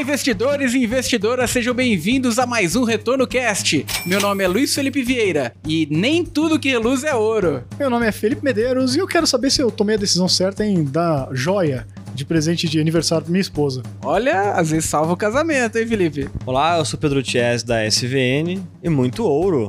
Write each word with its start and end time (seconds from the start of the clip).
Olá, 0.00 0.08
investidores 0.08 0.72
e 0.72 0.78
investidoras, 0.78 1.50
sejam 1.50 1.74
bem-vindos 1.74 2.38
a 2.38 2.46
mais 2.46 2.74
um 2.74 2.84
Retorno 2.84 3.26
Cast. 3.26 3.84
Meu 4.06 4.18
nome 4.18 4.42
é 4.42 4.48
Luiz 4.48 4.74
Felipe 4.74 5.02
Vieira 5.02 5.52
e 5.68 5.86
nem 5.90 6.24
tudo 6.24 6.58
que 6.58 6.70
reluz 6.70 7.04
é 7.04 7.14
ouro. 7.14 7.62
Meu 7.78 7.90
nome 7.90 8.06
é 8.06 8.10
Felipe 8.10 8.42
Medeiros 8.42 8.96
e 8.96 8.98
eu 8.98 9.06
quero 9.06 9.26
saber 9.26 9.50
se 9.50 9.60
eu 9.60 9.70
tomei 9.70 9.96
a 9.96 9.98
decisão 9.98 10.26
certa 10.26 10.64
em 10.64 10.82
dar 10.84 11.28
joia 11.32 11.86
de 12.14 12.24
presente 12.24 12.66
de 12.66 12.80
aniversário 12.80 13.24
pra 13.24 13.30
minha 13.30 13.42
esposa. 13.42 13.82
Olha, 14.02 14.52
às 14.52 14.70
vezes 14.70 14.88
salva 14.88 15.12
o 15.12 15.16
casamento, 15.16 15.76
hein, 15.76 15.86
Felipe? 15.86 16.30
Olá, 16.46 16.78
eu 16.78 16.84
sou 16.86 16.98
Pedro 16.98 17.22
Ties 17.22 17.62
da 17.62 17.86
SVN 17.86 18.58
e 18.82 18.88
muito 18.88 19.22
ouro. 19.22 19.68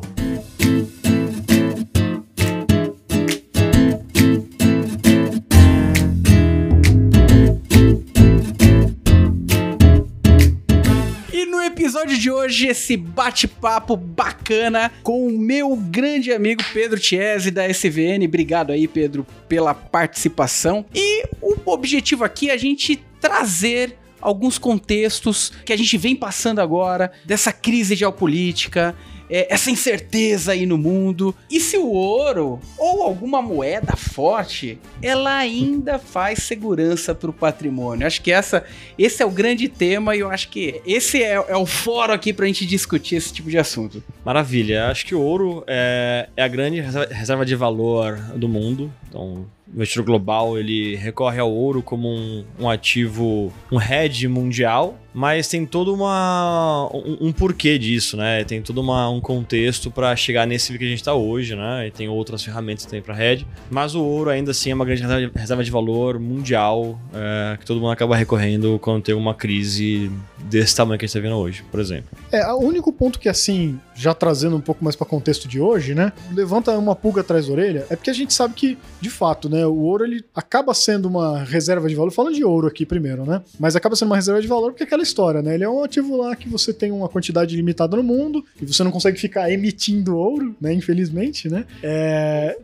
Hoje, 12.42 12.68
esse 12.68 12.98
bate-papo 12.98 13.96
bacana 13.96 14.92
com 15.04 15.28
o 15.28 15.32
meu 15.32 15.76
grande 15.76 16.32
amigo 16.32 16.64
Pedro 16.74 17.00
Tiese 17.00 17.52
da 17.52 17.68
SVN. 17.68 18.26
Obrigado 18.26 18.72
aí, 18.72 18.88
Pedro, 18.88 19.26
pela 19.48 19.76
participação. 19.76 20.84
E 20.94 21.24
o 21.40 21.56
objetivo 21.68 22.24
aqui 22.24 22.50
é 22.50 22.54
a 22.54 22.58
gente 22.58 23.04
trazer 23.20 23.96
alguns 24.20 24.58
contextos 24.58 25.52
que 25.64 25.72
a 25.72 25.78
gente 25.78 25.98
vem 25.98 26.16
passando 26.16 26.60
agora 26.60 27.12
dessa 27.26 27.52
crise 27.52 27.96
geopolítica, 27.96 28.96
é, 29.32 29.48
essa 29.50 29.72
incerteza 29.72 30.52
aí 30.52 30.66
no 30.66 30.78
mundo. 30.78 31.34
E 31.50 31.60
se 31.60 31.78
o 31.78 31.88
ouro 31.88 32.60
ou 32.78 33.02
alguma 33.02 33.42
moeda 33.42 33.96
forte, 33.96 34.78
ela 35.02 35.38
ainda 35.38 35.98
faz 35.98 36.44
segurança 36.44 37.16
para 37.16 37.30
o 37.30 37.34
patrimônio? 37.34 38.06
Acho 38.06 38.22
que 38.22 38.32
essa, 38.32 38.66
esse 38.98 39.24
é 39.24 39.26
o 39.26 39.32
grande 39.32 39.70
tema 39.70 40.16
e 40.16 40.20
eu 40.20 40.30
acho 40.30 40.50
que 40.50 40.82
esse 40.86 41.24
é, 41.24 41.34
é 41.48 41.56
o 41.56 41.66
fórum 41.66 42.14
aqui 42.14 42.34
para 42.34 42.44
a 42.44 42.48
gente 42.48 42.66
discutir 42.66 43.16
esse 43.16 43.32
tipo 43.32 43.50
de 43.50 43.58
assunto. 43.58 44.04
Maravilha. 44.26 44.88
Acho 44.88 45.06
que 45.06 45.16
o 45.16 45.22
ouro 45.22 45.64
é, 45.66 46.28
é 46.36 46.44
a 46.44 46.48
grande 46.48 46.82
reserva- 46.82 47.46
de 47.46 47.56
valor 47.56 48.18
do 48.36 48.50
mundo. 48.50 48.92
Então, 49.08 49.48
o 49.68 49.76
investidor 49.76 50.06
global 50.06 50.58
ele 50.58 50.96
recorre 50.96 51.40
ao 51.40 51.52
ouro 51.52 51.82
como 51.82 52.10
um, 52.10 52.44
um 52.60 52.70
ativo, 52.70 53.54
um 53.72 53.82
hedge 53.82 54.28
mundial, 54.28 55.00
mas 55.14 55.48
tem 55.48 55.66
todo 55.66 55.94
uma, 55.94 56.90
um, 56.94 57.28
um 57.28 57.32
porquê 57.32 57.78
disso, 57.78 58.16
né? 58.18 58.44
Tem 58.44 58.62
todo 58.62 58.80
uma, 58.80 59.10
um 59.10 59.20
contexto 59.20 59.92
para 59.92 60.16
chegar 60.16 60.46
nesse 60.48 60.78
que 60.78 60.84
a 60.84 60.88
gente 60.88 61.00
está 61.00 61.14
hoje, 61.14 61.56
né? 61.56 61.88
E 61.88 61.92
tem 61.92 62.08
outras 62.08 62.44
ferramentas 62.44 62.86
também 62.86 63.02
para 63.02 63.22
hedge, 63.22 63.46
mas 63.70 63.96
o 63.96 64.04
ouro 64.04 64.30
ainda 64.30 64.52
assim 64.52 64.72
é 64.72 64.76
uma 64.76 64.86
grande 64.86 65.02
reserva 65.36 65.64
de, 65.64 65.72
valor 65.72 66.20
mundial 66.20 67.00
é, 67.14 67.58
que 67.58 67.66
todo 67.66 67.80
mundo 67.80 67.92
acaba 67.92 68.16
recorrendo 68.16 68.78
quando 68.82 69.04
tem 69.04 69.16
uma 69.16 69.34
crise 69.34 70.12
desse 70.50 70.76
tamanho 70.76 71.00
que 71.00 71.06
a 71.06 71.08
gente 71.08 71.16
está 71.16 71.28
vendo 71.28 71.40
hoje, 71.40 71.64
por 71.72 71.80
exemplo. 71.80 72.10
É, 72.32 72.46
o 72.52 72.60
único 72.60 72.92
ponto 72.92 73.20
que, 73.20 73.30
assim, 73.30 73.80
já 73.96 74.14
trazendo 74.14 74.56
um 74.56 74.62
pouco 74.62 74.84
mais 74.84 74.96
para 74.96 75.08
contexto 75.08 75.48
de 75.48 75.60
hoje, 75.60 75.94
né? 75.94 76.12
Levanta 76.32 76.78
uma 76.78 76.96
pulga 76.96 77.22
atrás 77.22 77.48
da 77.48 77.54
orelha, 77.54 77.86
é 77.90 77.96
porque 77.96 78.10
a 78.10 78.14
gente 78.14 78.34
sabe 78.34 78.54
que, 78.54 78.78
de 79.00 79.10
fato, 79.10 79.50
né? 79.50 79.66
O 79.66 79.78
ouro 79.78 80.04
ele 80.04 80.24
acaba 80.36 80.74
sendo 80.74 81.08
uma 81.08 81.44
reserva 81.44 81.88
de 81.88 81.96
valor. 81.96 82.12
Falando 82.12 82.36
de 82.36 82.44
ouro 82.44 82.68
aqui 82.68 82.86
primeiro, 82.86 83.26
né? 83.26 83.42
Mas 83.60 83.76
acaba 83.76 83.96
sendo 83.96 84.10
uma 84.10 84.16
reserva 84.16 84.42
de 84.42 84.48
valor 84.48 84.72
porque 84.72 84.84
é 84.84 84.88
aquela 85.02 85.04
história, 85.04 85.42
né? 85.42 85.56
Ele 85.56 85.64
é 85.64 85.70
um 85.70 85.84
ativo 85.84 86.16
lá 86.18 86.36
que 86.36 86.48
você 86.48 86.72
tem 86.74 86.92
uma 86.92 87.10
quantidade 87.10 87.56
limitada 87.56 87.98
no 87.98 88.04
mundo 88.04 88.46
e 88.62 88.66
você 88.66 88.84
não 88.84 88.92
consegue 88.92 89.20
ficar 89.20 89.52
emitindo 89.52 90.16
ouro, 90.16 90.56
né? 90.62 90.74
Infelizmente, 90.74 91.50
né? 91.50 91.66
É. 91.84 92.58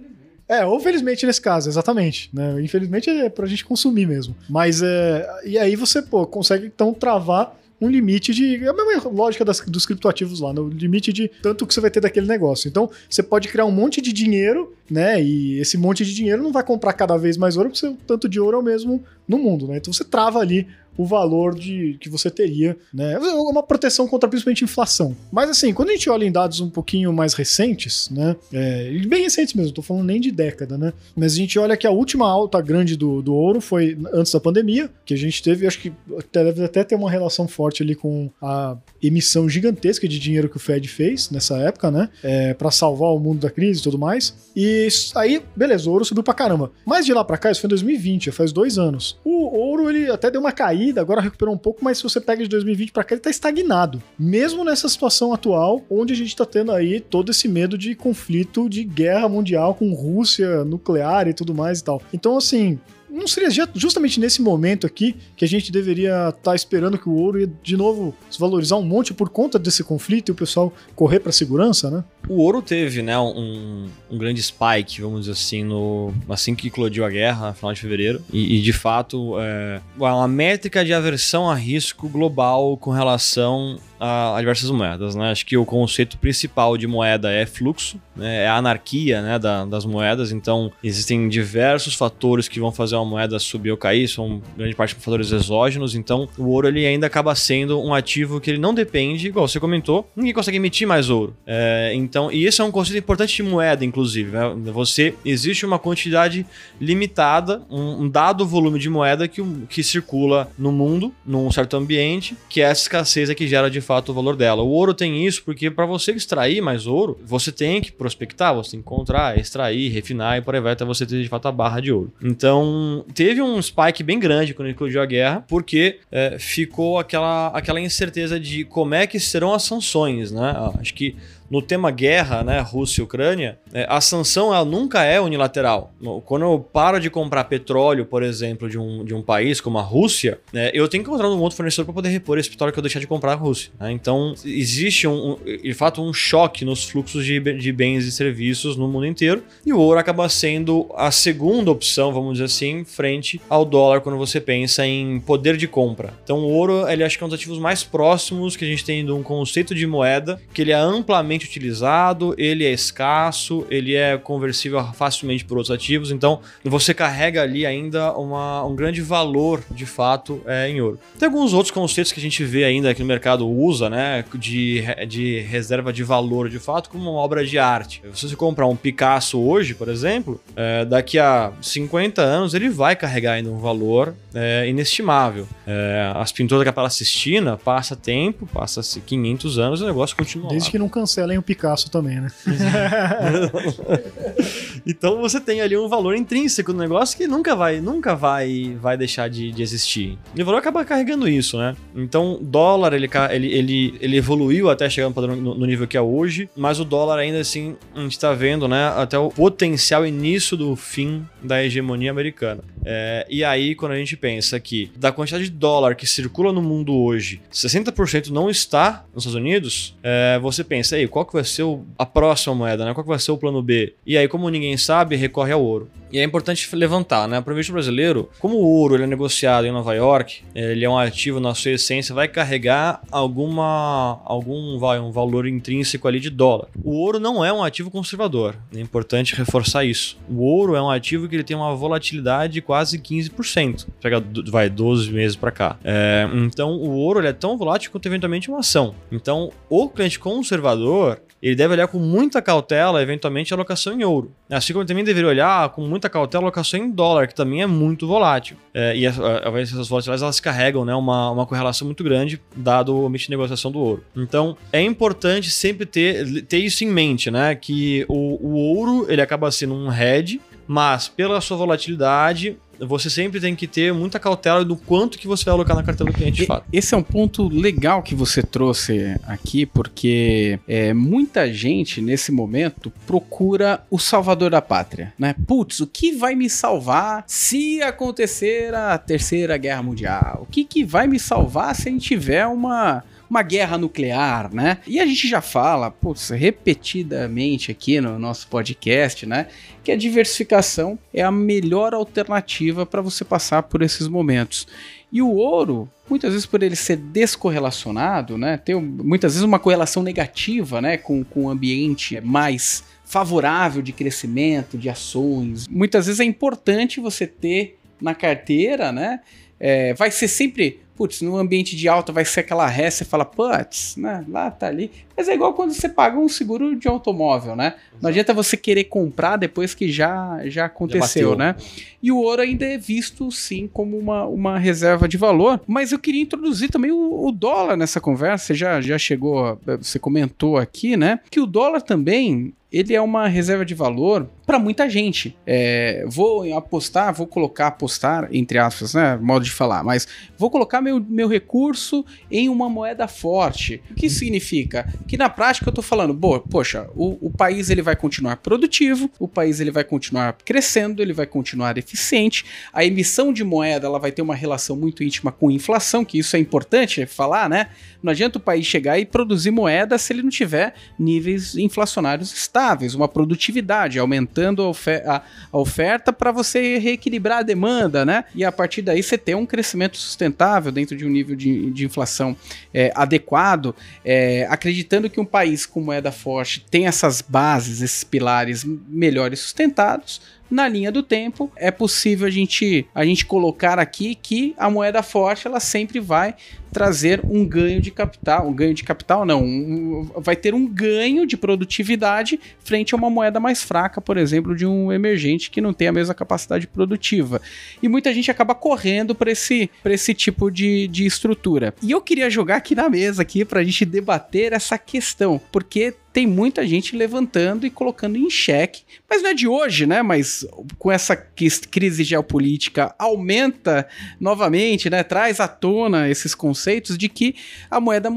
É, 0.49 0.65
ou 0.65 0.79
felizmente 0.79 1.25
nesse 1.25 1.41
caso, 1.41 1.67
exatamente. 1.67 2.29
Né? 2.33 2.61
Infelizmente 2.61 3.09
é 3.09 3.27
pra 3.27 3.45
gente 3.47 3.65
consumir 3.65 4.07
mesmo. 4.07 4.33
Mas 4.49 4.81
é. 4.81 5.27
E 5.45 5.57
aí 5.57 5.75
você, 5.75 6.01
pô, 6.01 6.25
consegue 6.25 6.67
então 6.67 6.93
travar 6.93 7.57
um 7.81 7.89
limite 7.89 8.33
de. 8.33 8.63
É 8.63 8.69
a 8.69 8.73
mesma 8.73 9.09
lógica 9.09 9.43
das- 9.43 9.59
dos 9.59 9.85
criptoativos 9.85 10.39
lá, 10.39 10.53
no 10.53 10.69
limite 10.69 11.11
de 11.11 11.27
tanto 11.43 11.67
que 11.67 11.73
você 11.73 11.81
vai 11.81 11.91
ter 11.91 11.99
daquele 11.99 12.25
negócio. 12.27 12.67
Então, 12.69 12.89
você 13.09 13.21
pode 13.21 13.49
criar 13.49 13.65
um 13.65 13.71
monte 13.71 14.01
de 14.01 14.13
dinheiro, 14.13 14.73
né? 14.89 15.21
E 15.21 15.59
esse 15.59 15.77
monte 15.77 16.05
de 16.05 16.15
dinheiro 16.15 16.41
não 16.41 16.51
vai 16.53 16.63
comprar 16.63 16.93
cada 16.93 17.17
vez 17.17 17.35
mais 17.37 17.57
ouro, 17.57 17.69
porque 17.69 17.85
o 17.85 17.93
tanto 18.07 18.29
de 18.29 18.39
ouro 18.39 18.55
é 18.57 18.59
o 18.61 18.63
mesmo 18.63 19.03
no 19.27 19.37
mundo, 19.37 19.67
né? 19.67 19.77
Então 19.77 19.91
você 19.93 20.05
trava 20.05 20.39
ali 20.39 20.65
o 20.97 21.05
valor 21.05 21.53
de 21.55 21.97
que 21.99 22.09
você 22.09 22.29
teria, 22.29 22.75
né? 22.93 23.13
É 23.13 23.19
uma 23.19 23.63
proteção 23.63 24.07
contra 24.07 24.27
principalmente 24.27 24.63
inflação. 24.63 25.15
Mas 25.31 25.49
assim, 25.49 25.73
quando 25.73 25.89
a 25.89 25.91
gente 25.93 26.09
olha 26.09 26.25
em 26.25 26.31
dados 26.31 26.59
um 26.59 26.69
pouquinho 26.69 27.13
mais 27.13 27.33
recentes, 27.33 28.09
né? 28.09 28.35
É, 28.51 28.91
bem 29.07 29.23
recentes 29.23 29.53
mesmo, 29.53 29.71
tô 29.73 29.81
falando 29.81 30.05
nem 30.05 30.19
de 30.19 30.31
década, 30.31 30.77
né? 30.77 30.93
Mas 31.15 31.33
a 31.33 31.35
gente 31.35 31.57
olha 31.59 31.77
que 31.77 31.85
a 31.87 31.91
última 31.91 32.27
alta 32.29 32.59
grande 32.61 32.95
do, 32.95 33.21
do 33.21 33.33
ouro 33.33 33.61
foi 33.61 33.97
antes 34.13 34.31
da 34.31 34.39
pandemia, 34.39 34.89
que 35.05 35.13
a 35.13 35.17
gente 35.17 35.41
teve, 35.43 35.67
acho 35.67 35.79
que 35.79 35.91
até- 36.17 36.43
deve 36.45 36.63
até 36.63 36.83
ter 36.83 36.95
uma 36.95 37.09
relação 37.11 37.47
forte 37.47 37.83
ali 37.83 37.95
com 37.95 38.29
a 38.41 38.75
emissão 39.01 39.47
gigantesca 39.47 40.07
de 40.07 40.17
dinheiro 40.19 40.49
que 40.49 40.57
o 40.57 40.59
Fed 40.59 40.87
fez 40.87 41.29
nessa 41.29 41.57
época, 41.57 41.91
né? 41.91 42.09
É, 42.23 42.53
para 42.53 42.71
salvar 42.71 43.09
o 43.13 43.19
mundo 43.19 43.39
da 43.39 43.49
crise 43.49 43.79
e 43.79 43.83
tudo 43.83 43.97
mais. 43.97 44.33
E 44.55 44.87
aí, 45.15 45.41
beleza, 45.55 45.89
o 45.89 45.93
ouro 45.93 46.03
subiu 46.05 46.23
pra 46.23 46.33
caramba. 46.33 46.71
Mas 46.85 47.05
de 47.05 47.13
lá 47.13 47.23
pra 47.23 47.37
cá, 47.37 47.51
isso 47.51 47.61
foi 47.61 47.67
em 47.67 47.69
2020, 47.69 48.25
já 48.25 48.31
faz 48.31 48.51
dois 48.51 48.77
anos. 48.77 49.17
O 49.23 49.45
ouro, 49.57 49.89
ele 49.89 50.09
até 50.11 50.31
deu 50.31 50.41
uma 50.41 50.51
caída, 50.51 50.86
agora 50.97 51.21
recuperou 51.21 51.53
um 51.53 51.57
pouco, 51.57 51.83
mas 51.83 51.97
se 51.97 52.03
você 52.03 52.19
pega 52.21 52.43
de 52.43 52.49
2020 52.49 52.91
pra 52.91 53.03
cá, 53.03 53.15
ele 53.15 53.21
tá 53.21 53.29
estagnado. 53.29 54.01
Mesmo 54.17 54.63
nessa 54.63 54.87
situação 54.87 55.33
atual, 55.33 55.81
onde 55.89 56.13
a 56.13 56.15
gente 56.15 56.35
tá 56.35 56.45
tendo 56.45 56.71
aí 56.71 56.99
todo 56.99 57.31
esse 57.31 57.47
medo 57.47 57.77
de 57.77 57.95
conflito, 57.95 58.69
de 58.69 58.83
guerra 58.83 59.27
mundial 59.29 59.73
com 59.75 59.93
Rússia, 59.93 60.63
nuclear 60.63 61.27
e 61.27 61.33
tudo 61.33 61.53
mais 61.53 61.79
e 61.79 61.83
tal. 61.83 62.01
Então, 62.13 62.37
assim, 62.37 62.79
não 63.09 63.25
seria 63.27 63.49
ju- 63.49 63.67
justamente 63.73 64.19
nesse 64.19 64.41
momento 64.41 64.85
aqui 64.85 65.15
que 65.35 65.43
a 65.45 65.47
gente 65.47 65.71
deveria 65.71 66.29
estar 66.29 66.53
esperando 66.55 66.97
que 66.97 67.07
o 67.09 67.13
ouro 67.13 67.39
ia 67.39 67.49
de 67.63 67.75
novo 67.77 68.13
se 68.29 68.37
valorizar 68.39 68.75
um 68.75 68.83
monte 68.83 69.13
por 69.13 69.29
conta 69.29 69.57
desse 69.57 69.83
conflito 69.83 70.29
e 70.29 70.31
o 70.33 70.35
pessoal 70.35 70.71
correr 70.95 71.19
para 71.19 71.31
segurança, 71.31 71.89
né? 71.89 72.03
O 72.29 72.41
ouro 72.41 72.61
teve, 72.61 73.01
né, 73.01 73.17
um, 73.17 73.87
um 74.11 74.17
grande 74.17 74.41
spike, 74.41 75.01
vamos 75.01 75.21
dizer 75.21 75.31
assim, 75.31 75.63
no, 75.63 76.13
assim 76.29 76.55
que 76.55 76.67
eclodiu 76.67 77.05
a 77.05 77.09
guerra, 77.09 77.53
final 77.53 77.73
de 77.73 77.79
fevereiro. 77.79 78.21
E, 78.31 78.57
e, 78.57 78.61
de 78.61 78.73
fato, 78.73 79.35
é 79.39 79.81
uma 79.97 80.27
métrica 80.27 80.83
de 80.83 80.93
aversão 80.93 81.49
a 81.49 81.55
risco 81.55 82.09
global 82.09 82.75
com 82.77 82.91
relação 82.91 83.79
a 83.99 84.35
diversas 84.39 84.69
moedas, 84.69 85.15
né? 85.15 85.31
Acho 85.31 85.43
que 85.43 85.57
o 85.57 85.65
conceito 85.65 86.19
principal 86.19 86.77
de 86.77 86.85
moeda 86.85 87.31
é 87.31 87.47
fluxo, 87.47 87.99
né, 88.15 88.43
é 88.43 88.47
a 88.47 88.55
anarquia 88.57 89.23
né, 89.23 89.39
da- 89.39 89.65
das 89.65 89.85
moedas. 89.85 90.31
Então, 90.31 90.71
existem 90.83 91.27
diversos 91.27 91.95
fatores 91.95 92.47
que 92.47 92.59
vão 92.59 92.71
fazer 92.71 92.95
uma 92.95 93.05
moeda 93.05 93.39
subir 93.39 93.71
ou 93.71 93.77
cair, 93.77 94.07
são 94.07 94.39
grande 94.55 94.75
parte 94.75 94.93
fatores 94.93 95.31
exógenos. 95.31 95.95
Então, 95.95 96.29
o 96.37 96.47
ouro 96.49 96.67
ele 96.67 96.85
ainda 96.85 97.07
acaba 97.07 97.33
sendo 97.33 97.81
um 97.81 97.91
ativo 97.91 98.39
que 98.39 98.51
ele 98.51 98.59
não 98.59 98.71
depende, 98.71 99.29
igual 99.29 99.47
você 99.47 99.59
comentou, 99.59 100.07
ninguém 100.15 100.33
consegue 100.33 100.57
emitir 100.57 100.87
mais 100.87 101.09
ouro. 101.09 101.35
É, 101.47 101.91
então, 101.95 102.16
e 102.31 102.45
isso 102.45 102.61
é 102.61 102.65
um 102.65 102.71
conceito 102.71 102.99
importante 102.99 103.35
de 103.35 103.43
moeda, 103.43 103.85
inclusive. 103.85 104.31
né? 104.31 104.55
Você 104.73 105.13
existe 105.23 105.65
uma 105.65 105.79
quantidade 105.79 106.45
limitada, 106.79 107.61
um, 107.69 108.03
um 108.03 108.09
dado 108.09 108.45
volume 108.45 108.79
de 108.79 108.89
moeda 108.89 109.27
que, 109.27 109.43
que 109.69 109.83
circula 109.83 110.49
no 110.57 110.71
mundo, 110.71 111.13
num 111.25 111.51
certo 111.51 111.77
ambiente, 111.77 112.35
que 112.49 112.61
é 112.61 112.65
essa 112.65 112.81
escassez 112.83 113.29
é 113.29 113.35
que 113.35 113.47
gera 113.47 113.69
de 113.69 113.81
fato 113.81 114.09
o 114.09 114.13
valor 114.13 114.35
dela. 114.35 114.63
O 114.63 114.69
ouro 114.69 114.93
tem 114.93 115.25
isso 115.25 115.43
porque 115.43 115.69
para 115.69 115.85
você 115.85 116.11
extrair 116.11 116.61
mais 116.61 116.87
ouro, 116.87 117.19
você 117.23 117.51
tem 117.51 117.81
que 117.81 117.91
prospectar, 117.91 118.53
você 118.53 118.71
tem 118.71 118.81
que 118.81 118.85
encontrar, 118.87 119.37
extrair, 119.37 119.89
refinar 119.89 120.37
e 120.37 120.41
por 120.41 120.55
aí 120.55 120.61
vai 120.61 120.73
até 120.73 120.85
você 120.85 121.05
ter 121.05 121.21
de 121.21 121.27
fato 121.27 121.47
a 121.47 121.51
barra 121.51 121.79
de 121.79 121.91
ouro. 121.91 122.11
Então, 122.21 123.05
teve 123.13 123.41
um 123.41 123.61
spike 123.61 124.03
bem 124.03 124.19
grande 124.19 124.53
quando 124.53 124.69
eclodiu 124.69 125.01
a 125.01 125.05
guerra, 125.05 125.43
porque 125.47 125.99
é, 126.11 126.37
ficou 126.39 126.97
aquela, 126.97 127.47
aquela 127.47 127.79
incerteza 127.79 128.39
de 128.39 128.63
como 128.65 128.93
é 128.93 129.05
que 129.05 129.19
serão 129.19 129.53
as 129.53 129.63
sanções, 129.63 130.31
né? 130.31 130.55
Acho 130.79 130.93
que 130.93 131.15
no 131.49 131.61
tema 131.61 131.91
guerra, 131.91 132.43
né, 132.43 132.59
Rússia 132.59 133.01
e 133.01 133.03
Ucrânia, 133.03 133.59
é, 133.73 133.85
a 133.89 134.01
sanção 134.01 134.53
ela 134.53 134.65
nunca 134.65 135.03
é 135.03 135.19
unilateral. 135.21 135.93
Quando 136.25 136.43
eu 136.43 136.59
paro 136.59 136.99
de 136.99 137.09
comprar 137.09 137.45
petróleo, 137.45 138.05
por 138.05 138.23
exemplo, 138.23 138.69
de 138.69 138.77
um, 138.77 139.05
de 139.05 139.13
um 139.13 139.21
país 139.21 139.61
como 139.61 139.77
a 139.77 139.81
Rússia, 139.81 140.39
né, 140.51 140.69
eu 140.73 140.87
tenho 140.87 141.03
que 141.03 141.09
encontrar 141.09 141.29
um 141.29 141.39
outro 141.39 141.55
fornecedor 141.55 141.85
para 141.85 141.93
poder 141.93 142.09
repor 142.09 142.37
esse 142.37 142.49
petróleo 142.49 142.73
que 142.73 142.79
eu 142.79 142.83
deixar 142.83 142.99
de 142.99 143.07
comprar 143.07 143.27
da 143.27 143.35
Rússia. 143.35 143.71
né? 143.79 143.91
Então, 143.91 144.33
existe, 144.45 145.07
um, 145.07 145.37
de 145.45 145.73
fato, 145.73 146.01
um 146.01 146.13
choque 146.13 146.65
nos 146.65 146.85
fluxos 146.85 147.25
de, 147.25 147.39
de 147.39 147.71
bens 147.71 148.05
e 148.05 148.11
serviços 148.11 148.75
no 148.75 148.87
mundo 148.87 149.05
inteiro, 149.05 149.43
e 149.65 149.73
o 149.73 149.79
ouro 149.79 149.99
acaba 149.99 150.27
sendo 150.29 150.89
a 150.95 151.11
segunda 151.11 151.71
opção, 151.71 152.13
vamos 152.13 152.33
dizer 152.33 152.45
assim, 152.45 152.83
frente 152.83 153.39
ao 153.49 153.65
dólar 153.65 154.01
quando 154.01 154.17
você 154.17 154.39
pensa 154.39 154.85
em 154.85 155.19
poder 155.19 155.57
de 155.57 155.67
compra. 155.67 156.13
Então, 156.23 156.39
o 156.39 156.49
ouro, 156.49 156.87
ele 156.87 157.03
acho 157.03 157.17
que 157.17 157.23
é 157.23 157.25
um 157.25 157.29
dos 157.29 157.37
ativos 157.37 157.59
mais 157.59 157.83
próximos 157.83 158.55
que 158.55 158.65
a 158.65 158.67
gente 158.67 158.83
tem 158.83 159.05
de 159.05 159.11
um 159.11 159.23
conceito 159.23 159.75
de 159.75 159.85
moeda, 159.85 160.39
que 160.53 160.61
ele 160.61 160.71
é 160.71 160.75
amplamente 160.75 161.36
altamente 161.37 161.45
utilizado, 161.45 162.33
ele 162.37 162.65
é 162.65 162.71
escasso, 162.71 163.65
ele 163.69 163.95
é 163.95 164.17
conversível 164.17 164.83
facilmente 164.93 165.45
por 165.45 165.57
outros 165.57 165.71
ativos, 165.71 166.11
então 166.11 166.41
você 166.63 166.93
carrega 166.93 167.41
ali 167.41 167.65
ainda 167.65 168.13
uma, 168.13 168.65
um 168.65 168.75
grande 168.75 169.01
valor, 169.01 169.63
de 169.69 169.85
fato, 169.85 170.41
é, 170.45 170.69
em 170.69 170.81
ouro. 170.81 170.99
Tem 171.17 171.27
alguns 171.27 171.53
outros 171.53 171.71
conceitos 171.71 172.11
que 172.11 172.19
a 172.19 172.23
gente 172.23 172.43
vê 172.43 172.63
ainda 172.63 172.93
que 172.93 173.01
no 173.01 173.07
mercado 173.07 173.47
usa, 173.47 173.89
né, 173.89 174.25
de, 174.35 174.83
de 175.07 175.39
reserva 175.41 175.93
de 175.93 176.03
valor, 176.03 176.49
de 176.49 176.59
fato, 176.59 176.89
como 176.89 177.09
uma 177.09 177.19
obra 177.19 177.45
de 177.45 177.59
arte. 177.59 178.01
Se 178.13 178.27
você 178.27 178.35
comprar 178.35 178.67
um 178.67 178.75
Picasso 178.75 179.39
hoje, 179.39 179.73
por 179.73 179.89
exemplo, 179.89 180.41
é, 180.55 180.85
daqui 180.85 181.19
a 181.19 181.51
50 181.61 182.21
anos 182.21 182.53
ele 182.53 182.69
vai 182.69 182.95
carregar 182.95 183.33
ainda 183.33 183.49
um 183.49 183.59
valor 183.59 184.13
é, 184.33 184.67
inestimável. 184.67 185.47
É, 185.65 186.11
as 186.15 186.31
pinturas 186.31 186.61
da 186.61 186.65
Capela 186.65 186.89
Sistina 186.89 187.57
passa 187.57 187.95
tempo, 187.95 188.47
passa-se 188.47 188.99
500 189.01 189.59
anos 189.59 189.81
e 189.81 189.83
o 189.83 189.87
negócio 189.87 190.15
continua 190.15 190.49
Desde 190.49 190.67
lá. 190.67 190.71
que 190.71 190.79
não 190.79 190.89
cancelem 191.27 191.37
o 191.37 191.41
Picasso 191.41 191.91
também, 191.91 192.21
né? 192.21 192.29
então 194.85 195.19
você 195.19 195.39
tem 195.39 195.61
ali 195.61 195.77
um 195.77 195.87
valor 195.87 196.15
intrínseco 196.15 196.71
no 196.71 196.79
negócio 196.79 197.17
que 197.17 197.27
nunca 197.27 197.55
vai, 197.55 197.81
nunca 197.81 198.15
vai, 198.15 198.77
vai 198.79 198.97
deixar 198.97 199.29
de, 199.29 199.51
de 199.51 199.61
existir. 199.61 200.17
E 200.35 200.41
o 200.41 200.45
valor 200.45 200.59
acaba 200.59 200.85
carregando 200.85 201.27
isso, 201.27 201.57
né? 201.57 201.75
Então, 201.95 202.39
dólar 202.41 202.93
ele, 202.93 203.09
ele, 203.31 203.53
ele, 203.53 203.97
ele 203.99 204.17
evoluiu 204.17 204.69
até 204.69 204.89
chegar 204.89 205.09
no, 205.09 205.55
no 205.55 205.65
nível 205.65 205.87
que 205.87 205.97
é 205.97 206.01
hoje, 206.01 206.49
mas 206.55 206.79
o 206.79 206.85
dólar 206.85 207.19
ainda 207.19 207.39
assim 207.39 207.75
a 207.93 208.01
gente 208.01 208.13
está 208.13 208.33
vendo, 208.33 208.67
né? 208.67 208.87
Até 208.95 209.17
o 209.17 209.29
potencial 209.29 210.05
início 210.05 210.55
do 210.55 210.75
fim 210.75 211.25
da 211.41 211.63
hegemonia 211.63 212.11
americana. 212.11 212.63
É, 212.85 213.25
e 213.29 213.43
aí, 213.43 213.75
quando 213.75 213.91
a 213.91 213.97
gente 213.97 214.15
pensa 214.15 214.59
que 214.59 214.89
da 214.95 215.11
quantidade 215.11 215.45
de 215.45 215.51
dólar 215.51 215.95
que 215.95 216.07
circula 216.07 216.53
no 216.53 216.61
mundo 216.61 216.95
hoje, 216.95 217.41
60% 217.51 218.29
não 218.29 218.49
está 218.49 219.05
nos 219.13 219.25
Estados 219.25 219.35
Unidos, 219.35 219.95
é, 220.01 220.39
você 220.39 220.63
pensa 220.63 220.95
aí, 220.95 221.07
qual 221.17 221.25
que 221.25 221.33
vai 221.33 221.43
ser 221.43 221.63
o, 221.63 221.83
a 221.97 222.05
próxima 222.05 222.53
moeda, 222.53 222.85
né? 222.85 222.93
Qual 222.93 223.03
que 223.03 223.09
vai 223.09 223.17
ser 223.17 223.31
o 223.31 223.37
plano 223.37 223.61
B? 223.63 223.95
E 224.05 224.15
aí, 224.15 224.27
como 224.27 224.47
ninguém 224.49 224.77
sabe, 224.77 225.15
recorre 225.15 225.51
ao 225.51 225.63
ouro. 225.63 225.89
E 226.11 226.19
é 226.19 226.23
importante 226.23 226.73
levantar, 226.75 227.27
né? 227.27 227.41
Para 227.41 227.51
o 227.51 227.53
investidor 227.53 227.75
brasileiro, 227.75 228.29
como 228.39 228.55
o 228.55 228.65
ouro 228.65 228.95
ele 228.95 229.03
é 229.03 229.07
negociado 229.07 229.65
em 229.65 229.71
Nova 229.71 229.93
York, 229.93 230.43
ele 230.55 230.85
é 230.85 230.89
um 230.89 230.97
ativo 230.97 231.39
na 231.39 231.53
sua 231.53 231.71
essência, 231.71 232.13
vai 232.15 232.27
carregar 232.27 233.01
alguma 233.11 234.21
algum 234.25 234.77
vai, 234.77 234.99
um 234.99 235.11
valor 235.11 235.47
intrínseco 235.47 236.07
ali 236.07 236.19
de 236.19 236.29
dólar. 236.29 236.67
O 236.83 236.91
ouro 236.91 237.19
não 237.19 237.43
é 237.43 237.51
um 237.51 237.63
ativo 237.63 237.91
conservador. 237.91 238.55
É 238.75 238.79
importante 238.79 239.35
reforçar 239.35 239.83
isso. 239.83 240.17
O 240.29 240.41
ouro 240.41 240.75
é 240.75 240.81
um 240.81 240.89
ativo 240.89 241.27
que 241.27 241.35
ele 241.35 241.43
tem 241.43 241.55
uma 241.55 241.75
volatilidade 241.75 242.53
de 242.53 242.61
quase 242.61 242.99
15%. 242.99 243.87
Pega 244.01 244.23
vai 244.49 244.69
12 244.69 245.11
meses 245.11 245.35
para 245.35 245.51
cá. 245.51 245.77
É, 245.83 246.27
então 246.33 246.71
o 246.71 246.91
ouro 246.91 247.19
ele 247.19 247.27
é 247.27 247.33
tão 247.33 247.57
volátil 247.57 247.91
quanto 247.91 248.05
eventualmente 248.05 248.49
uma 248.49 248.59
ação. 248.59 248.95
Então 249.11 249.51
o 249.69 249.89
cliente 249.89 250.19
conservador 250.19 251.19
ele 251.41 251.55
deve 251.55 251.73
olhar 251.73 251.87
com 251.87 251.99
muita 251.99 252.41
cautela, 252.41 253.01
eventualmente, 253.01 253.53
a 253.53 253.57
alocação 253.57 253.93
em 253.93 254.03
ouro. 254.03 254.31
Assim 254.49 254.73
como 254.73 254.85
também 254.85 255.03
deveria 255.03 255.29
olhar 255.29 255.69
com 255.69 255.81
muita 255.81 256.09
cautela 256.09 256.43
a 256.43 256.45
alocação 256.45 256.79
em 256.79 256.89
dólar, 256.89 257.27
que 257.27 257.35
também 257.35 257.61
é 257.61 257.67
muito 257.67 258.07
volátil. 258.07 258.57
É, 258.73 258.95
e 258.95 259.05
essas 259.05 259.87
volatilidades 259.87 260.23
elas 260.23 260.39
carregam 260.39 260.83
né, 260.83 260.95
uma, 260.95 261.31
uma 261.31 261.45
correlação 261.45 261.85
muito 261.85 262.03
grande, 262.03 262.41
dado 262.55 262.95
o 262.95 263.05
ambiente 263.05 263.25
de 263.25 263.31
negociação 263.31 263.71
do 263.71 263.79
ouro. 263.79 264.03
Então, 264.15 264.57
é 264.71 264.81
importante 264.81 265.51
sempre 265.51 265.85
ter, 265.85 266.43
ter 266.43 266.57
isso 266.57 266.83
em 266.83 266.87
mente, 266.87 267.29
né? 267.29 267.55
Que 267.55 268.05
o, 268.07 268.47
o 268.47 268.53
ouro 268.55 269.05
ele 269.09 269.21
acaba 269.21 269.51
sendo 269.51 269.73
um 269.73 269.91
hedge, 269.91 270.41
mas 270.67 271.07
pela 271.07 271.39
sua 271.41 271.57
volatilidade, 271.57 272.57
você 272.79 273.09
sempre 273.09 273.39
tem 273.39 273.55
que 273.55 273.67
ter 273.67 273.93
muita 273.93 274.19
cautela 274.19 274.63
do 274.63 274.75
quanto 274.75 275.17
que 275.17 275.27
você 275.27 275.45
vai 275.45 275.53
alocar 275.53 275.75
na 275.75 275.83
carteira 275.83 276.11
do 276.11 276.15
cliente, 276.15 276.41
de 276.41 276.45
fato. 276.45 276.65
Esse 276.71 276.93
é 276.93 276.97
um 276.97 277.03
ponto 277.03 277.47
legal 277.47 278.03
que 278.03 278.13
você 278.13 278.43
trouxe 278.43 279.15
aqui, 279.25 279.65
porque 279.65 280.59
é, 280.67 280.93
muita 280.93 281.51
gente, 281.51 282.01
nesse 282.01 282.31
momento, 282.31 282.91
procura 283.05 283.83
o 283.89 283.97
salvador 283.97 284.51
da 284.51 284.61
pátria, 284.61 285.13
né? 285.17 285.35
Putz, 285.47 285.79
o 285.79 285.87
que 285.87 286.11
vai 286.11 286.35
me 286.35 286.49
salvar 286.49 287.23
se 287.27 287.81
acontecer 287.81 288.73
a 288.73 288.97
terceira 288.97 289.57
guerra 289.57 289.83
mundial? 289.83 290.45
O 290.47 290.51
que, 290.51 290.63
que 290.63 290.83
vai 290.83 291.07
me 291.07 291.19
salvar 291.19 291.75
se 291.75 291.89
a 291.89 291.91
gente 291.91 292.07
tiver 292.07 292.45
uma 292.45 293.03
uma 293.29 293.41
guerra 293.41 293.77
nuclear, 293.77 294.53
né? 294.53 294.77
E 294.87 294.99
a 294.99 295.05
gente 295.05 295.27
já 295.27 295.41
fala, 295.41 295.91
putz, 295.91 296.29
repetidamente 296.29 297.71
aqui 297.71 297.99
no 297.99 298.17
nosso 298.17 298.47
podcast, 298.47 299.25
né? 299.25 299.47
Que 299.83 299.91
a 299.91 299.97
diversificação 299.97 300.97
é 301.13 301.21
a 301.21 301.31
melhor 301.31 301.93
alternativa 301.93 302.85
para 302.85 303.01
você 303.01 303.25
passar 303.25 303.63
por 303.63 303.81
esses 303.81 304.07
momentos. 304.07 304.67
E 305.11 305.21
o 305.21 305.35
ouro, 305.35 305.89
muitas 306.09 306.31
vezes 306.31 306.45
por 306.45 306.61
ele 306.61 306.75
ser 306.75 306.97
descorrelacionado, 306.97 308.37
né? 308.37 308.57
Ter 308.57 308.75
muitas 308.75 309.33
vezes 309.33 309.45
uma 309.45 309.59
correlação 309.59 310.03
negativa, 310.03 310.81
né? 310.81 310.97
Com, 310.97 311.23
com 311.23 311.45
o 311.45 311.49
ambiente 311.49 312.19
mais 312.21 312.83
favorável 313.05 313.81
de 313.81 313.93
crescimento, 313.93 314.77
de 314.77 314.89
ações. 314.89 315.67
Muitas 315.69 316.07
vezes 316.07 316.19
é 316.19 316.25
importante 316.25 316.99
você 316.99 317.25
ter 317.25 317.77
na 318.01 318.13
carteira, 318.13 318.91
né? 318.91 319.21
É, 319.59 319.93
vai 319.93 320.11
ser 320.11 320.27
sempre 320.27 320.79
putz, 320.97 321.21
no 321.21 321.37
ambiente 321.37 321.75
de 321.75 321.87
alta 321.87 322.11
vai 322.11 322.25
ser 322.25 322.39
aquela 322.39 322.65
ré, 322.67 322.89
você 322.89 323.05
fala, 323.05 323.23
putz, 323.23 323.95
né, 323.95 324.25
lá 324.27 324.49
tá 324.49 324.67
ali. 324.67 324.89
Mas 325.15 325.29
é 325.29 325.35
igual 325.35 325.53
quando 325.53 325.71
você 325.71 325.87
paga 325.87 326.17
um 326.17 326.27
seguro 326.27 326.75
de 326.75 326.87
automóvel, 326.87 327.55
né? 327.55 327.75
Não 328.01 328.09
adianta 328.09 328.33
você 328.33 328.57
querer 328.57 328.85
comprar 328.85 329.37
depois 329.37 329.75
que 329.75 329.91
já, 329.91 330.41
já 330.45 330.65
aconteceu, 330.65 331.31
já 331.31 331.35
né? 331.35 331.55
E 332.01 332.11
o 332.11 332.17
ouro 332.17 332.41
ainda 332.41 332.65
é 332.65 332.77
visto, 332.77 333.31
sim, 333.31 333.69
como 333.71 333.97
uma, 333.97 334.25
uma 334.25 334.57
reserva 334.57 335.07
de 335.07 335.17
valor. 335.17 335.61
Mas 335.67 335.91
eu 335.91 335.99
queria 335.99 336.21
introduzir 336.21 336.69
também 336.69 336.91
o, 336.91 337.27
o 337.27 337.31
dólar 337.31 337.77
nessa 337.77 337.99
conversa. 337.99 338.47
Você 338.47 338.53
já, 338.55 338.81
já 338.81 338.97
chegou, 338.97 339.59
você 339.79 339.97
comentou 339.97 340.57
aqui, 340.57 340.95
né? 340.97 341.19
Que 341.29 341.39
o 341.39 341.45
dólar 341.45 341.81
também 341.81 342.53
ele 342.71 342.93
é 342.93 343.01
uma 343.01 343.27
reserva 343.27 343.65
de 343.65 343.73
valor 343.73 344.29
para 344.47 344.57
muita 344.57 344.89
gente. 344.89 345.37
É, 345.45 346.05
vou 346.07 346.55
apostar, 346.55 347.13
vou 347.13 347.27
colocar 347.27 347.67
apostar, 347.67 348.29
entre 348.31 348.57
aspas, 348.57 348.93
né? 348.93 349.17
Modo 349.17 349.43
de 349.43 349.51
falar, 349.51 349.83
mas 349.83 350.07
vou 350.37 350.49
colocar 350.49 350.79
meu, 350.79 351.05
meu 351.05 351.27
recurso 351.27 352.05
em 352.31 352.47
uma 352.47 352.69
moeda 352.69 353.09
forte. 353.09 353.83
O 353.91 353.93
que 353.93 354.09
significa? 354.09 354.87
Que 355.05 355.17
na 355.17 355.29
prática 355.29 355.67
eu 355.67 355.73
tô 355.73 355.81
falando, 355.81 356.13
boa, 356.13 356.39
poxa, 356.39 356.89
o, 356.95 357.27
o 357.27 357.29
país 357.29 357.69
ele 357.69 357.81
vai 357.81 357.97
continuar 357.97 358.37
produtivo, 358.37 359.11
o 359.19 359.27
país 359.27 359.59
ele 359.59 359.69
vai 359.69 359.83
continuar 359.83 360.37
crescendo, 360.45 361.01
ele 361.01 361.11
vai 361.11 361.27
continuar 361.27 361.77
eficiente, 361.77 362.45
a 362.71 362.85
emissão 362.85 363.33
de 363.33 363.43
moeda 363.43 363.85
ela 363.85 363.99
vai 363.99 364.13
ter 364.13 364.21
uma 364.21 364.35
relação 364.35 364.77
muito 364.77 365.03
íntima 365.03 365.29
com 365.29 365.51
inflação, 365.51 366.05
que 366.05 366.17
isso 366.17 366.37
é 366.37 366.39
importante 366.39 367.05
falar, 367.05 367.49
né? 367.49 367.67
Não 368.01 368.11
adianta 368.11 368.37
o 368.37 368.41
país 368.41 368.65
chegar 368.65 368.97
e 368.97 369.05
produzir 369.05 369.51
moeda 369.51 369.97
se 369.97 370.13
ele 370.13 370.23
não 370.23 370.29
tiver 370.29 370.73
níveis 370.97 371.57
inflacionários 371.57 372.31
estáveis, 372.31 372.95
uma 372.95 373.09
produtividade, 373.09 373.99
aumentando 373.99 374.36
a, 374.41 374.67
ofer 374.67 375.07
a, 375.07 375.21
a 375.51 375.57
oferta 375.57 376.13
para 376.13 376.31
você 376.31 376.77
reequilibrar 376.77 377.39
a 377.39 377.43
demanda, 377.43 378.05
né? 378.05 378.25
E 378.35 378.43
a 378.43 378.51
partir 378.51 378.81
daí 378.81 379.01
você 379.01 379.17
ter 379.17 379.35
um 379.35 379.45
crescimento 379.45 379.97
sustentável 379.97 380.71
dentro 380.71 380.95
de 380.95 381.05
um 381.05 381.09
nível 381.09 381.35
de, 381.35 381.71
de 381.71 381.85
inflação 381.85 382.35
é, 382.73 382.91
adequado, 382.95 383.75
é, 384.03 384.47
acreditando 384.49 385.09
que 385.09 385.19
um 385.19 385.25
país 385.25 385.65
com 385.65 385.81
moeda 385.81 386.11
forte 386.11 386.65
tem 386.69 386.87
essas 386.87 387.21
bases, 387.21 387.81
esses 387.81 388.03
pilares 388.03 388.63
melhores 388.63 389.39
sustentados, 389.39 390.21
na 390.49 390.67
linha 390.67 390.91
do 390.91 391.03
tempo, 391.03 391.51
é 391.55 391.71
possível 391.71 392.27
a 392.27 392.31
gente, 392.31 392.85
a 392.93 393.05
gente 393.05 393.25
colocar 393.25 393.79
aqui 393.79 394.15
que 394.15 394.55
a 394.57 394.69
moeda 394.69 395.03
forte 395.03 395.47
ela 395.47 395.59
sempre 395.59 395.99
vai 395.99 396.35
trazer 396.71 397.21
um 397.23 397.45
ganho 397.45 397.81
de 397.81 397.91
capital, 397.91 398.47
um 398.47 398.53
ganho 398.53 398.73
de 398.73 398.83
capital 398.83 399.25
não, 399.25 399.43
um, 399.43 400.09
vai 400.17 400.35
ter 400.35 400.53
um 400.53 400.67
ganho 400.67 401.25
de 401.25 401.37
produtividade 401.37 402.39
frente 402.63 402.93
a 402.93 402.97
uma 402.97 403.09
moeda 403.09 403.39
mais 403.39 403.63
fraca, 403.63 404.01
por 404.01 404.17
exemplo, 404.17 404.55
de 404.55 404.65
um 404.65 404.91
emergente 404.91 405.49
que 405.49 405.61
não 405.61 405.73
tem 405.73 405.87
a 405.87 405.91
mesma 405.91 406.13
capacidade 406.13 406.67
produtiva. 406.67 407.41
E 407.81 407.87
muita 407.87 408.13
gente 408.13 408.29
acaba 408.29 408.53
correndo 408.53 409.15
para 409.15 409.31
esse, 409.31 409.69
esse 409.85 410.13
tipo 410.13 410.51
de, 410.51 410.87
de 410.87 411.05
estrutura. 411.05 411.73
E 411.81 411.91
eu 411.91 412.01
queria 412.01 412.29
jogar 412.29 412.57
aqui 412.57 412.75
na 412.75 412.89
mesa 412.89 413.21
aqui 413.21 413.43
para 413.43 413.61
a 413.61 413.63
gente 413.63 413.85
debater 413.85 414.53
essa 414.53 414.77
questão, 414.77 415.39
porque 415.51 415.95
tem 416.11 416.25
muita 416.25 416.65
gente 416.65 416.95
levantando 416.95 417.65
e 417.65 417.69
colocando 417.69 418.17
em 418.17 418.29
xeque, 418.29 418.83
mas 419.09 419.21
não 419.21 419.29
é 419.29 419.33
de 419.33 419.47
hoje, 419.47 419.85
né? 419.85 420.01
Mas 420.01 420.45
com 420.79 420.91
essa 420.91 421.15
crise 421.15 422.03
geopolítica 422.03 422.95
aumenta 422.97 423.87
novamente, 424.19 424.89
né? 424.89 425.03
Traz 425.03 425.39
à 425.39 425.47
tona 425.47 426.09
esses 426.09 426.33
conceitos 426.33 426.97
de 426.97 427.07
que 427.07 427.35
a 427.69 427.79
moeda 427.79 428.09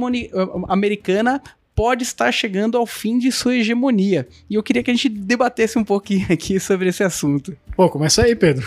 americana 0.68 1.42
pode 1.74 2.02
estar 2.02 2.30
chegando 2.32 2.76
ao 2.76 2.86
fim 2.86 3.18
de 3.18 3.32
sua 3.32 3.56
hegemonia. 3.56 4.28
E 4.48 4.54
eu 4.54 4.62
queria 4.62 4.82
que 4.82 4.90
a 4.90 4.94
gente 4.94 5.08
debatesse 5.08 5.78
um 5.78 5.84
pouquinho 5.84 6.26
aqui 6.30 6.58
sobre 6.60 6.88
esse 6.88 7.02
assunto. 7.02 7.56
Pô, 7.74 7.88
começa 7.88 8.22
aí, 8.22 8.36
Pedro. 8.36 8.66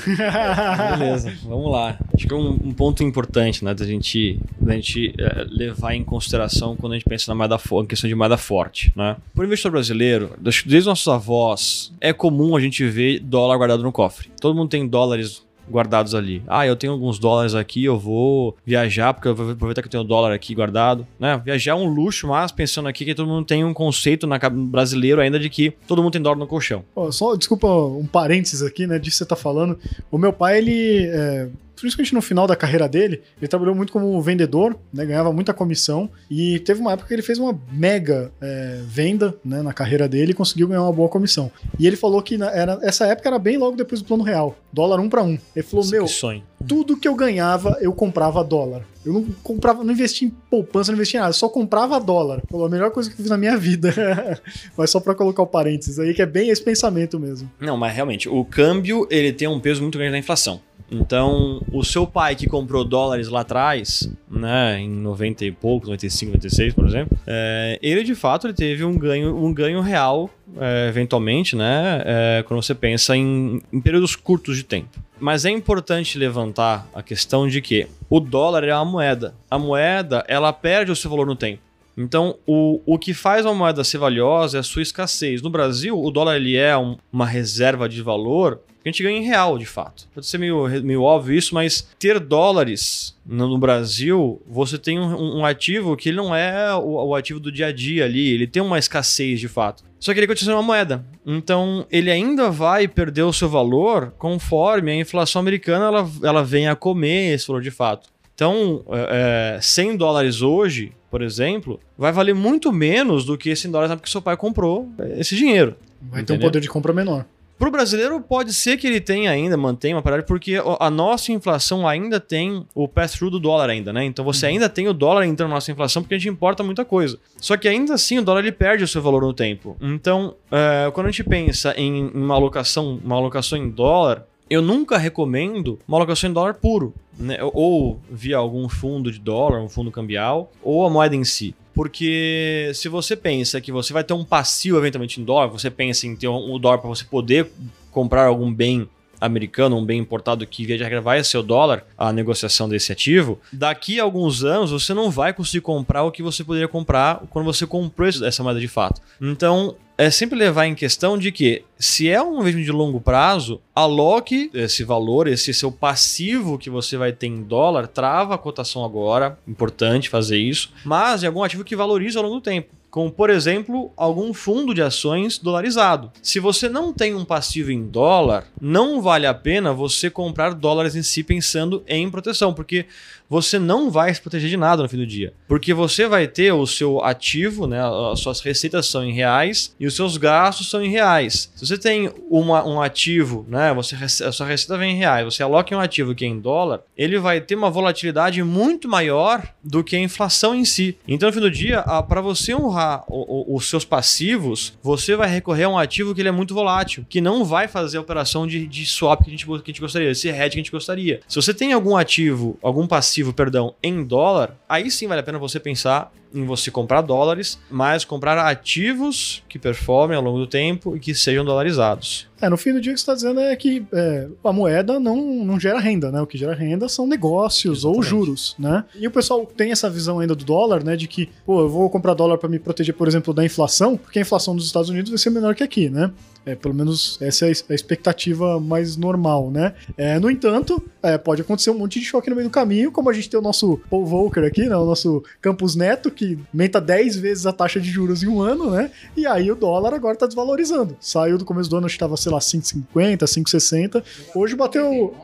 Beleza, 0.98 1.31
vamos 1.45 1.72
lá. 1.72 1.98
Acho 2.13 2.27
que 2.27 2.33
é 2.33 2.38
um, 2.38 2.50
um 2.50 2.74
ponto 2.74 3.03
importante, 3.03 3.63
né, 3.63 3.74
da 3.74 3.86
gente, 3.86 4.39
da 4.60 4.74
gente 4.74 5.13
é, 5.17 5.45
levar 5.48 5.93
em 5.93 6.03
consideração 6.03 6.75
quando 6.75 6.93
a 6.93 6.95
gente 6.95 7.07
pensa 7.07 7.31
na 7.31 7.36
moeda 7.36 7.60
em 7.81 7.86
questão 7.86 8.07
de 8.07 8.15
moeda 8.15 8.38
forte, 8.38 8.91
né? 8.95 9.17
Para 9.33 9.43
o 9.43 9.45
investidor 9.45 9.74
brasileiro, 9.74 10.31
desde 10.39 10.86
nossos 10.86 11.07
avós, 11.07 11.93
é 12.01 12.12
comum 12.12 12.55
a 12.55 12.60
gente 12.60 12.83
ver 12.86 13.19
dólar 13.19 13.57
guardado 13.57 13.83
no 13.83 13.91
cofre. 13.91 14.29
Todo 14.39 14.55
mundo 14.55 14.69
tem 14.69 14.88
dólares 14.88 15.43
guardados 15.70 16.15
ali. 16.15 16.43
Ah, 16.48 16.65
eu 16.65 16.75
tenho 16.75 16.93
alguns 16.93 17.20
dólares 17.20 17.55
aqui, 17.55 17.84
eu 17.84 17.98
vou 17.98 18.55
viajar, 18.65 19.13
porque 19.13 19.27
eu 19.27 19.36
vou 19.36 19.51
aproveitar 19.51 19.82
que 19.82 19.88
eu 19.88 19.91
tenho 19.91 20.03
dólar 20.03 20.34
aqui 20.34 20.53
guardado. 20.53 21.05
Né? 21.20 21.41
Viajar 21.43 21.72
é 21.72 21.75
um 21.75 21.88
luxo, 21.88 22.27
mas 22.27 22.51
pensando 22.51 22.88
aqui 22.88 23.05
que 23.05 23.15
todo 23.15 23.27
mundo 23.27 23.46
tem 23.46 23.63
um 23.63 23.74
conceito 23.74 24.27
na, 24.27 24.38
brasileiro 24.50 25.22
ainda 25.22 25.39
de 25.39 25.50
que 25.50 25.72
todo 25.88 26.01
mundo 26.01 26.13
tem 26.13 26.22
dólar 26.22 26.38
no 26.38 26.48
colchão. 26.48 26.84
Oh, 26.96 27.12
só, 27.12 27.36
desculpa, 27.36 27.67
um 27.67 28.05
parênteses 28.05 28.62
aqui, 28.62 28.88
né, 28.88 29.00
disso 29.00 29.17
que 29.17 29.17
você 29.20 29.25
tá 29.25 29.36
falando. 29.36 29.77
O 30.12 30.17
meu 30.17 30.34
pai, 30.34 30.58
ele. 30.58 31.08
É 31.08 31.48
principalmente 31.84 32.13
no 32.13 32.22
final 32.22 32.48
da 32.48 32.56
carreira 32.56 32.88
dele, 32.88 33.22
ele 33.38 33.48
trabalhou 33.48 33.75
muito 33.75 33.92
como 33.92 34.20
vendedor, 34.22 34.78
né, 34.92 35.06
ganhava 35.06 35.32
muita 35.34 35.54
comissão 35.54 36.10
e 36.32 36.60
teve 36.60 36.80
uma 36.80 36.94
época 36.94 37.10
que 37.10 37.13
ele 37.13 37.22
fez 37.22 37.38
uma 37.38 37.60
mega 37.72 38.32
é, 38.42 38.82
venda 38.86 39.36
né, 39.44 39.62
na 39.62 39.74
carreira 39.74 40.08
dele 40.08 40.32
e 40.32 40.34
conseguiu 40.34 40.68
ganhar 40.68 40.84
uma 40.84 40.94
boa 40.94 41.10
comissão. 41.10 41.52
E 41.78 41.86
ele 41.86 41.98
falou 41.98 42.22
que 42.22 42.38
na, 42.38 42.50
era, 42.52 42.80
essa 42.82 43.06
época 43.06 43.28
era 43.28 43.38
bem 43.38 43.58
logo 43.58 43.75
depois 43.75 44.02
do 44.02 44.08
plano 44.08 44.24
real, 44.24 44.58
dólar 44.72 45.00
um 45.00 45.10
para 45.10 45.22
um. 45.24 45.38
Ele 45.56 45.63
falou: 45.63 45.84
Nossa, 45.84 45.96
Meu, 45.96 46.08
sonho. 46.08 46.44
Tudo 46.67 46.98
que 46.98 47.08
eu 47.08 47.15
ganhava 47.15 47.77
eu 47.82 47.93
comprava 47.93 48.43
dólar. 48.43 48.84
Eu 49.05 49.13
não 49.13 49.25
comprava, 49.43 49.84
não 49.84 49.91
investia 49.91 50.27
em 50.27 50.32
poupança, 50.50 50.91
não 50.91 50.96
investia 50.98 51.20
em 51.20 51.22
nada, 51.22 51.34
só 51.34 51.50
comprava 51.50 52.00
dólar. 52.00 52.41
Falou, 52.50 52.65
a 52.65 52.70
melhor 52.70 52.91
coisa 52.91 53.10
que 53.10 53.15
eu 53.15 53.17
fiz 53.17 53.29
na 53.29 53.38
minha 53.38 53.58
vida. 53.58 53.93
mas 54.77 54.89
só 54.89 55.00
para 55.00 55.13
colocar 55.13 55.43
o 55.43 55.48
parênteses 55.48 56.00
aí, 56.00 56.13
que 56.13 56.22
é 56.22 56.25
bem 56.25 56.50
esse 56.50 56.63
pensamento 56.63 57.20
mesmo. 57.20 57.51
Não, 57.60 57.75
mas 57.75 57.93
realmente, 57.93 58.29
o 58.29 58.46
câmbio 58.46 59.05
ele 59.10 59.34
tem 59.34 59.48
um 59.48 59.60
peso 59.60 59.82
muito 59.82 59.98
grande 59.98 60.12
na 60.12 60.20
inflação. 60.20 60.62
Então, 60.91 61.62
o 61.72 61.84
seu 61.84 62.05
pai 62.05 62.36
que 62.36 62.48
comprou 62.48 62.86
dólares 62.86 63.27
lá 63.27 63.41
atrás, 63.41 64.10
né, 64.29 64.79
em 64.79 64.89
90 64.89 65.46
e 65.46 65.51
poucos, 65.51 65.89
95, 65.89 66.34
96, 66.34 66.74
por 66.74 66.86
exemplo, 66.86 67.17
é, 67.25 67.79
ele 67.82 68.03
de 68.03 68.13
fato 68.13 68.48
ele 68.48 68.53
teve 68.53 68.84
um 68.84 68.98
ganho, 68.98 69.36
um 69.36 69.53
ganho 69.53 69.82
real, 69.82 70.29
é, 70.60 70.88
eventualmente, 70.88 71.56
né, 71.56 72.02
é, 72.06 72.44
quando 72.48 72.62
você 72.62 72.76
pensa 72.76 73.16
em, 73.16 73.62
em 73.72 73.82
períodos 73.82 74.16
curtos 74.16 74.58
de 74.58 74.64
tempo. 74.64 75.00
Mas 75.20 75.46
é 75.46 75.50
importante 75.50 76.18
levantar 76.18 76.88
a 76.94 77.02
questão 77.02 77.48
de 77.48 77.62
que 77.62 77.88
o 78.10 78.20
dólar 78.20 78.64
é 78.64 78.74
uma 78.74 78.86
moeda. 78.86 79.34
A 79.50 79.58
moeda, 79.58 80.24
ela 80.28 80.52
perde 80.52 80.92
o 80.92 80.96
seu 80.96 81.10
valor 81.10 81.26
no 81.26 81.36
tempo. 81.36 81.62
Então, 81.96 82.36
o, 82.46 82.82
o 82.86 82.98
que 82.98 83.14
faz 83.14 83.46
uma 83.46 83.54
moeda 83.54 83.84
ser 83.84 84.00
valiosa 84.00 84.58
é 84.58 84.60
a 84.60 84.64
sua 84.64 84.82
escassez. 84.82 85.42
No 85.42 85.50
Brasil, 85.50 85.98
o 85.98 86.12
dólar 86.12 86.38
ele 86.38 86.56
é 86.56 86.76
um, 86.78 86.98
uma 87.12 87.26
reserva 87.26 87.88
de 87.88 88.02
valor 88.02 88.60
que 88.84 88.90
a 88.90 88.92
gente 88.92 89.02
ganha 89.02 89.18
em 89.18 89.24
real, 89.24 89.58
de 89.58 89.66
fato. 89.66 90.10
Pode 90.13 90.28
ser 90.28 90.38
meio, 90.38 90.68
meio 90.84 91.02
óbvio 91.02 91.38
isso, 91.38 91.56
mas 91.56 91.88
ter 91.98 92.20
dólares 92.20 93.18
no, 93.25 93.48
no 93.48 93.58
Brasil, 93.58 94.42
você 94.46 94.78
tem 94.78 95.00
um, 95.00 95.40
um, 95.40 95.46
ativo 95.46 95.96
que 95.96 96.12
não 96.12 96.36
é 96.36 96.75
o, 96.75 97.08
o, 97.08 97.16
ativo 97.16 97.40
do 97.40 97.50
dia 97.50 97.68
a 97.68 97.72
dia 97.72 98.04
ali, 98.04 98.30
ele 98.30 98.46
tem 98.46 98.62
uma 98.62 98.78
escassez 98.78 99.40
de 99.40 99.48
fato. 99.48 99.86
Só 99.98 100.13
que 100.13 100.20
ele 100.20 100.28
continua 100.28 100.52
sendo 100.52 100.58
uma 100.58 100.68
moeda. 100.68 101.06
Então, 101.25 101.88
ele 101.90 102.12
ainda 102.12 102.52
vai 102.52 102.86
perder 102.86 103.24
o 103.24 103.32
seu 103.32 103.48
valor 103.48 104.13
conforme 104.18 104.92
a 104.92 104.96
inflação 104.96 105.40
americana 105.40 105.86
ela, 105.86 106.10
ela 106.22 106.44
vem 106.44 106.68
a 106.68 106.75
comer 106.75 107.34
esse 107.34 107.48
valor 107.48 107.62
de 107.62 107.72
fato. 107.72 108.10
Então, 108.36 108.84
é, 108.90 109.60
100 109.62 109.92
é, 109.92 109.98
dólares 109.98 110.42
hoje, 110.42 110.92
por 111.10 111.22
exemplo, 111.22 111.80
vai 111.98 112.12
valer 112.12 112.36
muito 112.36 112.74
menos 112.74 113.24
do 113.24 113.38
que 113.38 113.56
100 113.56 113.72
dólares 113.72 113.90
na 113.90 113.94
época 113.94 114.08
que 114.08 114.12
seu 114.12 114.22
pai 114.22 114.36
comprou 114.36 114.90
esse 115.18 115.38
dinheiro. 115.38 115.78
Vai 116.02 116.22
entendeu? 116.22 116.25
ter 116.25 116.34
um 116.34 116.48
poder 116.50 116.60
de 116.60 116.68
compra 116.68 116.92
menor. 116.92 117.25
Para 117.63 117.70
o 117.70 117.72
brasileiro, 117.72 118.20
pode 118.20 118.53
ser 118.53 118.75
que 118.75 118.86
ele 118.86 119.00
tenha 119.00 119.32
ainda, 119.32 119.55
mantenha 119.55 119.96
uma 119.96 120.01
parada, 120.01 120.22
porque 120.24 120.62
a 120.82 120.89
nossa 120.89 121.32
inflação 121.32 121.88
ainda 121.88 122.20
tem 122.20 122.67
o 122.75 122.89
pass-through 122.89 123.32
do 123.32 123.39
dólar 123.39 123.70
ainda, 123.70 123.93
né? 123.93 124.03
Então 124.03 124.25
você 124.25 124.48
uhum. 124.48 124.51
ainda 124.51 124.67
tem 124.67 124.89
o 124.89 124.93
dólar 124.93 125.25
entrando 125.25 125.48
na 125.48 125.55
nossa 125.55 125.72
inflação 125.72 126.01
porque 126.01 126.15
a 126.15 126.17
gente 126.17 126.27
importa 126.27 126.62
muita 126.62 126.84
coisa. 126.84 127.17
Só 127.39 127.55
que 127.55 127.70
ainda 127.70 127.93
assim 127.93 128.20
o 128.20 128.22
dólar 128.22 128.41
ele 128.41 128.51
perde 128.51 128.84
o 128.84 128.88
seu 128.88 129.01
valor 129.01 129.22
no 129.22 129.34
tempo. 129.34 129.77
Então, 129.79 130.36
é, 130.51 130.91
quando 130.91 131.08
a 131.08 131.12
gente 131.12 131.24
pensa 131.24 131.74
em 131.77 132.12
uma 132.13 132.36
alocação, 132.36 133.00
uma 133.01 133.15
alocação 133.15 133.58
em 133.58 133.70
dólar, 133.70 134.27
eu 134.50 134.62
nunca 134.62 134.98
recomendo 134.98 135.79
uma 135.88 135.98
alocação 135.98 136.29
em 136.29 136.34
dólar 136.34 136.55
puro, 136.55 136.93
né? 137.17 137.38
ou 137.53 137.98
via 138.12 138.36
algum 138.36 138.67
fundo 138.67 139.10
de 139.10 139.20
dólar, 139.20 139.62
um 139.62 139.70
fundo 139.70 139.89
cambial, 139.89 140.51
ou 140.62 140.86
a 140.86 140.89
moeda 140.89 141.15
em 141.15 141.24
si. 141.24 141.55
Porque 141.74 142.72
se 142.75 142.88
você 142.88 143.15
pensa 143.15 143.60
que 143.60 143.72
você 143.72 143.92
vai 143.94 144.03
ter 144.03 144.13
um 144.13 144.24
passivo 144.24 144.77
eventualmente 144.77 145.20
em 145.20 145.24
dólar, 145.24 145.48
você 145.48 145.72
pensa 145.72 146.06
em 146.06 146.15
ter 146.15 146.27
um 146.27 146.60
dólar 146.60 146.77
para 146.77 146.89
você 146.89 147.03
poder 147.03 147.50
comprar 147.92 148.25
algum 148.25 148.53
bem 148.53 148.88
americano, 149.24 149.77
um 149.77 149.86
bem 149.86 150.00
importado 150.00 150.46
que 150.46 150.65
via 150.65 150.77
de 150.77 150.84
regra 150.84 151.01
vai 151.01 151.24
ser 151.24 151.38
o 151.38 151.44
dólar, 151.44 151.86
a 151.98 152.12
negociação 152.12 152.68
desse 152.68 152.92
ativo, 152.92 153.39
daqui 153.51 154.00
a 154.00 154.03
alguns 154.03 154.44
anos 154.44 154.72
você 154.72 154.94
não 154.94 155.10
vai 155.10 155.34
conseguir 155.34 155.62
comprar 155.62 156.03
o 156.03 156.12
que 156.12 156.22
você 156.22 156.44
poderia 156.44 156.68
comprar 156.68 157.24
quando 157.30 157.46
você 157.46 157.65
comprou 157.65 158.08
essa 158.08 158.44
moeda 158.44 158.60
de 158.60 158.68
fato. 158.68 159.01
Então, 159.22 159.75
é 159.98 160.10
sempre 160.10 160.38
levar 160.38 160.65
em 160.65 160.75
questão 160.75 161.18
de 161.18 161.32
que, 161.32 161.63
se 161.77 162.10
é 162.10 162.22
um 162.22 162.39
investimento 162.39 162.65
de 162.65 162.72
longo 162.72 163.00
prazo, 163.00 163.62
aloque 163.75 164.50
esse 164.53 164.84
valor, 164.84 165.27
esse 165.27 165.53
seu 165.53 165.72
passivo 165.72 166.58
que 166.58 166.70
você 166.70 166.98
vai 166.98 167.13
ter 167.13 167.27
em 167.27 167.44
dólar, 167.44 167.88
trava 167.88 168.34
a 168.34 168.38
cotação 168.38 168.84
agora, 168.84 169.38
importante 169.48 170.10
fazer 170.10 170.38
isso, 170.38 170.72
mas 170.84 171.24
é 171.24 171.27
algum 171.27 171.44
ativo 171.44 171.63
que 171.63 171.75
valoriza 171.75 172.20
ao 172.20 172.25
longo 172.25 172.36
do 172.36 172.42
tempo 172.42 172.83
como 172.94 173.12
por 173.12 173.32
exemplo 173.32 173.92
algum 173.98 174.36
fundo 174.36 174.72
de 174.72 174.80
ações 174.80 175.40
dolarizado. 175.40 176.12
Se 176.22 176.40
você 176.40 176.70
não 176.70 176.94
tem 176.94 177.16
um 177.16 177.26
passivo 177.26 177.72
em 177.72 177.88
dólar, 177.88 178.46
não 178.62 179.02
vale 179.02 179.26
a 179.26 179.34
pena 179.34 179.74
você 179.74 180.12
comprar 180.12 180.54
dólares 180.54 180.96
em 180.96 181.02
si 181.02 181.24
pensando 181.24 181.84
em 181.88 182.08
proteção, 182.08 182.54
porque 182.54 182.86
você 183.30 183.58
não 183.58 183.89
vai 183.89 184.13
se 184.13 184.22
proteger 184.22 184.50
de 184.50 184.58
nada 184.58 184.84
no 184.84 184.89
fim 184.89 184.98
do 184.98 185.08
dia. 185.08 185.34
Porque 185.48 185.74
você 185.74 186.08
vai 186.08 186.27
ter 186.27 186.51
o 186.51 186.65
seu 186.65 187.03
ativo, 187.03 187.68
né, 187.68 187.80
as 188.12 188.20
suas 188.20 188.42
receitas 188.42 188.88
são 188.88 189.03
em 189.03 189.13
reais 189.13 189.75
e 189.80 189.86
os 189.86 189.96
seus 189.96 190.18
gastos 190.18 190.70
são 190.70 190.84
em 190.84 190.89
reais. 190.89 191.51
Se 191.56 191.65
você 191.65 191.77
tem 191.77 192.12
uma, 192.30 192.65
um 192.65 192.82
ativo, 192.82 193.46
né, 193.48 193.74
você, 193.74 193.96
a 194.24 194.32
sua 194.32 194.48
receita 194.48 194.77
vem 194.77 194.96
em 194.96 194.98
reais, 194.98 195.25
você 195.25 195.44
aloca 195.44 195.74
em 195.74 195.77
um 195.77 195.82
ativo 195.82 196.15
que 196.15 196.25
é 196.25 196.27
em 196.27 196.39
dólar, 196.39 196.82
ele 196.98 197.20
vai 197.20 197.42
ter 197.42 197.56
uma 197.56 197.70
volatilidade 197.70 198.42
muito 198.44 198.88
maior 198.88 199.48
do 199.63 199.84
que 199.84 199.96
a 199.96 200.00
inflação 200.00 200.56
em 200.56 200.65
si. 200.65 200.98
Então, 201.08 201.27
no 201.27 201.34
fim 201.34 201.39
do 201.39 201.51
dia, 201.51 201.82
para 202.08 202.22
você 202.22 202.53
honrar 202.53 203.03
o, 203.08 203.53
o, 203.53 203.56
os 203.56 203.70
seus 203.70 203.86
passivos, 203.86 204.74
você 204.82 205.15
vai 205.15 205.30
recorrer 205.30 205.63
a 205.63 205.70
um 205.70 205.77
ativo 205.77 206.13
que 206.13 206.22
ele 206.22 206.30
é 206.30 206.32
muito 206.32 206.53
volátil, 206.53 207.06
que 207.10 207.22
não 207.22 207.46
vai 207.46 207.68
fazer 207.68 207.98
a 207.98 208.01
operação 208.01 208.46
de, 208.46 208.68
de 208.68 208.86
swap 208.86 209.24
que 209.24 209.30
a, 209.30 209.32
gente, 209.32 209.46
que 209.46 209.51
a 209.51 209.58
gente 209.68 209.82
gostaria, 209.82 210.12
esse 210.12 210.27
hedge 210.30 210.50
que 210.50 210.56
a 210.56 210.63
gente 210.63 210.72
gostaria. 210.72 211.22
Se 211.27 211.36
você 211.36 211.53
tem 211.53 211.74
algum 211.74 211.96
ativo, 211.96 212.58
algum 212.62 212.88
passivo 212.88 213.23
ativo, 213.24 213.34
perdão, 213.34 213.74
em 213.82 214.03
dólar, 214.03 214.58
aí 214.68 214.92
sim 214.92 215.08
vale 215.08 215.22
a 215.22 215.24
pena 215.24 215.39
você 215.39 215.60
pensar 215.60 216.12
em 216.34 216.46
você 216.46 216.72
comprar 216.72 217.02
dólares, 217.02 217.60
mas 217.70 218.04
comprar 218.04 218.38
ativos 218.38 219.44
que 219.48 219.60
performem 219.60 220.18
ao 220.18 220.24
longo 220.24 220.40
do 220.40 220.48
tempo 220.48 220.96
e 220.96 221.00
que 221.00 221.13
sejam 221.13 221.46
dolarizados. 221.46 222.28
É, 222.44 222.50
no 222.50 222.58
fim 222.58 222.74
do 222.74 222.82
dia 222.82 222.92
o 222.92 222.96
que 222.96 223.00
você 223.00 223.04
está 223.04 223.13
dizendo 223.13 223.40
é 223.40 223.56
que 223.56 223.86
é, 223.94 224.28
a 224.44 224.52
moeda 224.52 225.00
não, 225.00 225.16
não 225.46 225.58
gera 225.58 225.80
renda, 225.80 226.12
né? 226.12 226.22
O 226.22 226.28
que 226.28 226.38
gera 226.38 226.54
renda 226.54 226.90
são 226.90 227.08
negócios 227.08 227.80
Exatamente. 227.80 227.98
ou 227.98 228.04
juros, 228.04 228.54
né? 228.60 228.84
E 228.96 229.08
o 229.08 229.12
pessoal 229.12 229.46
tem 229.46 229.72
essa 229.72 229.90
visão 229.90 230.20
ainda 230.20 230.36
do 230.36 230.44
dólar, 230.44 230.84
né? 230.84 230.98
De 230.98 231.08
que, 231.08 231.30
pô, 231.46 231.62
eu 231.62 231.70
vou 231.70 231.90
comprar 231.90 232.13
dólar 232.13 232.38
para 232.38 232.50
me 232.50 232.60
proteger, 232.60 232.96
por 232.96 233.08
exemplo, 233.08 233.34
da 233.34 233.46
inflação, 233.46 233.96
porque 233.96 234.20
a 234.20 234.22
inflação 234.24 234.58
dos 234.58 234.66
Estados 234.66 234.90
Unidos 234.90 235.10
vai 235.10 235.18
ser 235.18 235.30
menor 235.30 235.56
que 235.56 235.63
aqui, 235.63 235.90
né? 235.90 236.12
É, 236.46 236.54
pelo 236.54 236.74
menos 236.74 237.18
essa 237.22 237.46
é 237.46 237.54
a 237.70 237.74
expectativa 237.74 238.60
mais 238.60 238.98
normal, 238.98 239.50
né? 239.50 239.74
É, 239.96 240.20
no 240.20 240.30
entanto, 240.30 240.84
é, 241.02 241.18
pode 241.18 241.42
acontecer 241.42 241.70
um 241.70 241.78
monte 241.78 241.98
de 241.98 242.06
choque 242.06 242.30
no 242.30 242.36
meio 242.36 242.50
do 242.50 242.52
caminho, 242.52 242.92
como 242.92 243.10
a 243.10 243.13
gente 243.13 243.30
tem 243.30 243.40
o 243.40 243.44
nosso 243.44 243.80
Paul 243.90 244.06
Volcker 244.06 244.44
aqui, 244.44 244.68
né? 244.68 244.75
O 244.75 244.86
nosso 244.86 245.24
Campus 245.40 245.78
Neto, 245.78 246.12
que 246.12 246.23
aumenta 246.53 246.80
10 246.80 247.18
vezes 247.18 247.46
a 247.46 247.53
taxa 247.53 247.80
de 247.80 247.89
juros 247.89 248.24
em 248.24 248.27
um 248.27 248.42
ano, 248.42 248.72
né? 248.72 248.92
E 249.15 249.25
aí 249.25 249.51
o 249.51 249.56
dólar 249.56 249.94
agora 249.94 250.15
tá 250.15 250.25
desvalorizando. 250.25 250.96
Saiu 251.00 251.38
do 251.38 251.46
começo 251.46 251.70
do 251.70 251.77
ano, 251.77 251.86
acho 251.86 251.96
que 251.96 252.00
tava, 252.00 252.18
sei 252.18 252.32
lá, 252.32 252.39
5,50, 252.39 253.18
5,60. 253.20 254.03
Hoje 254.36 254.56
bateu. 254.56 255.15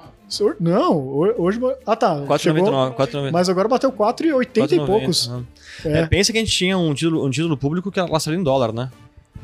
Não, 0.60 1.08
hoje. 1.38 1.60
Ah, 1.86 1.96
tá. 1.96 2.16
4,99. 2.22 3.32
Mas 3.32 3.50
agora 3.50 3.68
bateu 3.68 3.92
4,80 3.92 4.72
e 4.72 4.86
poucos. 4.86 5.32
É. 5.84 6.02
É, 6.02 6.06
pensa 6.06 6.32
que 6.32 6.38
a 6.38 6.42
gente 6.42 6.56
tinha 6.56 6.78
um 6.78 6.94
título, 6.94 7.26
um 7.26 7.30
título 7.30 7.58
público 7.58 7.92
que 7.92 8.00
era 8.00 8.20
saiu 8.20 8.40
em 8.40 8.44
dólar, 8.44 8.72
né? 8.72 8.92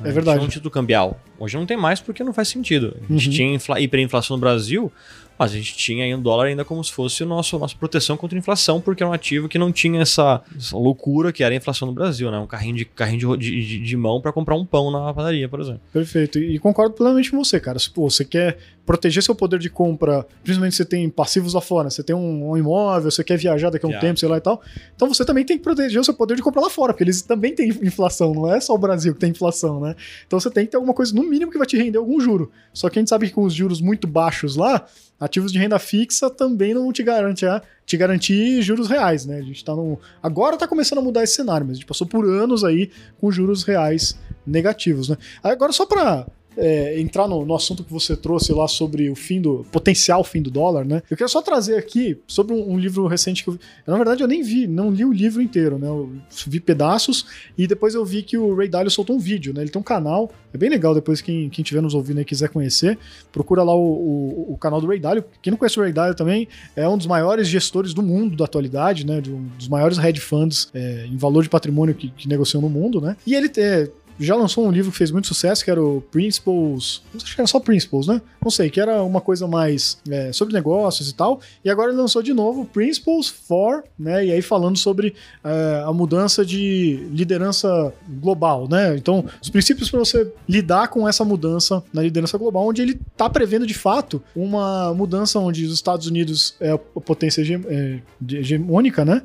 É 0.04 0.12
verdade. 0.12 0.40
Tinha 0.40 0.48
um 0.48 0.52
título 0.52 0.72
cambial. 0.72 1.20
Hoje 1.40 1.58
não 1.58 1.66
tem 1.66 1.78
mais 1.78 2.00
porque 2.02 2.24
não 2.24 2.34
faz 2.34 2.50
sentido. 2.50 2.98
A 3.10 3.14
gente 3.14 3.28
uhum. 3.28 3.58
tinha 3.58 3.80
hiperinflação 3.80 4.36
no 4.36 4.42
Brasil, 4.42 4.92
mas 5.38 5.52
a 5.52 5.56
gente 5.56 5.76
tinha 5.76 6.04
aí 6.04 6.14
um 6.16 6.22
dólar 6.22 6.46
ainda 6.46 6.64
como 6.64 6.84
se 6.84 6.92
fosse 6.92 7.24
o 7.24 7.26
nosso, 7.26 7.58
nossa 7.60 7.76
proteção 7.76 8.16
contra 8.16 8.38
inflação, 8.38 8.80
porque 8.80 9.04
era 9.04 9.10
um 9.10 9.14
ativo 9.14 9.48
que 9.50 9.58
não 9.58 9.72
tinha 9.72 10.02
essa, 10.02 10.42
essa 10.56 10.78
loucura 10.78 11.32
que 11.32 11.44
era 11.44 11.54
a 11.54 11.58
inflação 11.58 11.88
no 11.88 11.94
Brasil, 11.94 12.32
né? 12.32 12.40
Um 12.40 12.48
carrinho 12.48 12.76
de, 12.76 12.86
carrinho 12.86 13.38
de, 13.38 13.66
de, 13.66 13.80
de 13.80 13.98
mão 13.98 14.22
para 14.22 14.32
comprar 14.32 14.56
um 14.56 14.66
pão 14.66 14.92
na 14.92 15.14
padaria, 15.14 15.50
por 15.50 15.60
exemplo. 15.60 15.82
Perfeito. 15.92 16.40
E 16.40 16.58
concordo 16.60 16.96
plenamente 16.96 17.32
com 17.32 17.38
você, 17.38 17.60
cara. 17.60 17.78
Se 17.80 17.90
pô, 17.90 18.10
você 18.10 18.24
quer 18.24 18.58
proteger 18.86 19.24
seu 19.24 19.34
poder 19.34 19.60
de 19.60 19.70
compra, 19.70 20.26
principalmente 20.44 20.76
você 20.76 20.86
tem 20.86 21.10
passivos 21.10 21.54
lá 21.54 21.62
fora, 21.62 21.90
você 21.90 22.04
tem 22.04 22.16
um, 22.16 22.52
um 22.52 22.58
imóvel, 22.58 23.10
você 23.10 23.24
quer 23.24 23.38
viajar 23.38 23.70
daqui 23.70 23.86
a 23.86 23.88
um 23.88 23.92
yeah. 23.92 24.08
tempo, 24.08 24.20
sei 24.20 24.30
lá 24.30 24.38
e 24.38 24.42
tal. 24.42 24.62
Então 24.96 25.08
você 25.08 25.26
também 25.26 25.44
tem 25.44 25.58
que 25.58 25.64
proteger 25.64 26.00
o 26.00 26.04
seu 26.04 26.14
poder 26.14 26.36
de 26.36 26.44
compra 26.44 26.62
lá 26.62 26.70
fora, 26.70 26.94
porque 26.94 27.04
eles 27.04 27.22
também 27.22 27.56
têm 27.56 27.70
inflação, 27.82 28.34
não 28.34 28.54
é 28.54 28.60
só 28.60 28.74
o 28.74 28.78
Brasil 28.78 29.14
que 29.14 29.20
tem 29.20 29.32
inflação, 29.32 29.80
né? 29.80 29.96
Então 30.28 30.40
você 30.40 30.52
tem 30.52 30.66
que 30.66 30.72
ter 30.72 30.78
alguma 30.78 30.94
coisa, 30.94 31.14
no 31.16 31.24
mínimo, 31.24 31.52
que 31.52 31.58
vai 31.58 31.68
te 31.68 31.78
render 31.78 31.98
algum 31.98 32.20
juro. 32.20 32.52
Só 32.74 32.90
que 32.90 33.00
a 33.00 33.02
gente 33.02 33.10
sabe 33.10 33.28
que 33.28 33.34
com 33.34 33.44
os 33.44 33.54
juros 33.54 33.82
muito 33.82 34.08
baixos 34.08 34.56
lá, 34.56 34.86
ativos 35.20 35.52
de 35.52 35.58
renda 35.58 35.80
fixa 35.80 36.30
também 36.30 36.74
não 36.74 36.92
te 36.92 37.02
garante 37.02 37.46
a, 37.46 37.62
te 37.86 37.98
garantir 37.98 38.62
juros 38.62 38.88
reais, 38.88 39.26
né? 39.26 39.38
A 39.40 39.42
gente 39.42 39.64
tá 39.64 39.76
no. 39.76 40.00
Agora 40.22 40.58
tá 40.58 40.68
começando 40.68 41.00
a 41.00 41.02
mudar 41.02 41.24
esse 41.24 41.36
cenário, 41.36 41.66
mas 41.66 41.78
a 41.78 41.80
gente 41.80 41.88
passou 41.88 42.06
por 42.06 42.26
anos 42.26 42.64
aí 42.64 42.92
com 43.20 43.32
juros 43.32 43.64
reais 43.64 44.18
negativos, 44.46 45.10
né? 45.10 45.18
Agora, 45.44 45.72
só 45.72 45.86
para 45.86 46.28
é, 46.58 47.00
entrar 47.00 47.28
no, 47.28 47.46
no, 47.46 47.56
assunto 47.56 47.84
que 47.84 47.92
você 47.92 48.16
trouxe 48.16 48.54
lá 48.54 48.68
sobre 48.68 49.10
o 49.10 49.16
fim 49.16 49.42
do 49.42 49.66
potencial 49.72 50.24
fim 50.24 50.42
do 50.42 50.50
dólar, 50.50 50.86
né? 50.86 51.02
Eu 51.10 51.18
quero 51.18 51.30
só 51.30 51.42
trazer 51.42 51.78
aqui 51.78 52.18
sobre 52.28 52.54
um, 52.54 52.74
um 52.74 52.80
livro 52.80 53.08
recente 53.08 53.44
que 53.44 53.50
eu. 53.50 53.60
Na 53.86 53.96
verdade, 53.96 54.24
eu 54.24 54.28
nem 54.28 54.42
vi, 54.42 54.68
não 54.68 54.92
li 54.92 55.06
o 55.06 55.12
livro 55.12 55.42
inteiro, 55.42 55.78
né? 55.78 55.88
Eu 55.88 56.12
vi 56.48 56.60
pedaços 56.60 57.26
e 57.58 57.68
depois 57.68 57.96
eu 57.96 58.06
vi 58.06 58.24
que 58.24 58.38
o 58.38 58.56
Ray 58.56 58.68
Dalio 58.68 58.92
soltou 58.92 59.16
um 59.16 59.20
vídeo, 59.20 59.54
né? 59.54 59.62
Ele 59.62 59.70
tem 59.70 59.80
um 59.80 59.84
canal, 59.84 60.32
é 60.54 60.58
bem 60.58 60.70
legal. 60.70 60.94
Depois 60.94 61.22
quem, 61.22 61.50
quem 61.50 61.64
tiver 61.64 61.82
nos 61.82 61.94
ouvindo 61.94 62.22
e 62.22 62.26
quiser 62.26 62.50
conhecer, 62.50 62.98
procura 63.32 63.64
lá 63.64 63.76
o, 63.76 63.80
o, 63.80 64.54
o, 64.54 64.58
canal 64.58 64.80
do 64.80 64.88
Ray 64.88 65.00
Dalio. 65.00 65.24
Quem 65.42 65.52
não 65.52 65.58
conhece 65.58 65.80
o 65.80 65.84
Ray 65.84 65.94
Dalio 65.94 66.16
também 66.16 66.48
é 66.76 66.88
um 66.88 66.98
dos 66.98 67.08
maiores 67.08 67.48
gestores 67.48 67.94
do 67.94 68.02
mundo 68.02 68.36
da 68.36 68.46
atualidade, 68.46 69.06
né? 69.06 69.22
De 69.22 69.32
um 69.32 69.44
dos 69.58 69.68
maiores 69.68 69.98
hedge 69.98 70.22
funds 70.22 70.70
é, 70.74 71.06
em 71.06 71.18
valor 71.18 71.44
de 71.44 71.50
patrimônio 71.50 71.96
que, 71.96 72.10
que 72.10 72.28
negociam 72.28 72.62
no 72.62 72.70
mundo, 72.70 73.02
né? 73.02 73.16
E 73.26 73.34
ele 73.36 73.52
é, 73.58 73.90
já 74.20 74.36
lançou 74.36 74.66
um 74.66 74.72
livro 74.72 74.92
que 74.92 74.98
fez 74.98 75.12
muito 75.12 75.28
sucesso, 75.28 75.64
que 75.64 75.70
era 75.70 75.84
o 75.84 76.02
Principles. 76.02 77.02
Acho 77.16 77.36
que 77.36 77.42
era 77.42 77.48
só 77.48 77.60
Principles, 77.60 78.08
né? 78.08 78.22
Não 78.42 78.50
sei, 78.50 78.70
que 78.70 78.80
era 78.80 79.04
uma 79.04 79.20
coisa 79.20 79.48
mais 79.48 79.98
é, 80.10 80.32
sobre 80.32 80.54
negócios 80.54 81.10
e 81.10 81.14
tal. 81.16 81.42
E 81.64 81.70
agora 81.70 81.92
ele 81.92 82.00
lançou 82.00 82.22
de 82.22 82.34
novo 82.34 82.66
Principles 82.66 83.28
for, 83.28 83.84
né? 83.98 84.26
E 84.26 84.32
aí 84.32 84.42
falando 84.42 84.78
sobre 84.78 85.16
é, 85.44 85.84
a 85.86 85.92
mudança 85.92 86.46
de 86.46 87.08
liderança 87.12 87.94
global, 88.08 88.68
né? 88.70 88.96
Então, 88.96 89.26
os 89.42 89.50
princípios 89.50 89.90
para 89.90 90.00
você 90.00 90.32
lidar 90.48 90.88
com 90.88 91.08
essa 91.08 91.26
mudança 91.26 91.84
na 91.94 92.02
liderança 92.02 92.38
global, 92.38 92.68
onde 92.68 92.82
ele 92.82 93.00
está 93.12 93.30
prevendo 93.30 93.68
de 93.68 93.74
fato 93.74 94.24
uma 94.36 94.94
mudança 94.94 95.40
onde 95.40 95.66
os 95.66 95.74
Estados 95.74 96.08
Unidos 96.08 96.56
é 96.60 96.72
a 96.72 96.78
potência 96.78 97.42
é, 97.42 98.00
hegemônica, 98.30 99.04
né? 99.04 99.22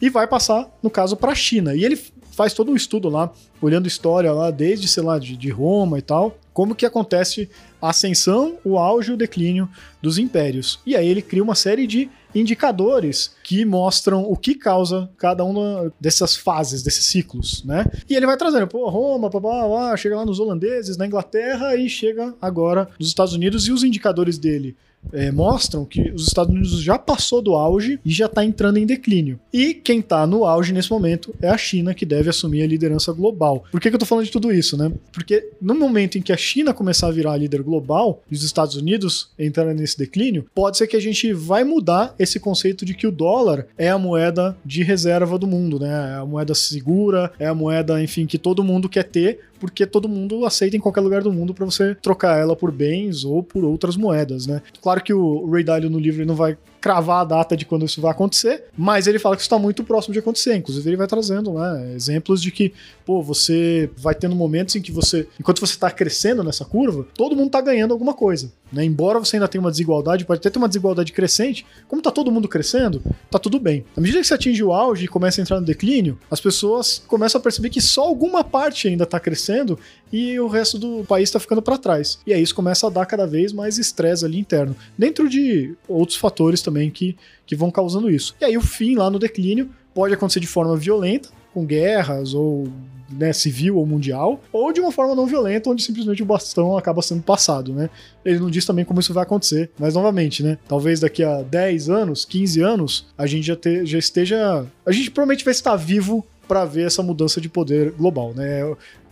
E 0.00 0.08
vai 0.08 0.26
passar, 0.26 0.66
no 0.82 0.88
caso, 0.88 1.16
para 1.16 1.32
a 1.32 1.34
China. 1.34 1.74
E 1.74 1.84
ele 1.84 2.00
faz 2.40 2.54
todo 2.54 2.72
um 2.72 2.74
estudo 2.74 3.10
lá, 3.10 3.30
olhando 3.60 3.86
história 3.86 4.32
lá, 4.32 4.50
desde, 4.50 4.88
sei 4.88 5.02
lá, 5.02 5.18
de, 5.18 5.36
de 5.36 5.50
Roma 5.50 5.98
e 5.98 6.02
tal, 6.02 6.38
como 6.54 6.74
que 6.74 6.86
acontece 6.86 7.50
a 7.82 7.90
ascensão, 7.90 8.56
o 8.64 8.78
auge 8.78 9.10
e 9.10 9.14
o 9.14 9.16
declínio 9.16 9.68
dos 10.00 10.16
impérios. 10.16 10.80
E 10.86 10.96
aí 10.96 11.06
ele 11.06 11.20
cria 11.20 11.42
uma 11.42 11.54
série 11.54 11.86
de 11.86 12.08
indicadores 12.34 13.36
que 13.44 13.62
mostram 13.66 14.22
o 14.22 14.34
que 14.38 14.54
causa 14.54 15.10
cada 15.18 15.44
uma 15.44 15.92
dessas 16.00 16.34
fases, 16.34 16.82
desses 16.82 17.04
ciclos, 17.04 17.62
né? 17.62 17.84
E 18.08 18.16
ele 18.16 18.24
vai 18.24 18.38
trazendo, 18.38 18.66
pô, 18.66 18.88
Roma, 18.88 19.28
blá, 19.28 19.38
blá, 19.38 19.96
chega 19.98 20.16
lá 20.16 20.24
nos 20.24 20.40
holandeses, 20.40 20.96
na 20.96 21.06
Inglaterra 21.06 21.76
e 21.76 21.90
chega 21.90 22.34
agora 22.40 22.88
nos 22.98 23.08
Estados 23.08 23.34
Unidos 23.34 23.68
e 23.68 23.72
os 23.72 23.84
indicadores 23.84 24.38
dele 24.38 24.74
é, 25.12 25.30
mostram 25.30 25.84
que 25.84 26.10
os 26.10 26.26
Estados 26.26 26.52
Unidos 26.52 26.80
já 26.82 26.98
passou 26.98 27.42
do 27.42 27.54
auge 27.54 27.98
e 28.04 28.10
já 28.10 28.26
está 28.26 28.44
entrando 28.44 28.78
em 28.78 28.86
declínio. 28.86 29.38
E 29.52 29.74
quem 29.74 30.00
está 30.00 30.26
no 30.26 30.44
auge 30.44 30.72
nesse 30.72 30.90
momento 30.90 31.34
é 31.40 31.48
a 31.48 31.58
China, 31.58 31.94
que 31.94 32.06
deve 32.06 32.30
assumir 32.30 32.62
a 32.62 32.66
liderança 32.66 33.12
global. 33.12 33.64
Por 33.70 33.80
que, 33.80 33.88
que 33.88 33.94
eu 33.94 33.98
estou 33.98 34.06
falando 34.06 34.24
de 34.26 34.30
tudo 34.30 34.52
isso, 34.52 34.76
né? 34.76 34.92
Porque 35.12 35.50
no 35.60 35.74
momento 35.74 36.18
em 36.18 36.22
que 36.22 36.32
a 36.32 36.36
China 36.36 36.74
começar 36.74 37.08
a 37.08 37.12
virar 37.12 37.32
a 37.32 37.36
líder 37.36 37.62
global 37.62 38.22
e 38.30 38.34
os 38.34 38.42
Estados 38.42 38.76
Unidos 38.76 39.30
entrarem 39.38 39.74
nesse 39.74 39.98
declínio, 39.98 40.46
pode 40.54 40.78
ser 40.78 40.86
que 40.86 40.96
a 40.96 41.00
gente 41.00 41.32
vai 41.32 41.64
mudar 41.64 42.14
esse 42.18 42.38
conceito 42.38 42.84
de 42.84 42.94
que 42.94 43.06
o 43.06 43.12
dólar 43.12 43.66
é 43.76 43.88
a 43.88 43.98
moeda 43.98 44.56
de 44.64 44.82
reserva 44.82 45.38
do 45.38 45.46
mundo, 45.46 45.78
né? 45.78 45.90
É 45.90 46.14
a 46.16 46.26
moeda 46.26 46.54
segura, 46.54 47.32
é 47.38 47.46
a 47.46 47.54
moeda, 47.54 48.02
enfim, 48.02 48.26
que 48.26 48.38
todo 48.38 48.64
mundo 48.64 48.88
quer 48.88 49.04
ter 49.04 49.49
porque 49.60 49.86
todo 49.86 50.08
mundo 50.08 50.44
aceita 50.46 50.76
em 50.76 50.80
qualquer 50.80 51.02
lugar 51.02 51.22
do 51.22 51.32
mundo 51.32 51.54
para 51.54 51.66
você 51.66 51.94
trocar 51.94 52.38
ela 52.38 52.56
por 52.56 52.72
bens 52.72 53.24
ou 53.24 53.42
por 53.42 53.64
outras 53.64 53.96
moedas, 53.96 54.46
né? 54.46 54.62
Claro 54.82 55.02
que 55.02 55.12
o 55.12 55.48
Ray 55.50 55.62
Dalio 55.62 55.90
no 55.90 55.98
livro 55.98 56.24
não 56.24 56.34
vai 56.34 56.56
cravar 56.80 57.20
a 57.20 57.24
data 57.24 57.56
de 57.56 57.66
quando 57.66 57.84
isso 57.84 58.00
vai 58.00 58.10
acontecer, 58.10 58.64
mas 58.76 59.06
ele 59.06 59.18
fala 59.18 59.36
que 59.36 59.42
isso 59.42 59.46
está 59.46 59.58
muito 59.58 59.84
próximo 59.84 60.14
de 60.14 60.18
acontecer. 60.18 60.56
Inclusive, 60.56 60.88
ele 60.88 60.96
vai 60.96 61.06
trazendo 61.06 61.52
né, 61.52 61.92
exemplos 61.94 62.40
de 62.40 62.50
que, 62.50 62.72
pô, 63.04 63.22
você 63.22 63.90
vai 63.98 64.14
tendo 64.14 64.34
momentos 64.34 64.74
em 64.74 64.80
que 64.80 64.90
você, 64.90 65.28
enquanto 65.38 65.60
você 65.60 65.74
está 65.74 65.90
crescendo 65.90 66.42
nessa 66.42 66.64
curva, 66.64 67.06
todo 67.14 67.36
mundo 67.36 67.48
está 67.48 67.60
ganhando 67.60 67.92
alguma 67.92 68.14
coisa. 68.14 68.50
Né? 68.72 68.84
Embora 68.84 69.18
você 69.18 69.36
ainda 69.36 69.48
tenha 69.48 69.60
uma 69.60 69.70
desigualdade, 69.70 70.24
pode 70.24 70.38
até 70.38 70.50
ter 70.50 70.58
uma 70.58 70.68
desigualdade 70.68 71.12
crescente, 71.12 71.66
como 71.88 72.00
está 72.00 72.10
todo 72.10 72.30
mundo 72.30 72.48
crescendo, 72.48 73.02
tá 73.30 73.38
tudo 73.38 73.58
bem. 73.58 73.84
À 73.96 74.00
medida 74.00 74.20
que 74.20 74.26
você 74.26 74.34
atinge 74.34 74.62
o 74.62 74.72
auge 74.72 75.04
e 75.04 75.08
começa 75.08 75.40
a 75.40 75.42
entrar 75.42 75.60
no 75.60 75.66
declínio, 75.66 76.18
as 76.30 76.40
pessoas 76.40 77.02
começam 77.06 77.38
a 77.38 77.42
perceber 77.42 77.70
que 77.70 77.80
só 77.80 78.02
alguma 78.02 78.44
parte 78.44 78.88
ainda 78.88 79.04
está 79.04 79.18
crescendo 79.18 79.78
e 80.12 80.38
o 80.38 80.48
resto 80.48 80.78
do 80.78 81.04
país 81.04 81.28
está 81.28 81.40
ficando 81.40 81.62
para 81.62 81.78
trás. 81.78 82.18
E 82.26 82.32
aí 82.32 82.42
isso 82.42 82.54
começa 82.54 82.86
a 82.86 82.90
dar 82.90 83.06
cada 83.06 83.26
vez 83.26 83.52
mais 83.52 83.78
estresse 83.78 84.24
ali 84.24 84.38
interno, 84.38 84.76
dentro 84.96 85.28
de 85.28 85.74
outros 85.88 86.18
fatores 86.18 86.62
também 86.62 86.90
que, 86.90 87.16
que 87.46 87.56
vão 87.56 87.70
causando 87.70 88.10
isso. 88.10 88.34
E 88.40 88.44
aí 88.44 88.56
o 88.56 88.62
fim 88.62 88.96
lá 88.96 89.10
no 89.10 89.18
declínio 89.18 89.70
pode 89.94 90.14
acontecer 90.14 90.40
de 90.40 90.46
forma 90.46 90.76
violenta, 90.76 91.28
com 91.52 91.64
guerras 91.64 92.32
ou 92.32 92.68
né, 93.12 93.32
civil 93.32 93.76
ou 93.76 93.86
mundial, 93.86 94.40
ou 94.52 94.72
de 94.72 94.80
uma 94.80 94.92
forma 94.92 95.14
não 95.14 95.26
violenta, 95.26 95.70
onde 95.70 95.82
simplesmente 95.82 96.22
o 96.22 96.26
bastão 96.26 96.76
acaba 96.76 97.02
sendo 97.02 97.22
passado, 97.22 97.72
né? 97.72 97.90
Ele 98.24 98.38
não 98.38 98.50
diz 98.50 98.64
também 98.64 98.84
como 98.84 99.00
isso 99.00 99.14
vai 99.14 99.22
acontecer, 99.22 99.70
mas 99.78 99.94
novamente, 99.94 100.42
né? 100.42 100.58
Talvez 100.68 101.00
daqui 101.00 101.22
a 101.22 101.42
10 101.42 101.88
anos, 101.88 102.24
15 102.24 102.60
anos, 102.60 103.06
a 103.16 103.26
gente 103.26 103.46
já, 103.46 103.56
te, 103.56 103.84
já 103.86 103.98
esteja. 103.98 104.66
A 104.84 104.92
gente 104.92 105.10
provavelmente 105.10 105.44
vai 105.44 105.52
estar 105.52 105.76
vivo 105.76 106.24
para 106.50 106.64
ver 106.64 106.86
essa 106.86 107.00
mudança 107.00 107.40
de 107.40 107.48
poder 107.48 107.92
global, 107.92 108.34
né? 108.34 108.62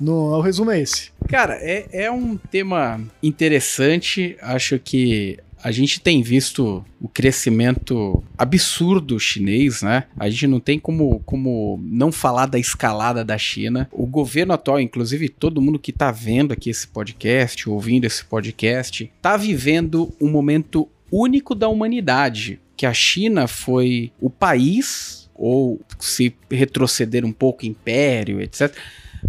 No, 0.00 0.36
o 0.36 0.40
resumo 0.40 0.72
é 0.72 0.80
esse. 0.80 1.12
Cara, 1.28 1.54
é, 1.60 1.86
é 1.92 2.10
um 2.10 2.36
tema 2.36 3.00
interessante. 3.22 4.36
Acho 4.42 4.78
que 4.78 5.38
a 5.62 5.70
gente 5.70 6.00
tem 6.00 6.22
visto 6.22 6.84
o 7.00 7.08
crescimento 7.08 8.22
absurdo 8.36 9.18
chinês, 9.18 9.82
né? 9.82 10.04
A 10.16 10.28
gente 10.28 10.46
não 10.46 10.60
tem 10.60 10.78
como, 10.78 11.20
como 11.20 11.80
não 11.82 12.12
falar 12.12 12.46
da 12.46 12.58
escalada 12.58 13.24
da 13.24 13.36
China. 13.36 13.88
O 13.92 14.06
governo 14.06 14.52
atual, 14.52 14.80
inclusive 14.80 15.28
todo 15.28 15.60
mundo 15.60 15.78
que 15.78 15.90
está 15.90 16.10
vendo 16.10 16.52
aqui 16.52 16.70
esse 16.70 16.86
podcast, 16.86 17.68
ouvindo 17.68 18.04
esse 18.04 18.24
podcast, 18.24 19.10
está 19.16 19.36
vivendo 19.36 20.14
um 20.20 20.30
momento 20.30 20.88
único 21.10 21.54
da 21.54 21.68
humanidade. 21.68 22.60
Que 22.76 22.86
a 22.86 22.94
China 22.94 23.48
foi 23.48 24.12
o 24.20 24.30
país 24.30 25.28
ou 25.34 25.80
se 25.98 26.34
retroceder 26.50 27.24
um 27.24 27.32
pouco, 27.32 27.66
império, 27.66 28.40
etc., 28.40 28.74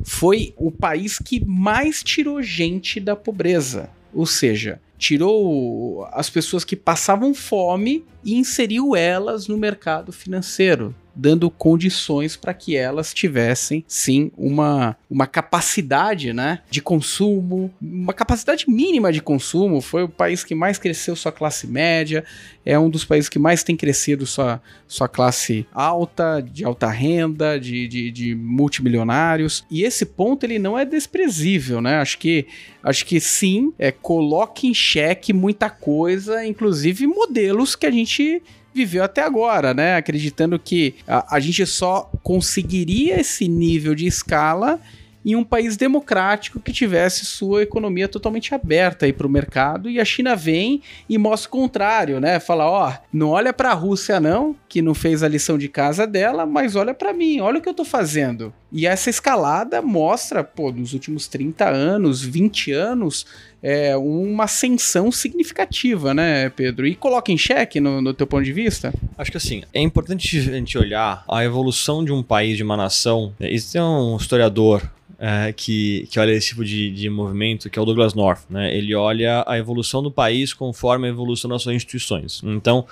foi 0.04 0.54
o 0.56 0.72
país 0.72 1.18
que 1.18 1.44
mais 1.44 2.04
tirou 2.04 2.42
gente 2.44 3.00
da 3.00 3.16
pobreza. 3.16 3.90
Ou 4.14 4.26
seja, 4.26 4.80
tirou 5.00 6.06
as 6.12 6.30
pessoas 6.30 6.64
que 6.64 6.76
passavam 6.76 7.34
fome 7.34 8.06
e 8.24 8.36
inseriu 8.36 8.96
elas 8.96 9.48
no 9.48 9.58
mercado 9.58 10.12
financeiro 10.12 10.94
dando 11.20 11.50
condições 11.50 12.38
para 12.38 12.54
que 12.54 12.78
elas 12.78 13.14
tivessem 13.14 13.84
sim 13.88 14.32
uma, 14.38 14.96
uma 15.10 15.28
capacidade 15.28 16.32
né, 16.32 16.60
de 16.70 16.82
consumo, 16.82 17.72
uma 17.82 18.14
capacidade 18.14 18.66
mínima 18.70 19.12
de 19.12 19.22
consumo. 19.22 19.82
Foi 19.82 20.04
o 20.04 20.10
país 20.10 20.44
que 20.44 20.56
mais 20.56 20.78
cresceu 20.78 21.16
sua 21.16 21.32
classe 21.32 21.68
média, 21.68 22.24
é 22.66 22.80
um 22.80 22.90
dos 22.90 23.04
países 23.04 23.30
que 23.30 23.40
mais 23.40 23.64
tem 23.64 23.76
crescido 23.76 24.26
sua, 24.26 24.62
sua 24.88 25.08
classe 25.10 25.66
alta, 25.74 26.40
de 26.40 26.64
alta 26.64 26.88
renda, 26.88 27.60
de, 27.60 27.88
de, 27.88 28.12
de 28.12 28.36
multimilionários. 28.36 29.66
E 29.70 29.84
esse 29.84 30.06
ponto 30.06 30.46
ele 30.46 30.60
não 30.60 30.78
é 30.78 30.86
desprezível, 30.86 31.82
né? 31.82 31.98
Acho 31.98 32.18
que, 32.18 32.48
acho 32.82 33.06
que 33.06 33.20
sim, 33.20 33.74
é, 33.78 33.92
coloca 33.92 34.66
em 34.66 34.74
xeque 34.74 35.34
muita 35.34 35.70
coisa, 35.70 36.46
inclusive 36.46 37.08
modelos 37.08 37.76
que 37.76 37.86
a 37.86 37.92
gente 37.92 38.42
viveu 38.80 39.04
até 39.04 39.22
agora, 39.22 39.74
né? 39.74 39.96
Acreditando 39.96 40.58
que 40.58 40.96
a, 41.08 41.36
a 41.36 41.40
gente 41.40 41.66
só 41.66 42.12
conseguiria 42.24 43.20
esse 43.20 43.48
nível 43.48 43.94
de 43.94 44.08
escala 44.08 44.80
em 45.26 45.36
um 45.36 45.44
país 45.44 45.76
democrático 45.76 46.60
que 46.60 46.72
tivesse 46.72 47.26
sua 47.26 47.64
economia 47.64 48.08
totalmente 48.08 48.54
aberta 48.56 49.06
aí 49.06 49.14
para 49.14 49.28
o 49.28 49.30
mercado 49.30 49.90
e 49.90 50.00
a 50.00 50.06
China 50.06 50.36
vem 50.36 50.82
e 51.10 51.18
mostra 51.18 51.50
o 51.50 51.52
contrário, 51.52 52.20
né? 52.20 52.40
Fala, 52.40 52.70
ó, 52.70 52.94
não 53.12 53.30
olha 53.30 53.52
para 53.52 53.72
a 53.72 53.74
Rússia 53.74 54.20
não, 54.20 54.56
que 54.68 54.82
não 54.82 54.94
fez 54.94 55.22
a 55.22 55.28
lição 55.28 55.58
de 55.58 55.68
casa 55.68 56.08
dela, 56.08 56.46
mas 56.46 56.76
olha 56.76 56.94
para 56.94 57.14
mim, 57.14 57.42
olha 57.42 57.60
o 57.60 57.62
que 57.62 57.70
eu 57.70 57.74
tô 57.74 57.84
fazendo. 57.84 58.54
E 58.72 58.86
essa 58.86 59.10
escalada 59.10 59.82
mostra, 59.82 60.44
pô, 60.44 60.72
nos 60.72 60.94
últimos 60.94 61.28
30 61.28 61.68
anos, 61.68 62.22
20 62.22 62.72
anos, 62.72 63.26
é, 63.64 63.98
uma 63.98 64.44
ascensão 64.44 65.12
significativa, 65.12 66.14
né, 66.14 66.50
Pedro? 66.50 66.86
E 66.86 66.96
coloca 66.96 67.32
em 67.32 67.38
xeque 67.38 67.80
no, 67.80 68.02
no 68.02 68.14
teu 68.14 68.28
ponto 68.28 68.44
de 68.44 68.54
vista? 68.54 68.94
Acho 69.18 69.32
que 69.32 69.38
assim, 69.38 69.64
é 69.74 69.82
importante 69.82 70.38
a 70.38 70.42
gente 70.42 70.78
olhar 70.78 71.24
a 71.28 71.44
evolução 71.44 72.06
de 72.06 72.12
um 72.12 72.22
país, 72.22 72.58
de 72.58 72.64
uma 72.64 72.78
nação. 72.78 73.34
Existe 73.40 73.80
um 73.80 74.16
historiador 74.16 74.88
é, 75.20 75.52
que, 75.52 76.08
que 76.10 76.20
olha 76.20 76.32
esse 76.32 76.48
tipo 76.48 76.64
de, 76.64 76.90
de 76.90 77.10
movimento, 77.10 77.70
que 77.70 77.78
é 77.78 77.82
o 77.82 77.86
Douglas 77.86 78.14
North. 78.14 78.42
Né? 78.50 78.76
Ele 78.76 78.96
olha 78.96 79.44
a 79.46 79.58
evolução 79.58 80.02
do 80.02 80.10
país 80.10 80.54
conforme 80.54 81.08
a 81.08 81.10
evolução 81.10 81.50
das 81.50 81.62
suas 81.62 81.76
instituições. 81.76 82.42
Então, 82.44 82.86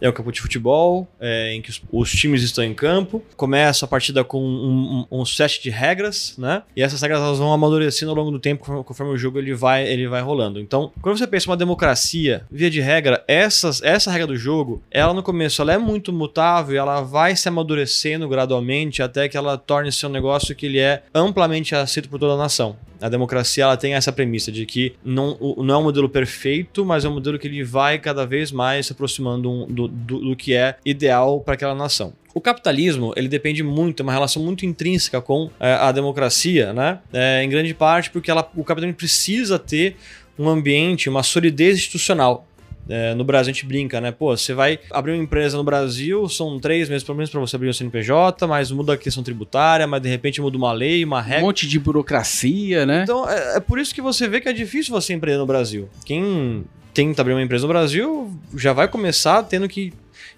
é 0.00 0.08
o 0.08 0.12
campo 0.12 0.30
de 0.30 0.40
futebol, 0.40 1.08
é, 1.18 1.54
em 1.54 1.62
que 1.62 1.70
os, 1.70 1.82
os, 1.90 2.10
times 2.10 2.42
estão 2.42 2.62
em 2.62 2.74
campo, 2.74 3.22
começa 3.36 3.84
a 3.84 3.88
partida 3.88 4.22
com 4.22 4.42
um, 4.42 5.06
um, 5.10 5.20
um, 5.20 5.24
set 5.24 5.62
de 5.62 5.70
regras, 5.70 6.34
né? 6.36 6.62
E 6.76 6.82
essas 6.82 7.00
regras 7.00 7.20
elas 7.20 7.38
vão 7.38 7.52
amadurecendo 7.52 8.10
ao 8.10 8.16
longo 8.16 8.30
do 8.30 8.38
tempo, 8.38 8.60
conforme, 8.60 8.84
conforme 8.84 9.12
o 9.12 9.16
jogo 9.16 9.38
ele 9.38 9.54
vai, 9.54 9.86
ele 9.88 10.06
vai 10.06 10.20
rolando. 10.20 10.60
Então, 10.60 10.92
quando 11.00 11.18
você 11.18 11.26
pensa 11.26 11.46
em 11.46 11.50
uma 11.50 11.56
democracia, 11.56 12.44
via 12.50 12.70
de 12.70 12.80
regra, 12.80 13.24
essas, 13.26 13.82
essa 13.82 14.10
regra 14.10 14.26
do 14.26 14.36
jogo, 14.36 14.82
ela 14.90 15.14
no 15.14 15.22
começo 15.22 15.62
ela 15.62 15.72
é 15.72 15.78
muito 15.78 16.12
mutável 16.12 16.74
e 16.74 16.78
ela 16.78 17.00
vai 17.00 17.36
se 17.36 17.48
amadurecendo 17.48 18.28
gradualmente 18.28 19.02
até 19.02 19.28
que 19.28 19.36
ela 19.36 19.56
torne-se 19.56 20.04
um 20.04 20.10
negócio 20.10 20.54
que 20.54 20.66
ele 20.66 20.78
é 20.78 21.02
amplamente 21.14 21.69
aceito 21.74 22.08
por 22.08 22.18
toda 22.18 22.34
a 22.34 22.36
nação. 22.36 22.76
A 23.00 23.08
democracia 23.08 23.64
ela 23.64 23.76
tem 23.76 23.94
essa 23.94 24.12
premissa 24.12 24.52
de 24.52 24.66
que 24.66 24.94
não, 25.04 25.36
não 25.58 25.74
é 25.74 25.78
um 25.78 25.82
modelo 25.82 26.08
perfeito, 26.08 26.84
mas 26.84 27.04
é 27.04 27.08
um 27.08 27.14
modelo 27.14 27.38
que 27.38 27.48
ele 27.48 27.64
vai 27.64 27.98
cada 27.98 28.26
vez 28.26 28.52
mais 28.52 28.86
se 28.86 28.92
aproximando 28.92 29.66
do, 29.66 29.88
do, 29.88 30.18
do 30.18 30.36
que 30.36 30.54
é 30.54 30.76
ideal 30.84 31.40
para 31.40 31.54
aquela 31.54 31.74
nação. 31.74 32.12
O 32.32 32.40
capitalismo 32.40 33.12
ele 33.16 33.28
depende 33.28 33.62
muito, 33.62 34.00
é 34.00 34.02
uma 34.04 34.12
relação 34.12 34.42
muito 34.42 34.64
intrínseca 34.64 35.20
com 35.20 35.50
é, 35.58 35.72
a 35.72 35.90
democracia, 35.90 36.72
né? 36.72 37.00
É, 37.12 37.42
em 37.42 37.48
grande 37.48 37.74
parte 37.74 38.10
porque 38.10 38.30
ela, 38.30 38.48
o 38.54 38.62
capitalismo 38.62 38.96
precisa 38.96 39.58
ter 39.58 39.96
um 40.38 40.48
ambiente, 40.48 41.08
uma 41.08 41.22
solidez 41.22 41.76
institucional. 41.76 42.46
É, 42.88 43.14
no 43.14 43.24
Brasil 43.24 43.50
a 43.50 43.54
gente 43.54 43.66
brinca, 43.66 44.00
né? 44.00 44.10
Pô, 44.10 44.36
você 44.36 44.52
vai 44.52 44.78
abrir 44.90 45.12
uma 45.12 45.22
empresa 45.22 45.56
no 45.56 45.64
Brasil, 45.64 46.28
são 46.28 46.58
três 46.58 46.88
meses 46.88 47.04
pelo 47.04 47.16
menos 47.16 47.30
para 47.30 47.40
você 47.40 47.56
abrir 47.56 47.68
um 47.68 47.72
CNPJ, 47.72 48.46
mas 48.46 48.70
muda 48.70 48.94
a 48.94 48.96
questão 48.96 49.22
tributária, 49.22 49.86
mas 49.86 50.02
de 50.02 50.08
repente 50.08 50.40
muda 50.40 50.56
uma 50.56 50.72
lei, 50.72 51.04
uma 51.04 51.20
regra. 51.20 51.44
Um 51.44 51.46
monte 51.46 51.68
de 51.68 51.78
burocracia, 51.78 52.84
né? 52.84 53.02
Então 53.04 53.28
é, 53.28 53.56
é 53.56 53.60
por 53.60 53.78
isso 53.78 53.94
que 53.94 54.02
você 54.02 54.26
vê 54.26 54.40
que 54.40 54.48
é 54.48 54.52
difícil 54.52 54.92
você 54.92 55.12
empreender 55.12 55.38
no 55.38 55.46
Brasil. 55.46 55.88
Quem 56.04 56.64
tenta 56.92 57.22
abrir 57.22 57.34
uma 57.34 57.42
empresa 57.42 57.66
no 57.66 57.72
Brasil 57.72 58.30
já 58.56 58.72
vai 58.72 58.88
começar 58.88 59.42
tendo 59.44 59.68
que 59.68 59.92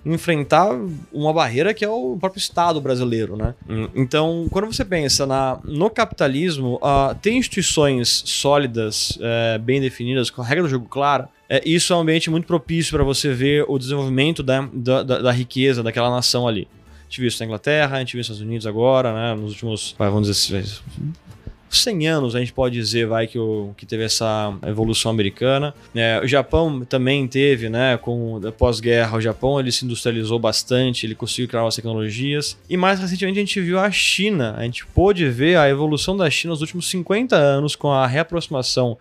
enfrentar 0.05 0.69
uma 1.13 1.33
barreira 1.33 1.73
que 1.73 1.85
é 1.85 1.89
o 1.89 2.17
próprio 2.19 2.41
Estado 2.41 2.81
brasileiro, 2.81 3.37
né? 3.37 3.55
Então, 3.95 4.47
quando 4.51 4.67
você 4.67 4.85
pensa 4.85 5.27
na, 5.27 5.59
no 5.65 5.89
capitalismo, 5.89 6.77
uh, 6.77 7.15
tem 7.21 7.39
instituições 7.39 8.23
sólidas, 8.27 9.17
uh, 9.17 9.59
bem 9.61 9.81
definidas, 9.81 10.29
com 10.29 10.43
a 10.43 10.45
regra 10.45 10.65
do 10.65 10.69
jogo 10.69 10.87
clara, 10.89 11.29
é, 11.53 11.61
isso 11.67 11.93
é 11.93 11.97
um 11.97 12.01
ambiente 12.01 12.31
muito 12.31 12.47
propício 12.47 12.97
para 12.97 13.05
você 13.05 13.31
ver 13.35 13.67
o 13.69 13.79
desenvolvimento 13.79 14.43
da, 14.43 14.67
da, 14.73 15.03
da, 15.03 15.31
riqueza 15.31 15.83
daquela 15.83 16.09
nação 16.09 16.49
ali. 16.49 16.67
A 17.01 17.05
gente 17.05 17.21
viu 17.21 17.29
isso 17.29 17.41
na 17.41 17.45
Inglaterra, 17.45 17.97
a 17.97 17.99
gente 17.99 18.13
viu 18.13 18.21
nos 18.21 18.27
Estados 18.27 18.41
Unidos 18.41 18.67
agora, 18.67 19.13
né? 19.13 19.35
Nos 19.39 19.51
últimos, 19.51 19.95
vamos 19.99 20.29
dizer 20.29 20.57
assim, 20.57 21.13
100 21.69 22.09
anos 22.09 22.35
a 22.35 22.39
gente 22.39 22.55
pode 22.55 22.75
dizer 22.75 23.07
vai 23.07 23.27
que, 23.27 23.39
o, 23.39 23.75
que 23.77 23.85
teve 23.85 24.03
essa 24.03 24.57
evolução 24.67 25.11
americana. 25.11 25.75
É, 25.95 26.23
o 26.25 26.27
Japão 26.27 26.87
também 26.87 27.29
teve, 27.29 27.69
né, 27.69 27.99
com 27.99 28.41
pós-guerra, 28.57 29.19
o 29.19 29.21
Japão 29.21 29.61
ele 29.61 29.71
se 29.71 29.85
industrializou 29.85 30.39
bastante, 30.39 31.05
ele 31.05 31.15
conseguiu 31.15 31.49
criar 31.49 31.61
novas 31.61 31.77
tecnologias. 31.77 32.57
E 32.67 32.79
mais 32.79 32.99
recentemente 32.99 33.39
a 33.39 33.43
gente 33.43 33.61
viu 33.61 33.79
a 33.79 33.91
China, 33.91 34.55
a 34.57 34.63
gente 34.65 34.87
pôde 34.87 35.29
ver 35.29 35.59
a 35.59 35.69
evolução 35.69 36.17
da 36.17 36.31
China 36.31 36.53
nos 36.53 36.63
últimos 36.63 36.89
50 36.89 37.37
anos 37.37 37.77
com 37.77 37.91
a 37.91 38.07
reaproximação 38.07 38.97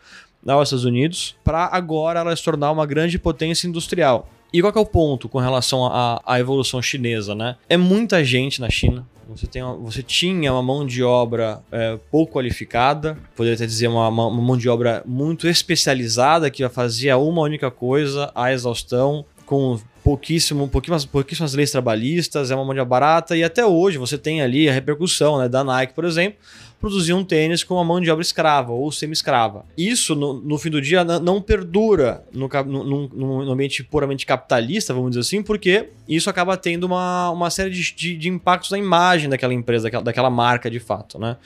aos 0.46 0.70
Estados 0.70 0.86
Unidos, 0.86 1.36
para 1.44 1.66
agora 1.66 2.20
ela 2.20 2.36
se 2.36 2.44
tornar 2.44 2.72
uma 2.72 2.86
grande 2.86 3.20
potência 3.20 3.68
industrial. 3.68 4.28
E 4.54 4.62
qual 4.62 4.74
é 4.76 4.80
o 4.80 4.86
ponto 4.86 5.30
com 5.30 5.40
relação 5.40 5.86
à, 5.86 6.40
evolução 6.40 6.82
chinesa, 6.82 7.34
né? 7.34 7.56
É 7.70 7.78
muita 7.78 8.24
gente 8.24 8.60
na 8.60 8.70
China. 8.70 9.08
Você, 9.30 9.48
tem 9.48 9.64
uma, 9.64 9.76
você 9.76 10.04
tinha 10.04 10.52
uma 10.52 10.62
mão 10.62 10.86
de 10.86 11.02
obra 11.02 11.62
é, 11.72 11.98
pouco 12.12 12.34
qualificada, 12.34 13.18
poderia 13.34 13.56
até 13.56 13.66
dizer 13.66 13.88
uma, 13.88 14.10
uma, 14.10 14.30
mão 14.30 14.58
de 14.58 14.68
obra 14.68 15.02
muito 15.06 15.48
especializada 15.48 16.50
que 16.50 16.68
fazia 16.68 17.18
uma 17.18 17.42
única 17.42 17.72
coisa, 17.72 18.30
a 18.36 18.52
exaustão, 18.52 19.24
com 19.46 19.80
pouquíssimo, 20.04 20.68
pouquíssimas, 20.68 21.06
pouquíssimas 21.06 21.54
leis 21.54 21.72
trabalhistas, 21.72 22.52
é 22.52 22.56
uma 22.56 22.66
mão 22.66 22.74
de 22.74 22.82
obra 22.82 22.90
barata, 22.90 23.38
e 23.38 23.44
até 23.44 23.66
hoje 23.66 23.98
você 23.98 24.18
tem 24.18 24.42
ali 24.42 24.68
a 24.68 24.74
repercussão 24.74 25.38
né, 25.38 25.48
da 25.48 25.64
Nike, 25.64 25.94
por 25.94 26.04
exemplo, 26.04 26.38
produzir 26.82 27.14
um 27.14 27.24
tênis 27.24 27.64
com 27.64 27.76
uma 27.76 27.84
mão 27.84 28.02
de 28.02 28.10
obra 28.10 28.24
escrava 28.24 28.74
ou 28.74 28.92
semi-escrava. 28.92 29.64
Isso, 29.78 30.16
no, 30.16 30.34
no, 30.34 30.58
fim 30.58 30.72
do 30.72 30.82
dia, 30.82 31.04
não 31.04 31.40
perdura 31.40 32.26
no, 32.34 32.50
no, 32.66 33.08
no, 33.08 33.52
ambiente 33.52 33.84
puramente 33.84 34.26
capitalista, 34.26 34.92
vamos 34.92 35.12
dizer 35.12 35.22
assim, 35.22 35.44
porque 35.44 35.90
isso 36.10 36.30
acaba 36.30 36.58
tendo 36.58 36.86
uma, 36.86 37.30
uma 37.30 37.52
série 37.52 37.70
de, 37.70 37.94
de, 37.94 38.18
de 38.18 38.30
impactos 38.30 38.72
na 38.72 38.80
imagem 38.80 39.30
daquela 39.30 39.54
empresa, 39.54 39.84
daquela, 39.84 40.04
daquela 40.04 40.30
marca 40.32 40.72
de 40.72 40.80
fato. 40.80 41.20
Né? 41.20 41.38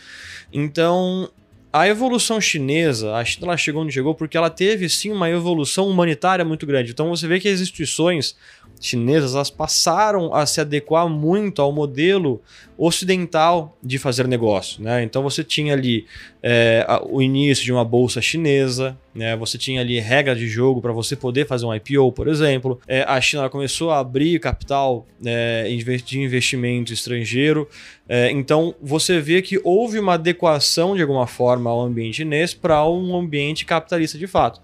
Então, 0.53 1.29
a 1.73 1.85
evolução 1.89 2.39
chinesa, 2.39 3.13
a 3.15 3.25
China 3.25 3.47
ela 3.47 3.57
chegou 3.57 3.83
onde 3.83 3.93
chegou 3.93 4.15
porque 4.15 4.37
ela 4.37 4.49
teve 4.49 4.87
sim 4.87 5.11
uma 5.11 5.29
evolução 5.29 5.89
humanitária 5.89 6.45
muito 6.45 6.65
grande. 6.65 6.91
Então 6.91 7.09
você 7.09 7.27
vê 7.27 7.37
que 7.37 7.49
as 7.49 7.59
instituições 7.59 8.37
chinesas 8.85 9.35
elas 9.35 9.49
passaram 9.49 10.33
a 10.33 10.45
se 10.45 10.61
adequar 10.61 11.09
muito 11.09 11.61
ao 11.61 11.71
modelo 11.71 12.41
ocidental 12.77 13.77
de 13.81 13.97
fazer 13.97 14.27
negócio. 14.27 14.83
Né? 14.83 15.03
Então 15.03 15.23
você 15.23 15.43
tinha 15.43 15.73
ali 15.73 16.05
é, 16.43 16.85
o 17.09 17.21
início 17.21 17.63
de 17.63 17.71
uma 17.71 17.85
bolsa 17.85 18.21
chinesa, 18.21 18.97
né? 19.13 19.35
você 19.35 19.57
tinha 19.57 19.81
ali 19.81 19.99
regras 19.99 20.37
de 20.37 20.47
jogo 20.47 20.81
para 20.81 20.91
você 20.91 21.15
poder 21.15 21.47
fazer 21.47 21.65
um 21.65 21.73
IPO, 21.73 22.11
por 22.11 22.27
exemplo. 22.27 22.79
É, 22.87 23.03
a 23.03 23.19
China 23.21 23.49
começou 23.49 23.91
a 23.91 23.99
abrir 23.99 24.39
capital 24.39 25.05
é, 25.25 25.67
de 26.05 26.19
investimento 26.19 26.91
estrangeiro. 26.91 27.67
É, 28.07 28.29
então 28.31 28.75
você 28.81 29.19
vê 29.19 29.41
que 29.41 29.59
houve 29.63 29.99
uma 29.99 30.13
adequação 30.13 30.95
de 30.95 31.01
alguma 31.01 31.27
forma 31.27 31.69
ao 31.69 31.81
ambiente 31.81 32.17
chinês 32.17 32.53
para 32.53 32.87
um 32.87 33.15
ambiente 33.15 33.65
capitalista 33.65 34.17
de 34.17 34.27
fato. 34.27 34.59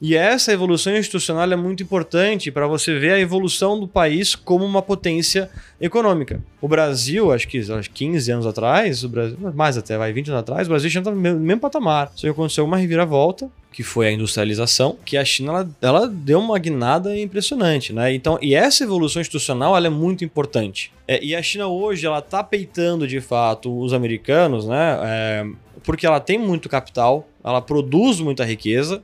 E 0.00 0.14
essa 0.14 0.52
evolução 0.52 0.96
institucional 0.96 1.50
é 1.50 1.56
muito 1.56 1.82
importante 1.82 2.52
para 2.52 2.68
você 2.68 2.96
ver 2.96 3.12
a 3.14 3.20
evolução 3.20 3.80
do 3.80 3.88
país 3.88 4.36
como 4.36 4.64
uma 4.64 4.80
potência 4.80 5.50
econômica. 5.80 6.40
O 6.60 6.68
Brasil, 6.68 7.32
acho 7.32 7.48
que 7.48 7.58
acho 7.58 7.90
15 7.90 8.30
anos 8.30 8.46
atrás, 8.46 9.02
o 9.02 9.08
Brasil, 9.08 9.36
mais 9.54 9.76
até, 9.76 9.98
vai 9.98 10.12
20 10.12 10.28
anos 10.28 10.40
atrás, 10.40 10.68
o 10.68 10.70
Brasil 10.70 10.88
já 10.88 11.00
estava 11.00 11.16
no 11.16 11.40
mesmo 11.40 11.60
patamar. 11.60 12.12
Só 12.14 12.22
que 12.22 12.28
aconteceu 12.28 12.64
uma 12.64 12.76
reviravolta, 12.76 13.50
que 13.72 13.82
foi 13.82 14.06
a 14.06 14.12
industrialização, 14.12 14.96
que 15.04 15.16
a 15.16 15.24
China 15.24 15.50
ela, 15.50 15.70
ela 15.82 16.06
deu 16.06 16.38
uma 16.38 16.58
guinada 16.60 17.18
impressionante, 17.18 17.92
né? 17.92 18.14
Então, 18.14 18.38
e 18.40 18.54
essa 18.54 18.84
evolução 18.84 19.20
institucional 19.20 19.76
ela 19.76 19.88
é 19.88 19.90
muito 19.90 20.24
importante. 20.24 20.92
É, 21.08 21.22
e 21.22 21.34
a 21.34 21.42
China 21.42 21.66
hoje 21.66 22.06
ela 22.06 22.20
está 22.20 22.44
peitando 22.44 23.06
de 23.06 23.20
fato 23.20 23.76
os 23.80 23.92
americanos, 23.92 24.64
né? 24.64 24.98
É, 25.02 25.46
porque 25.82 26.06
ela 26.06 26.20
tem 26.20 26.38
muito 26.38 26.68
capital, 26.68 27.28
ela 27.42 27.60
produz 27.60 28.20
muita 28.20 28.44
riqueza 28.44 29.02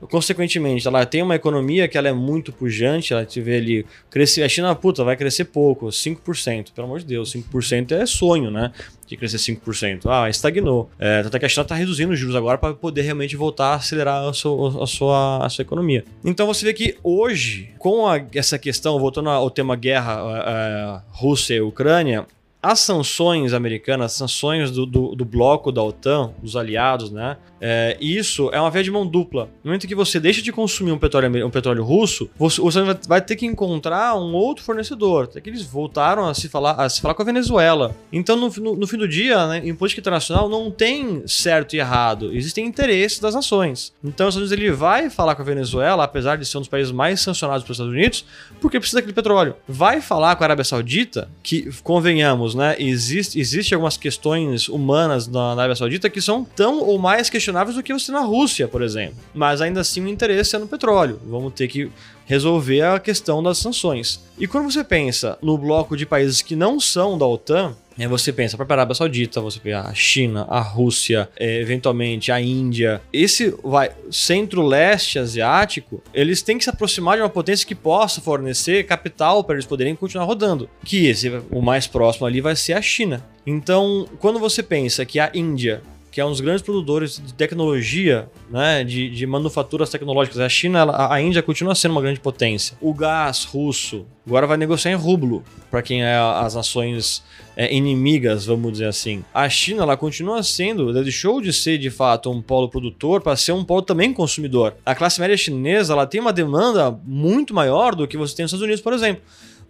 Consequentemente, 0.00 0.86
ela 0.86 1.06
tem 1.06 1.22
uma 1.22 1.34
economia 1.34 1.88
que 1.88 1.96
ela 1.96 2.08
é 2.08 2.12
muito 2.12 2.52
pujante, 2.52 3.12
ela 3.12 3.24
tiver 3.24 3.56
ali 3.58 3.86
crescer, 4.10 4.42
a 4.42 4.48
China, 4.48 4.74
puta, 4.74 5.02
vai 5.02 5.16
crescer 5.16 5.46
pouco, 5.46 5.86
5%, 5.86 6.72
pelo 6.72 6.86
amor 6.86 7.00
de 7.00 7.06
Deus, 7.06 7.32
5% 7.34 7.92
é 7.92 8.04
sonho, 8.04 8.50
né? 8.50 8.72
De 9.06 9.16
crescer 9.16 9.38
5%. 9.38 10.02
Ah, 10.06 10.28
estagnou. 10.28 10.90
É, 10.98 11.22
tanto 11.22 11.36
é 11.36 11.40
que 11.40 11.46
a 11.46 11.48
China 11.48 11.62
está 11.62 11.74
reduzindo 11.74 12.12
os 12.12 12.18
juros 12.18 12.36
agora 12.36 12.58
para 12.58 12.74
poder 12.74 13.02
realmente 13.02 13.36
voltar 13.36 13.68
a 13.68 13.74
acelerar 13.76 14.28
a 14.28 14.32
sua, 14.32 14.82
a 14.82 14.86
sua, 14.86 15.46
a 15.46 15.48
sua 15.48 15.62
economia. 15.62 16.04
Então 16.24 16.46
você 16.46 16.66
vê 16.66 16.74
que 16.74 16.98
hoje, 17.02 17.70
com 17.78 18.06
a, 18.06 18.20
essa 18.34 18.58
questão, 18.58 18.98
voltando 18.98 19.30
ao 19.30 19.50
tema 19.50 19.76
guerra 19.76 20.20
é, 20.46 21.00
Rússia 21.10 21.54
e 21.54 21.60
Ucrânia, 21.60 22.26
as 22.62 22.80
sanções 22.80 23.52
americanas, 23.52 24.12
as 24.12 24.18
sanções 24.18 24.70
do, 24.70 24.84
do, 24.84 25.14
do, 25.14 25.24
bloco 25.24 25.70
da 25.70 25.82
OTAN, 25.82 26.32
dos 26.42 26.56
aliados, 26.56 27.10
né? 27.10 27.36
É, 27.60 27.96
isso 28.00 28.50
é 28.52 28.60
uma 28.60 28.70
via 28.70 28.82
de 28.82 28.90
mão 28.90 29.06
dupla. 29.06 29.44
No 29.62 29.70
momento 29.70 29.86
que 29.86 29.94
você 29.94 30.20
deixa 30.20 30.42
de 30.42 30.52
consumir 30.52 30.92
um 30.92 30.98
petróleo, 30.98 31.46
um 31.46 31.50
petróleo 31.50 31.84
russo, 31.84 32.28
você, 32.36 32.60
você 32.60 32.80
vai 33.08 33.20
ter 33.20 33.36
que 33.36 33.46
encontrar 33.46 34.16
um 34.16 34.34
outro 34.34 34.64
fornecedor. 34.64 35.24
Até 35.24 35.40
que 35.40 35.48
eles 35.48 35.62
voltaram 35.62 36.28
a 36.28 36.34
se 36.34 36.48
falar, 36.48 36.72
a 36.72 36.88
se 36.88 37.00
falar 37.00 37.14
com 37.14 37.22
a 37.22 37.24
Venezuela. 37.24 37.94
Então, 38.12 38.36
no, 38.36 38.50
no, 38.58 38.76
no 38.76 38.86
fim 38.86 38.98
do 38.98 39.08
dia, 39.08 39.46
né, 39.46 39.62
em 39.64 39.74
política 39.74 40.00
internacional, 40.00 40.48
não 40.48 40.70
tem 40.70 41.22
certo 41.26 41.74
e 41.74 41.78
errado. 41.78 42.34
Existem 42.34 42.66
interesses 42.66 43.18
das 43.18 43.34
nações. 43.34 43.92
Então, 44.04 44.28
os 44.28 44.34
Estados 44.34 44.50
Unidos 44.50 44.52
ele 44.52 44.70
vai 44.72 45.08
falar 45.08 45.34
com 45.34 45.42
a 45.42 45.44
Venezuela, 45.44 46.04
apesar 46.04 46.36
de 46.36 46.44
ser 46.44 46.58
um 46.58 46.60
dos 46.60 46.68
países 46.68 46.92
mais 46.92 47.20
sancionados 47.20 47.62
pelos 47.62 47.78
Estados 47.78 47.92
Unidos, 47.92 48.24
porque 48.60 48.78
precisa 48.78 48.98
daquele 48.98 49.14
petróleo. 49.14 49.56
Vai 49.66 50.00
falar 50.00 50.36
com 50.36 50.44
a 50.44 50.46
Arábia 50.46 50.64
Saudita, 50.64 51.28
que, 51.42 51.70
convenhamos, 51.82 52.45
né, 52.54 52.76
existe, 52.78 53.38
existe 53.38 53.74
algumas 53.74 53.96
questões 53.96 54.68
humanas 54.68 55.26
na, 55.26 55.54
na 55.54 55.62
Arábia 55.62 55.76
Saudita 55.76 56.10
que 56.10 56.20
são 56.20 56.44
tão 56.44 56.80
ou 56.80 56.98
mais 56.98 57.30
questionáveis 57.30 57.76
do 57.76 57.82
que 57.82 57.92
você 57.92 58.12
na 58.12 58.20
Rússia, 58.20 58.68
por 58.68 58.82
exemplo. 58.82 59.16
Mas 59.34 59.60
ainda 59.60 59.80
assim 59.80 60.02
o 60.02 60.08
interesse 60.08 60.56
é 60.56 60.58
no 60.58 60.66
petróleo. 60.66 61.20
Vamos 61.26 61.52
ter 61.54 61.68
que 61.68 61.90
resolver 62.26 62.82
a 62.82 62.98
questão 62.98 63.42
das 63.42 63.58
sanções. 63.58 64.20
E 64.38 64.46
quando 64.46 64.70
você 64.70 64.82
pensa 64.82 65.38
no 65.40 65.56
bloco 65.56 65.96
de 65.96 66.04
países 66.04 66.42
que 66.42 66.56
não 66.56 66.80
são 66.80 67.16
da 67.16 67.26
OTAN, 67.26 67.74
você 68.06 68.32
pensa 68.32 68.56
para 68.56 68.66
a 68.66 68.74
Arábia 68.78 68.94
Saudita, 68.94 69.40
você 69.40 69.60
pega 69.60 69.82
a 69.82 69.94
China, 69.94 70.44
a 70.50 70.60
Rússia, 70.60 71.28
é, 71.38 71.60
eventualmente 71.60 72.32
a 72.32 72.40
Índia. 72.40 73.00
Esse 73.12 73.54
vai 73.62 73.90
centro-leste 74.10 75.18
asiático, 75.18 76.02
eles 76.12 76.42
têm 76.42 76.58
que 76.58 76.64
se 76.64 76.70
aproximar 76.70 77.16
de 77.16 77.22
uma 77.22 77.30
potência 77.30 77.66
que 77.66 77.74
possa 77.74 78.20
fornecer 78.20 78.84
capital 78.84 79.44
para 79.44 79.54
eles 79.54 79.66
poderem 79.66 79.94
continuar 79.94 80.24
rodando. 80.24 80.68
Que 80.84 81.06
esse, 81.06 81.30
o 81.50 81.62
mais 81.62 81.86
próximo 81.86 82.26
ali 82.26 82.40
vai 82.40 82.56
ser 82.56 82.72
a 82.72 82.82
China. 82.82 83.24
Então, 83.46 84.08
quando 84.18 84.40
você 84.40 84.62
pensa 84.62 85.06
que 85.06 85.20
a 85.20 85.30
Índia 85.32 85.80
que 86.16 86.20
é 86.22 86.24
um 86.24 86.30
dos 86.30 86.40
grandes 86.40 86.62
produtores 86.62 87.20
de 87.22 87.34
tecnologia, 87.34 88.26
né, 88.48 88.82
de, 88.82 89.10
de 89.10 89.26
manufaturas 89.26 89.90
tecnológicas. 89.90 90.40
A 90.40 90.48
China, 90.48 90.78
ela, 90.78 91.12
a 91.12 91.20
Índia 91.20 91.42
continua 91.42 91.74
sendo 91.74 91.90
uma 91.90 92.00
grande 92.00 92.20
potência. 92.20 92.74
O 92.80 92.94
gás 92.94 93.44
russo 93.44 94.06
agora 94.26 94.46
vai 94.46 94.56
negociar 94.56 94.92
em 94.92 94.94
rublo 94.94 95.44
para 95.70 95.82
quem 95.82 96.02
é 96.02 96.16
as 96.16 96.54
nações 96.54 97.22
é, 97.54 97.70
inimigas, 97.70 98.46
vamos 98.46 98.72
dizer 98.72 98.86
assim. 98.86 99.22
A 99.34 99.46
China, 99.50 99.82
ela 99.82 99.94
continua 99.94 100.42
sendo, 100.42 100.88
ela 100.88 101.02
deixou 101.02 101.38
de 101.42 101.52
ser 101.52 101.76
de 101.76 101.90
fato 101.90 102.30
um 102.30 102.40
polo 102.40 102.70
produtor 102.70 103.20
para 103.20 103.36
ser 103.36 103.52
um 103.52 103.62
polo 103.62 103.82
também 103.82 104.10
consumidor. 104.14 104.74
A 104.86 104.94
classe 104.94 105.20
média 105.20 105.36
chinesa, 105.36 105.92
ela 105.92 106.06
tem 106.06 106.18
uma 106.18 106.32
demanda 106.32 106.98
muito 107.04 107.52
maior 107.52 107.94
do 107.94 108.08
que 108.08 108.16
você 108.16 108.34
tem 108.34 108.44
nos 108.44 108.52
Estados 108.52 108.64
Unidos, 108.64 108.80
por 108.80 108.94
exemplo. 108.94 109.22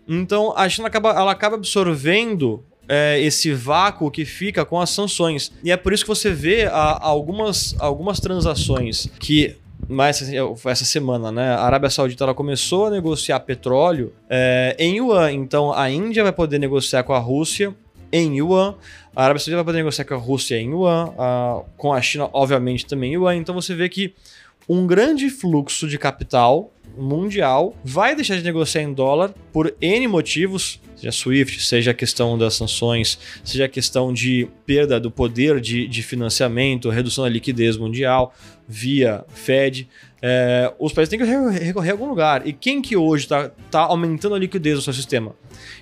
Então, 0.07 0.57
a 0.57 0.69
China 0.69 0.87
acaba, 0.87 1.11
ela 1.11 1.33
acaba 1.33 1.57
absorvendo 1.57 2.63
é, 2.89 3.21
esse 3.21 3.53
vácuo 3.53 4.11
que 4.11 4.25
fica 4.25 4.65
com 4.65 4.81
as 4.81 4.91
sanções. 4.91 5.53
E 5.63 5.71
é 5.71 5.77
por 5.77 5.93
isso 5.93 6.05
que 6.05 6.09
você 6.09 6.31
vê 6.31 6.67
a, 6.67 6.99
algumas, 7.05 7.75
algumas 7.79 8.21
transações 8.21 9.09
que 9.19 9.57
mais 9.89 10.21
essa 10.65 10.85
semana, 10.85 11.31
né? 11.31 11.51
A 11.51 11.61
Arábia 11.61 11.91
Saudita 11.91 12.25
ela 12.25 12.35
começou 12.35 12.87
a 12.87 12.91
negociar 12.91 13.41
petróleo 13.41 14.13
é, 14.29 14.75
em 14.79 14.97
yuan. 14.97 15.33
Então 15.33 15.73
a 15.73 15.89
Índia 15.91 16.23
vai 16.23 16.33
poder 16.33 16.59
negociar 16.59 17.05
com 17.05 17.13
a 17.13 17.19
Rússia 17.19 17.75
em 18.13 18.39
yuan. 18.39 18.75
A 19.15 19.25
Arábia 19.25 19.39
Saudita 19.39 19.57
vai 19.57 19.65
poder 19.65 19.79
negociar 19.79 20.05
com 20.05 20.15
a 20.15 20.19
Rússia 20.19 20.59
em 20.59 20.71
yuan. 20.71 21.13
A, 21.19 21.63
com 21.77 21.93
a 21.93 22.01
China, 22.01 22.29
obviamente, 22.33 22.87
também 22.87 23.13
em 23.13 23.15
yuan. 23.15 23.37
Então 23.37 23.55
você 23.55 23.75
vê 23.75 23.89
que 23.89 24.15
um 24.69 24.87
grande 24.87 25.31
fluxo 25.31 25.87
de 25.87 25.99
capital 25.99 26.73
mundial 26.97 27.77
vai 27.85 28.15
deixar 28.15 28.37
de 28.37 28.43
negociar 28.43 28.83
em 28.83 28.93
dólar 28.93 29.35
por 29.53 29.75
N 29.81 30.09
motivos, 30.09 30.81
seja 30.97 31.13
SWIFT, 31.13 31.63
seja 31.63 31.91
a 31.91 31.95
questão 31.95 32.37
das 32.39 32.55
sanções, 32.55 33.19
seja 33.45 33.65
a 33.67 33.69
questão 33.69 34.13
de 34.13 34.49
perda 34.65 34.99
do 34.99 35.11
poder 35.11 35.61
de, 35.61 35.87
de 35.87 36.03
financiamento, 36.03 36.89
redução 36.91 37.25
da 37.25 37.31
liquidez 37.31 37.77
mundial 37.77 38.35
via 38.69 39.25
Fed. 39.29 39.89
É, 40.21 40.73
os 40.79 40.93
países 40.93 41.11
têm 41.11 41.19
que 41.19 41.25
recorrer 41.25 41.91
a 41.91 41.93
algum 41.93 42.09
lugar. 42.09 42.47
E 42.47 42.53
quem 42.53 42.81
que 42.81 42.97
hoje 42.97 43.25
está 43.25 43.51
tá 43.71 43.81
aumentando 43.81 44.35
a 44.35 44.39
liquidez 44.39 44.77
do 44.77 44.83
seu 44.83 44.93
sistema? 44.93 45.35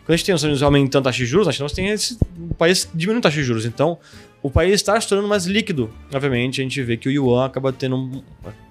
Quando 0.04 0.10
a 0.10 0.16
gente 0.16 0.26
tem 0.26 0.34
os 0.34 0.40
Estados 0.40 0.44
Unidos 0.44 0.62
aumentando 0.62 1.02
a 1.02 1.10
taxa 1.10 1.18
de 1.18 1.26
juros, 1.26 1.46
nós 1.46 1.72
temos 1.72 1.78
esse 1.78 2.18
o 2.50 2.54
país 2.54 2.88
diminuindo 2.92 3.20
a 3.20 3.22
taxa 3.22 3.40
de 3.40 3.44
juros. 3.44 3.64
Então, 3.64 3.98
o 4.42 4.50
país 4.50 4.74
está 4.74 5.00
se 5.00 5.08
tornando 5.08 5.28
mais 5.28 5.46
líquido. 5.46 5.90
Obviamente, 6.12 6.60
a 6.60 6.64
gente 6.64 6.82
vê 6.82 6.96
que 6.96 7.08
o 7.08 7.12
yuan 7.12 7.46
acaba 7.46 7.72
tendo 7.72 8.22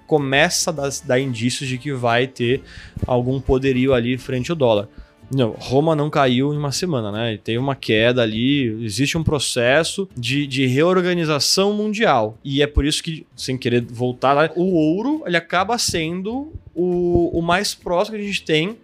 começa 0.06 0.70
a 0.70 1.06
dar 1.06 1.20
indícios 1.20 1.68
de 1.68 1.78
que 1.78 1.92
vai 1.92 2.26
ter 2.26 2.62
algum 3.06 3.40
poderio 3.40 3.94
ali 3.94 4.16
frente 4.18 4.50
ao 4.50 4.56
dólar. 4.56 4.88
Não, 5.34 5.52
Roma 5.58 5.96
não 5.96 6.10
caiu 6.10 6.52
em 6.52 6.56
uma 6.56 6.70
semana, 6.70 7.10
né? 7.10 7.38
Tem 7.42 7.56
uma 7.56 7.74
queda 7.74 8.22
ali, 8.22 8.66
existe 8.84 9.16
um 9.16 9.24
processo 9.24 10.08
de, 10.16 10.46
de 10.46 10.66
reorganização 10.66 11.72
mundial. 11.72 12.38
E 12.44 12.62
é 12.62 12.66
por 12.66 12.84
isso 12.84 13.02
que, 13.02 13.26
sem 13.34 13.56
querer 13.56 13.82
voltar, 13.82 14.52
o 14.54 14.74
ouro 14.74 15.22
ele 15.26 15.36
acaba 15.36 15.78
sendo 15.78 16.52
o, 16.74 17.36
o 17.38 17.42
mais 17.42 17.74
próximo 17.74 18.16
que 18.16 18.22
a 18.22 18.26
gente 18.26 18.42
tem, 18.42 18.76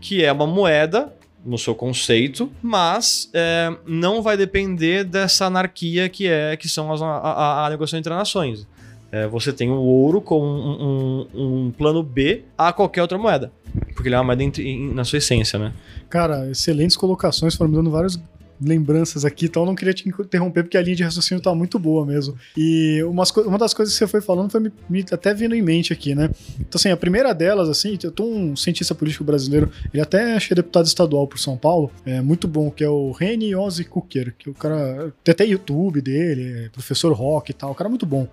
que 0.00 0.24
é 0.24 0.30
uma 0.32 0.46
moeda 0.46 1.12
no 1.44 1.58
seu 1.58 1.74
conceito, 1.74 2.50
mas 2.62 3.30
é, 3.32 3.74
não 3.86 4.22
vai 4.22 4.36
depender 4.36 5.04
dessa 5.04 5.46
anarquia 5.46 6.08
que 6.08 6.26
é 6.26 6.56
que 6.56 6.68
são 6.68 6.92
as, 6.92 7.00
a, 7.00 7.06
a, 7.06 7.66
a 7.66 7.70
negociação 7.70 7.98
entre 7.98 8.12
nações. 8.12 8.66
É, 9.10 9.26
você 9.26 9.52
tem 9.52 9.70
o 9.70 9.80
ouro 9.80 10.20
como 10.20 10.44
um, 10.44 11.26
um, 11.34 11.66
um, 11.66 11.70
plano 11.70 12.02
B 12.02 12.44
a 12.56 12.72
qualquer 12.72 13.02
outra 13.02 13.16
moeda. 13.16 13.50
Porque 13.94 14.08
ele 14.08 14.14
é 14.14 14.18
uma 14.18 14.24
moeda 14.24 14.42
em, 14.42 14.52
em, 14.58 14.94
na 14.94 15.04
sua 15.04 15.18
essência, 15.18 15.58
né? 15.58 15.72
Cara, 16.10 16.50
excelentes 16.50 16.96
colocações, 16.96 17.54
foram 17.54 17.70
me 17.70 17.76
dando 17.76 17.90
vários 17.90 18.20
lembranças 18.60 19.24
aqui, 19.24 19.46
então 19.46 19.64
não 19.64 19.74
queria 19.74 19.94
te 19.94 20.08
interromper 20.08 20.64
porque 20.64 20.76
a 20.76 20.82
linha 20.82 20.96
de 20.96 21.02
raciocínio 21.02 21.42
tá 21.42 21.54
muito 21.54 21.78
boa 21.78 22.04
mesmo. 22.04 22.36
E 22.56 23.02
umas, 23.04 23.30
uma 23.30 23.58
das 23.58 23.72
coisas 23.72 23.94
que 23.94 23.98
você 23.98 24.06
foi 24.06 24.20
falando 24.20 24.50
foi 24.50 24.60
me, 24.60 24.72
me, 24.88 25.04
até 25.10 25.32
vindo 25.32 25.54
em 25.54 25.62
mente 25.62 25.92
aqui, 25.92 26.14
né? 26.14 26.30
Então, 26.58 26.78
assim, 26.78 26.90
a 26.90 26.96
primeira 26.96 27.32
delas, 27.32 27.68
assim, 27.68 27.96
eu 28.02 28.10
tô 28.10 28.24
um 28.24 28.56
cientista 28.56 28.94
político 28.94 29.24
brasileiro, 29.24 29.70
ele 29.92 30.02
até 30.02 30.36
é 30.36 30.54
deputado 30.54 30.86
estadual 30.86 31.26
por 31.26 31.38
São 31.38 31.56
Paulo, 31.56 31.90
é 32.04 32.20
muito 32.20 32.48
bom, 32.48 32.70
que 32.70 32.82
é 32.82 32.88
o 32.88 33.12
Reni 33.12 33.54
Ozzy 33.54 33.84
Kuker, 33.84 34.34
que 34.36 34.50
o 34.50 34.54
cara 34.54 35.12
tem 35.22 35.32
até 35.32 35.44
YouTube 35.44 36.00
dele, 36.00 36.64
é 36.64 36.68
professor 36.70 37.12
rock 37.12 37.50
e 37.50 37.54
tal, 37.54 37.70
o 37.70 37.74
cara 37.74 37.88
é 37.88 37.90
muito 37.90 38.06
bom. 38.06 38.28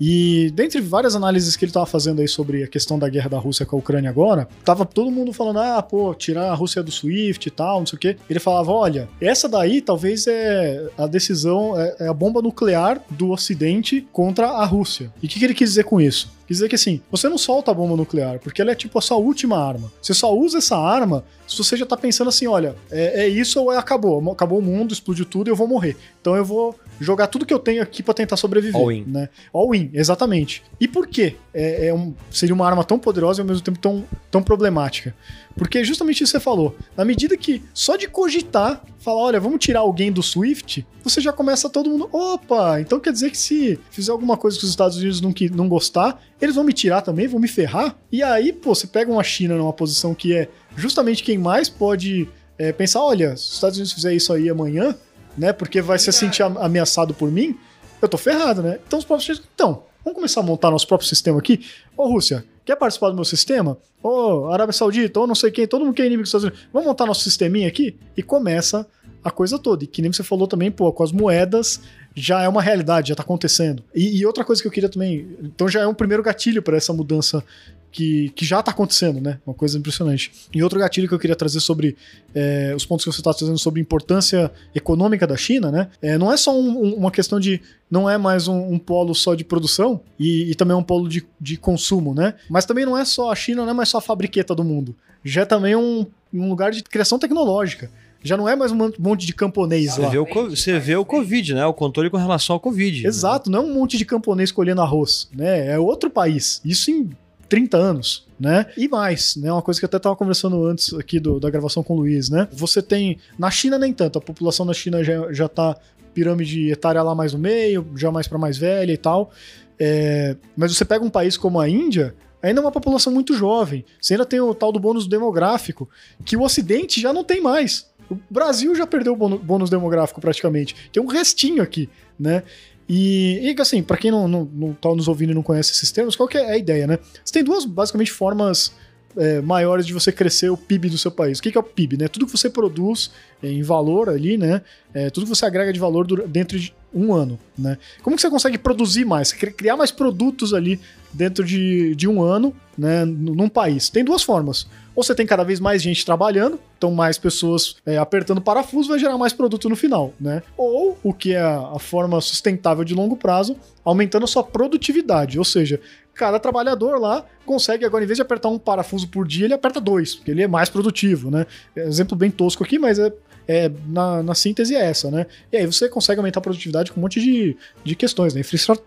E 0.00 0.50
dentre 0.54 0.80
várias 0.80 1.16
análises 1.16 1.56
que 1.56 1.64
ele 1.64 1.70
estava 1.70 1.86
fazendo 1.86 2.20
aí 2.20 2.28
sobre 2.28 2.62
a 2.62 2.68
questão 2.68 2.98
da 2.98 3.08
guerra 3.08 3.30
da 3.30 3.38
Rússia 3.38 3.66
com 3.66 3.76
a 3.76 3.78
Ucrânia 3.78 4.10
agora, 4.10 4.48
tava 4.64 4.84
todo 4.84 5.10
mundo 5.10 5.32
falando: 5.32 5.58
ah, 5.58 5.82
pô, 5.82 6.14
tirar 6.14 6.50
a 6.50 6.54
Rússia 6.54 6.82
do 6.82 6.90
SWIFT 6.90 7.46
e 7.46 7.50
tal, 7.50 7.80
não 7.80 7.86
sei 7.86 7.96
o 7.96 8.00
quê. 8.00 8.16
Ele 8.28 8.38
falava: 8.38 8.70
olha, 8.70 9.08
essa 9.20 9.48
daí 9.48 9.80
talvez 9.80 10.26
é 10.26 10.88
a 10.96 11.06
decisão, 11.06 11.78
é, 11.78 11.96
é 12.00 12.08
a 12.08 12.14
bomba 12.14 12.40
nuclear 12.40 13.02
do 13.10 13.30
Ocidente 13.30 14.06
contra 14.12 14.48
a 14.48 14.64
Rússia. 14.64 15.12
E 15.22 15.26
o 15.26 15.28
que, 15.28 15.38
que 15.38 15.44
ele 15.44 15.54
quis 15.54 15.70
dizer 15.70 15.84
com 15.84 16.00
isso? 16.00 16.37
Quer 16.48 16.54
dizer 16.54 16.68
que 16.70 16.76
assim, 16.76 17.02
você 17.10 17.28
não 17.28 17.36
solta 17.36 17.70
a 17.70 17.74
bomba 17.74 17.94
nuclear, 17.94 18.38
porque 18.38 18.62
ela 18.62 18.70
é 18.70 18.74
tipo 18.74 18.98
a 18.98 19.02
sua 19.02 19.18
última 19.18 19.62
arma. 19.62 19.92
Você 20.00 20.14
só 20.14 20.34
usa 20.34 20.56
essa 20.56 20.78
arma 20.78 21.22
se 21.46 21.58
você 21.58 21.76
já 21.76 21.84
tá 21.84 21.94
pensando 21.94 22.28
assim: 22.28 22.46
olha, 22.46 22.74
é, 22.90 23.24
é 23.24 23.28
isso 23.28 23.60
ou 23.60 23.70
é 23.70 23.76
acabou. 23.76 24.32
Acabou 24.32 24.58
o 24.58 24.62
mundo, 24.62 24.94
explodiu 24.94 25.26
tudo 25.26 25.48
e 25.48 25.50
eu 25.50 25.56
vou 25.56 25.68
morrer. 25.68 25.94
Então 26.22 26.34
eu 26.34 26.44
vou 26.46 26.74
jogar 26.98 27.26
tudo 27.26 27.44
que 27.44 27.52
eu 27.52 27.58
tenho 27.58 27.82
aqui 27.82 28.02
para 28.02 28.14
tentar 28.14 28.38
sobreviver. 28.38 28.80
All 28.80 28.90
in. 28.90 29.04
Né? 29.06 29.28
All 29.52 29.74
in, 29.74 29.90
exatamente. 29.92 30.62
E 30.80 30.88
por 30.88 31.06
quê? 31.06 31.36
É, 31.52 31.88
é 31.88 31.94
um, 31.94 32.14
seria 32.30 32.54
uma 32.54 32.66
arma 32.66 32.82
tão 32.82 32.98
poderosa 32.98 33.40
e 33.40 33.42
ao 33.42 33.46
mesmo 33.46 33.62
tempo 33.62 33.78
tão, 33.78 34.02
tão 34.30 34.42
problemática. 34.42 35.14
Porque 35.58 35.82
justamente 35.82 36.22
isso 36.22 36.32
que 36.32 36.38
você 36.38 36.40
falou. 36.42 36.76
Na 36.96 37.04
medida 37.04 37.36
que 37.36 37.62
só 37.74 37.96
de 37.96 38.08
cogitar, 38.08 38.80
falar, 39.00 39.20
olha, 39.20 39.40
vamos 39.40 39.58
tirar 39.58 39.80
alguém 39.80 40.12
do 40.12 40.22
Swift, 40.22 40.86
você 41.02 41.20
já 41.20 41.32
começa 41.32 41.68
todo 41.68 41.90
mundo. 41.90 42.08
Opa! 42.12 42.80
Então 42.80 43.00
quer 43.00 43.12
dizer 43.12 43.30
que 43.30 43.36
se 43.36 43.78
fizer 43.90 44.12
alguma 44.12 44.36
coisa 44.36 44.56
que 44.56 44.64
os 44.64 44.70
Estados 44.70 44.96
Unidos 44.96 45.20
não, 45.20 45.34
não 45.52 45.68
gostar, 45.68 46.22
eles 46.40 46.54
vão 46.54 46.62
me 46.62 46.72
tirar 46.72 47.02
também, 47.02 47.26
vão 47.26 47.40
me 47.40 47.48
ferrar. 47.48 47.98
E 48.10 48.22
aí, 48.22 48.52
pô, 48.52 48.72
você 48.72 48.86
pega 48.86 49.10
uma 49.10 49.24
China 49.24 49.56
numa 49.56 49.72
posição 49.72 50.14
que 50.14 50.32
é 50.32 50.48
justamente 50.76 51.24
quem 51.24 51.36
mais 51.36 51.68
pode 51.68 52.28
é, 52.56 52.72
pensar: 52.72 53.02
olha, 53.02 53.36
se 53.36 53.48
os 53.48 53.54
Estados 53.54 53.76
Unidos 53.78 53.92
fizer 53.92 54.14
isso 54.14 54.32
aí 54.32 54.48
amanhã, 54.48 54.94
né? 55.36 55.52
Porque 55.52 55.82
vai 55.82 55.98
se 55.98 56.12
sentir 56.12 56.42
ameaçado 56.44 57.12
por 57.12 57.30
mim, 57.30 57.58
eu 58.00 58.08
tô 58.08 58.16
ferrado, 58.16 58.62
né? 58.62 58.78
Então 58.86 58.98
os 58.98 59.04
próprios. 59.04 59.42
Então, 59.54 59.82
vamos 60.04 60.16
começar 60.16 60.40
a 60.40 60.44
montar 60.44 60.70
nosso 60.70 60.86
próprio 60.86 61.08
sistema 61.08 61.38
aqui. 61.38 61.66
Ô, 61.96 62.06
Rússia, 62.08 62.44
quer 62.68 62.76
participar 62.76 63.08
do 63.08 63.14
meu 63.14 63.24
sistema? 63.24 63.78
Ô, 64.02 64.50
Arábia 64.50 64.74
Saudita, 64.74 65.18
ou 65.18 65.26
não 65.26 65.34
sei 65.34 65.50
quem, 65.50 65.66
todo 65.66 65.86
mundo 65.86 65.94
que 65.94 66.02
é 66.02 66.04
inimigo 66.04 66.24
dos 66.24 66.28
Estados 66.28 66.44
Unidos. 66.44 66.68
Vamos 66.70 66.86
montar 66.86 67.06
nosso 67.06 67.22
sisteminha 67.22 67.66
aqui? 67.66 67.96
E 68.14 68.22
começa 68.22 68.86
a 69.24 69.30
coisa 69.30 69.58
toda. 69.58 69.84
E 69.84 69.86
que 69.86 70.02
nem 70.02 70.12
você 70.12 70.22
falou 70.22 70.46
também, 70.46 70.70
pô, 70.70 70.92
com 70.92 71.02
as 71.02 71.10
moedas 71.10 71.80
já 72.14 72.42
é 72.42 72.48
uma 72.48 72.60
realidade, 72.60 73.08
já 73.08 73.14
tá 73.14 73.22
acontecendo. 73.22 73.82
E, 73.94 74.18
e 74.18 74.26
outra 74.26 74.44
coisa 74.44 74.60
que 74.60 74.68
eu 74.68 74.72
queria 74.72 74.90
também. 74.90 75.34
Então 75.42 75.66
já 75.66 75.80
é 75.80 75.86
um 75.86 75.94
primeiro 75.94 76.22
gatilho 76.22 76.60
para 76.60 76.76
essa 76.76 76.92
mudança 76.92 77.42
que, 77.90 78.30
que 78.30 78.44
já 78.44 78.60
está 78.60 78.70
acontecendo, 78.70 79.20
né? 79.20 79.38
Uma 79.46 79.54
coisa 79.54 79.78
impressionante. 79.78 80.30
E 80.52 80.62
outro 80.62 80.78
gatilho 80.78 81.08
que 81.08 81.14
eu 81.14 81.18
queria 81.18 81.36
trazer 81.36 81.60
sobre 81.60 81.96
é, 82.34 82.72
os 82.76 82.84
pontos 82.84 83.04
que 83.04 83.12
você 83.12 83.20
está 83.20 83.32
trazendo 83.32 83.58
sobre 83.58 83.80
a 83.80 83.82
importância 83.82 84.50
econômica 84.74 85.26
da 85.26 85.36
China, 85.36 85.70
né? 85.70 85.88
É, 86.02 86.18
não 86.18 86.32
é 86.32 86.36
só 86.36 86.54
um, 86.54 86.84
um, 86.84 86.94
uma 86.94 87.10
questão 87.10 87.40
de. 87.40 87.60
Não 87.90 88.08
é 88.08 88.18
mais 88.18 88.46
um, 88.46 88.72
um 88.72 88.78
polo 88.78 89.14
só 89.14 89.34
de 89.34 89.44
produção 89.44 90.00
e, 90.18 90.50
e, 90.50 90.54
também 90.54 90.76
um 90.76 90.82
polo 90.82 91.08
de, 91.08 91.26
de 91.40 91.56
consumo, 91.56 92.14
né? 92.14 92.34
Mas 92.50 92.66
também 92.66 92.84
não 92.84 92.96
é 92.96 93.04
só 93.04 93.32
a 93.32 93.34
China, 93.34 93.62
não 93.62 93.70
é 93.70 93.74
mais 93.74 93.88
só 93.88 93.98
a 93.98 94.02
fabriqueta 94.02 94.54
do 94.54 94.62
mundo. 94.62 94.94
Já 95.24 95.42
é 95.42 95.44
também 95.46 95.74
um, 95.74 96.06
um 96.32 96.48
lugar 96.48 96.70
de 96.70 96.82
criação 96.82 97.18
tecnológica. 97.18 97.90
Já 98.22 98.36
não 98.36 98.48
é 98.48 98.56
mais 98.56 98.72
um 98.72 98.90
monte 98.98 99.26
de 99.26 99.32
camponês 99.32 99.94
você 99.94 100.02
lá. 100.02 100.08
Vê 100.08 100.18
o, 100.18 100.26
você 100.26 100.78
vê 100.78 100.96
o 100.96 101.04
Covid, 101.04 101.54
né? 101.54 101.64
O 101.64 101.72
controle 101.72 102.10
com 102.10 102.16
relação 102.16 102.54
ao 102.54 102.60
Covid. 102.60 103.06
Exato, 103.06 103.48
né? 103.48 103.56
não 103.56 103.64
é 103.64 103.66
um 103.70 103.74
monte 103.74 103.96
de 103.96 104.04
camponês 104.04 104.50
colhendo 104.50 104.82
arroz, 104.82 105.28
né? 105.32 105.68
É 105.68 105.78
outro 105.78 106.10
país. 106.10 106.60
Isso 106.64 106.90
em 106.90 107.08
30 107.48 107.76
anos, 107.76 108.26
né? 108.38 108.66
E 108.76 108.88
mais, 108.88 109.36
né? 109.36 109.50
Uma 109.52 109.62
coisa 109.62 109.80
que 109.80 109.84
eu 109.84 109.88
até 109.88 109.96
estava 109.96 110.14
conversando 110.14 110.64
antes 110.64 110.92
aqui 110.94 111.18
do, 111.18 111.40
da 111.40 111.48
gravação 111.50 111.82
com 111.82 111.94
o 111.94 111.96
Luiz, 111.98 112.28
né? 112.28 112.48
Você 112.52 112.82
tem. 112.82 113.18
Na 113.38 113.50
China, 113.50 113.78
nem 113.78 113.92
tanto, 113.92 114.18
a 114.18 114.22
população 114.22 114.66
da 114.66 114.74
China 114.74 115.02
já, 115.02 115.32
já 115.32 115.48
tá 115.48 115.76
pirâmide 116.12 116.70
etária 116.70 117.02
lá 117.02 117.14
mais 117.14 117.32
no 117.32 117.38
meio, 117.38 117.86
já 117.96 118.10
mais 118.10 118.26
para 118.26 118.38
mais 118.38 118.58
velha 118.58 118.92
e 118.92 118.96
tal. 118.96 119.30
É, 119.78 120.36
mas 120.56 120.76
você 120.76 120.84
pega 120.84 121.04
um 121.04 121.10
país 121.10 121.36
como 121.36 121.60
a 121.60 121.68
Índia, 121.68 122.14
ainda 122.42 122.60
é 122.60 122.62
uma 122.62 122.72
população 122.72 123.12
muito 123.12 123.34
jovem. 123.34 123.84
Você 124.00 124.14
ainda 124.14 124.26
tem 124.26 124.40
o 124.40 124.54
tal 124.54 124.72
do 124.72 124.80
bônus 124.80 125.06
demográfico, 125.06 125.88
que 126.24 126.36
o 126.36 126.42
Ocidente 126.42 127.00
já 127.00 127.12
não 127.12 127.24
tem 127.24 127.40
mais. 127.40 127.88
O 128.10 128.18
Brasil 128.30 128.74
já 128.74 128.86
perdeu 128.86 129.12
o 129.12 129.38
bônus 129.38 129.70
demográfico 129.70 130.20
praticamente. 130.20 130.74
Tem 130.92 131.02
um 131.02 131.06
restinho 131.06 131.62
aqui, 131.62 131.88
né? 132.18 132.42
E, 132.88 133.52
e 133.52 133.60
assim, 133.60 133.82
para 133.82 133.98
quem 133.98 134.10
não, 134.10 134.26
não, 134.26 134.48
não 134.52 134.72
tá 134.72 134.88
nos 134.94 135.08
ouvindo 135.08 135.32
e 135.32 135.34
não 135.34 135.42
conhece 135.42 135.72
esses 135.72 135.92
termos, 135.92 136.16
qual 136.16 136.28
que 136.28 136.38
é 136.38 136.52
a 136.52 136.56
ideia, 136.56 136.86
né? 136.86 136.98
Você 137.22 137.32
tem 137.32 137.44
duas, 137.44 137.64
basicamente, 137.64 138.10
formas 138.10 138.72
é, 139.16 139.40
maiores 139.40 139.86
de 139.86 139.92
você 139.92 140.12
crescer 140.12 140.48
o 140.48 140.56
PIB 140.56 140.88
do 140.88 140.96
seu 140.96 141.10
país. 141.10 141.38
O 141.38 141.42
que, 141.42 141.50
que 141.50 141.58
é 141.58 141.60
o 141.60 141.64
PIB? 141.64 141.98
Né? 141.98 142.08
Tudo 142.08 142.24
que 142.24 142.32
você 142.32 142.48
produz 142.48 143.10
em 143.42 143.62
valor 143.62 144.08
ali, 144.08 144.38
né? 144.38 144.62
É, 144.94 145.10
tudo 145.10 145.24
que 145.24 145.34
você 145.34 145.44
agrega 145.44 145.72
de 145.72 145.78
valor 145.78 146.06
dentro 146.26 146.58
de 146.58 146.74
um 146.94 147.12
ano, 147.12 147.38
né? 147.56 147.76
Como 148.02 148.16
que 148.16 148.22
você 148.22 148.30
consegue 148.30 148.56
produzir 148.56 149.04
mais? 149.04 149.32
Criar 149.32 149.76
mais 149.76 149.90
produtos 149.90 150.54
ali 150.54 150.80
dentro 151.12 151.44
de, 151.44 151.94
de 151.94 152.08
um 152.08 152.22
ano, 152.22 152.54
né? 152.76 153.04
Num 153.04 153.48
país. 153.48 153.90
Tem 153.90 154.04
duas 154.04 154.22
formas 154.22 154.66
você 155.02 155.14
tem 155.14 155.24
cada 155.24 155.44
vez 155.44 155.60
mais 155.60 155.80
gente 155.80 156.04
trabalhando, 156.04 156.58
então 156.76 156.90
mais 156.90 157.16
pessoas 157.16 157.76
é, 157.86 157.96
apertando 157.96 158.40
parafuso 158.40 158.88
vai 158.88 158.98
gerar 158.98 159.16
mais 159.16 159.32
produto 159.32 159.68
no 159.68 159.76
final, 159.76 160.12
né? 160.20 160.42
Ou 160.56 160.98
o 161.04 161.12
que 161.12 161.34
é 161.34 161.40
a, 161.40 161.78
forma 161.78 162.20
sustentável 162.20 162.82
de 162.82 162.94
longo 162.94 163.16
prazo, 163.16 163.56
aumentando 163.84 164.24
a 164.24 164.26
sua 164.26 164.42
produtividade, 164.42 165.38
ou 165.38 165.44
seja, 165.44 165.80
cada 166.12 166.40
trabalhador 166.40 167.00
lá 167.00 167.24
consegue 167.46 167.84
agora, 167.84 168.02
em 168.02 168.08
vez 168.08 168.16
de 168.16 168.22
apertar 168.22 168.48
um 168.48 168.58
parafuso 168.58 169.06
por 169.06 169.24
dia, 169.24 169.44
ele 169.44 169.54
aperta 169.54 169.80
dois, 169.80 170.16
porque 170.16 170.32
ele 170.32 170.42
é 170.42 170.48
mais 170.48 170.68
produtivo, 170.68 171.30
né? 171.30 171.46
Exemplo 171.76 172.16
bem 172.16 172.30
tosco 172.30 172.64
aqui, 172.64 172.76
mas 172.76 172.98
é 172.98 173.12
é, 173.48 173.70
na, 173.86 174.22
na, 174.22 174.34
síntese 174.34 174.76
é 174.76 174.84
essa, 174.84 175.10
né? 175.10 175.26
E 175.50 175.56
aí 175.56 175.64
você 175.64 175.88
consegue 175.88 176.18
aumentar 176.20 176.38
a 176.38 176.42
produtividade 176.42 176.92
com 176.92 177.00
um 177.00 177.02
monte 177.02 177.18
de, 177.18 177.56
de 177.82 177.96
questões, 177.96 178.34
né? 178.34 178.42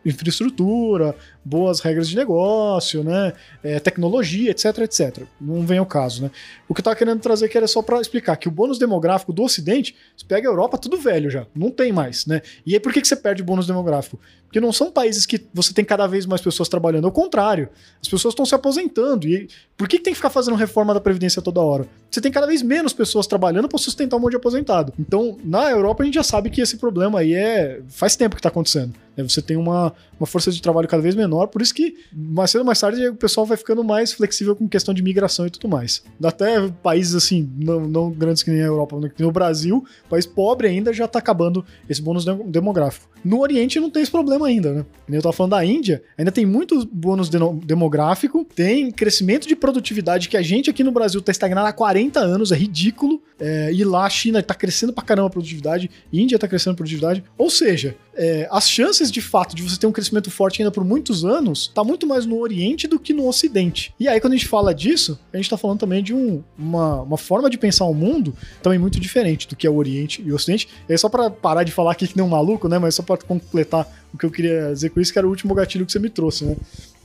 Infraestrutura, 0.05 1.15
boas 1.43 1.79
regras 1.79 2.07
de 2.07 2.15
negócio, 2.15 3.03
né? 3.03 3.33
É, 3.63 3.79
tecnologia, 3.79 4.51
etc, 4.51 4.65
etc. 4.79 5.23
Não 5.41 5.65
vem 5.65 5.79
ao 5.79 5.85
caso, 5.85 6.21
né? 6.21 6.31
O 6.69 6.75
que 6.75 6.81
eu 6.81 6.83
tava 6.83 6.95
querendo 6.95 7.19
trazer 7.19 7.47
aqui 7.47 7.57
era 7.57 7.65
só 7.65 7.81
para 7.81 7.99
explicar 7.99 8.35
que 8.35 8.47
o 8.47 8.51
bônus 8.51 8.77
demográfico 8.77 9.33
do 9.33 9.41
Ocidente, 9.41 9.95
você 10.15 10.25
pega 10.27 10.47
a 10.47 10.51
Europa, 10.51 10.77
tudo 10.77 10.95
velho 10.95 11.31
já, 11.31 11.47
não 11.55 11.71
tem 11.71 11.91
mais, 11.91 12.27
né? 12.27 12.43
E 12.63 12.75
aí 12.75 12.79
por 12.79 12.93
que, 12.93 13.01
que 13.01 13.07
você 13.07 13.15
perde 13.15 13.41
o 13.41 13.45
bônus 13.45 13.65
demográfico? 13.65 14.19
Porque 14.51 14.59
não 14.59 14.73
são 14.73 14.91
países 14.91 15.25
que 15.25 15.47
você 15.53 15.73
tem 15.73 15.85
cada 15.85 16.05
vez 16.07 16.25
mais 16.25 16.41
pessoas 16.41 16.67
trabalhando, 16.67 17.05
ao 17.05 17.11
contrário, 17.11 17.69
as 18.01 18.07
pessoas 18.09 18.33
estão 18.33 18.45
se 18.45 18.53
aposentando. 18.53 19.25
E 19.25 19.47
por 19.77 19.87
que, 19.87 19.97
que 19.97 20.03
tem 20.03 20.11
que 20.11 20.17
ficar 20.17 20.29
fazendo 20.29 20.55
reforma 20.55 20.93
da 20.93 20.99
Previdência 20.99 21.41
toda 21.41 21.61
hora? 21.61 21.87
Você 22.11 22.19
tem 22.19 22.29
cada 22.29 22.45
vez 22.45 22.61
menos 22.61 22.91
pessoas 22.91 23.25
trabalhando 23.25 23.69
para 23.69 23.77
sustentar 23.77 24.17
um 24.17 24.19
monte 24.19 24.31
de 24.31 24.35
aposentado. 24.51 24.93
Então, 24.99 25.37
na 25.43 25.69
Europa, 25.69 26.03
a 26.03 26.05
gente 26.05 26.15
já 26.15 26.23
sabe 26.23 26.49
que 26.49 26.61
esse 26.61 26.77
problema 26.77 27.19
aí 27.19 27.33
é. 27.33 27.81
faz 27.87 28.15
tempo 28.15 28.35
que 28.35 28.39
está 28.39 28.49
acontecendo. 28.49 28.93
Né? 29.15 29.23
Você 29.23 29.41
tem 29.41 29.57
uma, 29.57 29.93
uma 30.19 30.27
força 30.27 30.51
de 30.51 30.61
trabalho 30.61 30.87
cada 30.87 31.01
vez 31.01 31.15
menor, 31.15 31.47
por 31.47 31.61
isso 31.61 31.73
que 31.73 31.95
mais 32.13 32.51
cedo 32.51 32.61
ou 32.61 32.65
mais 32.65 32.79
tarde 32.79 33.07
o 33.07 33.15
pessoal 33.15 33.45
vai 33.45 33.57
ficando 33.57 33.83
mais 33.83 34.13
flexível 34.13 34.55
com 34.55 34.67
questão 34.67 34.93
de 34.93 35.01
migração 35.01 35.45
e 35.45 35.49
tudo 35.49 35.67
mais. 35.67 36.03
Até 36.23 36.67
países 36.83 37.15
assim, 37.15 37.49
não, 37.57 37.81
não 37.87 38.11
grandes 38.11 38.43
que 38.43 38.51
nem 38.51 38.61
a 38.61 38.65
Europa, 38.65 38.99
que 39.09 39.19
nem 39.19 39.27
o 39.27 39.31
Brasil, 39.31 39.83
país 40.09 40.25
pobre 40.25 40.67
ainda 40.67 40.93
já 40.93 41.05
está 41.05 41.19
acabando 41.19 41.65
esse 41.89 42.01
bônus 42.01 42.25
demográfico. 42.45 43.09
No 43.23 43.39
Oriente 43.39 43.79
não 43.79 43.89
tem 43.89 44.01
esse 44.01 44.11
problema 44.11 44.47
ainda, 44.47 44.73
né? 44.73 44.85
Eu 45.07 45.17
estava 45.17 45.33
falando 45.33 45.51
da 45.51 45.63
Índia, 45.63 46.01
ainda 46.17 46.31
tem 46.31 46.45
muito 46.45 46.87
bônus 46.91 47.29
demográfico, 47.29 48.45
tem 48.55 48.91
crescimento 48.91 49.47
de 49.47 49.55
produtividade 49.55 50.27
que 50.27 50.37
a 50.37 50.41
gente 50.41 50.69
aqui 50.69 50.83
no 50.83 50.91
Brasil 50.91 51.19
está 51.19 51.31
estagnado 51.31 51.67
há 51.67 51.73
40 51.73 52.19
anos, 52.19 52.51
é 52.51 52.55
ridículo. 52.55 53.21
É, 53.39 53.71
e 53.73 53.83
lá 53.83 54.05
a 54.05 54.09
China 54.09 54.40
está 54.41 54.53
crescendo 54.53 54.93
pra 54.93 55.03
caramba 55.03 55.27
a 55.27 55.31
produtividade, 55.31 55.89
Índia 56.11 56.35
está 56.35 56.47
crescendo 56.47 56.73
a 56.73 56.75
produtividade. 56.75 57.23
Ou 57.37 57.49
seja, 57.49 57.95
é, 58.13 58.47
as 58.51 58.69
chances 58.69 59.11
de 59.11 59.21
fato 59.21 59.55
de 59.55 59.63
você 59.63 59.77
ter 59.77 59.87
um 59.87 59.91
crescimento 59.91 60.29
forte 60.29 60.61
ainda 60.61 60.71
por 60.71 60.83
muitos 60.83 61.23
anos 61.23 61.67
está 61.67 61.83
muito 61.83 62.05
mais 62.05 62.25
no 62.25 62.39
Oriente 62.39 62.87
do 62.87 62.99
que 62.99 63.13
no 63.13 63.27
Ocidente. 63.27 63.93
E 63.99 64.07
aí, 64.07 64.19
quando 64.19 64.33
a 64.33 64.35
gente 64.35 64.47
fala 64.47 64.73
disso, 64.73 65.19
a 65.31 65.37
gente 65.37 65.45
está 65.45 65.57
falando 65.57 65.79
também 65.79 66.03
de 66.03 66.13
um, 66.13 66.43
uma, 66.57 67.01
uma 67.01 67.17
forma 67.17 67.49
de 67.49 67.57
pensar 67.57 67.85
o 67.85 67.93
mundo 67.93 68.35
também 68.61 68.77
muito 68.77 68.99
diferente 68.99 69.47
do 69.47 69.55
que 69.55 69.65
é 69.65 69.69
o 69.69 69.75
Oriente 69.75 70.21
e 70.25 70.31
o 70.31 70.35
Ocidente. 70.35 70.67
Aí, 70.89 70.97
só 70.97 71.09
para 71.09 71.29
parar 71.29 71.63
de 71.63 71.71
falar 71.71 71.93
aqui 71.93 72.07
que 72.07 72.15
nem 72.15 72.25
um 72.25 72.29
maluco, 72.29 72.67
né? 72.67 72.77
Mas 72.77 72.95
só 72.95 73.03
para 73.03 73.17
completar 73.17 73.87
o 74.13 74.17
que 74.17 74.25
eu 74.25 74.31
queria 74.31 74.71
dizer 74.73 74.89
com 74.89 74.99
isso, 74.99 75.11
que 75.11 75.19
era 75.19 75.27
o 75.27 75.29
último 75.29 75.53
gatilho 75.53 75.85
que 75.85 75.91
você 75.91 75.99
me 75.99 76.09
trouxe, 76.09 76.43
né? 76.43 76.55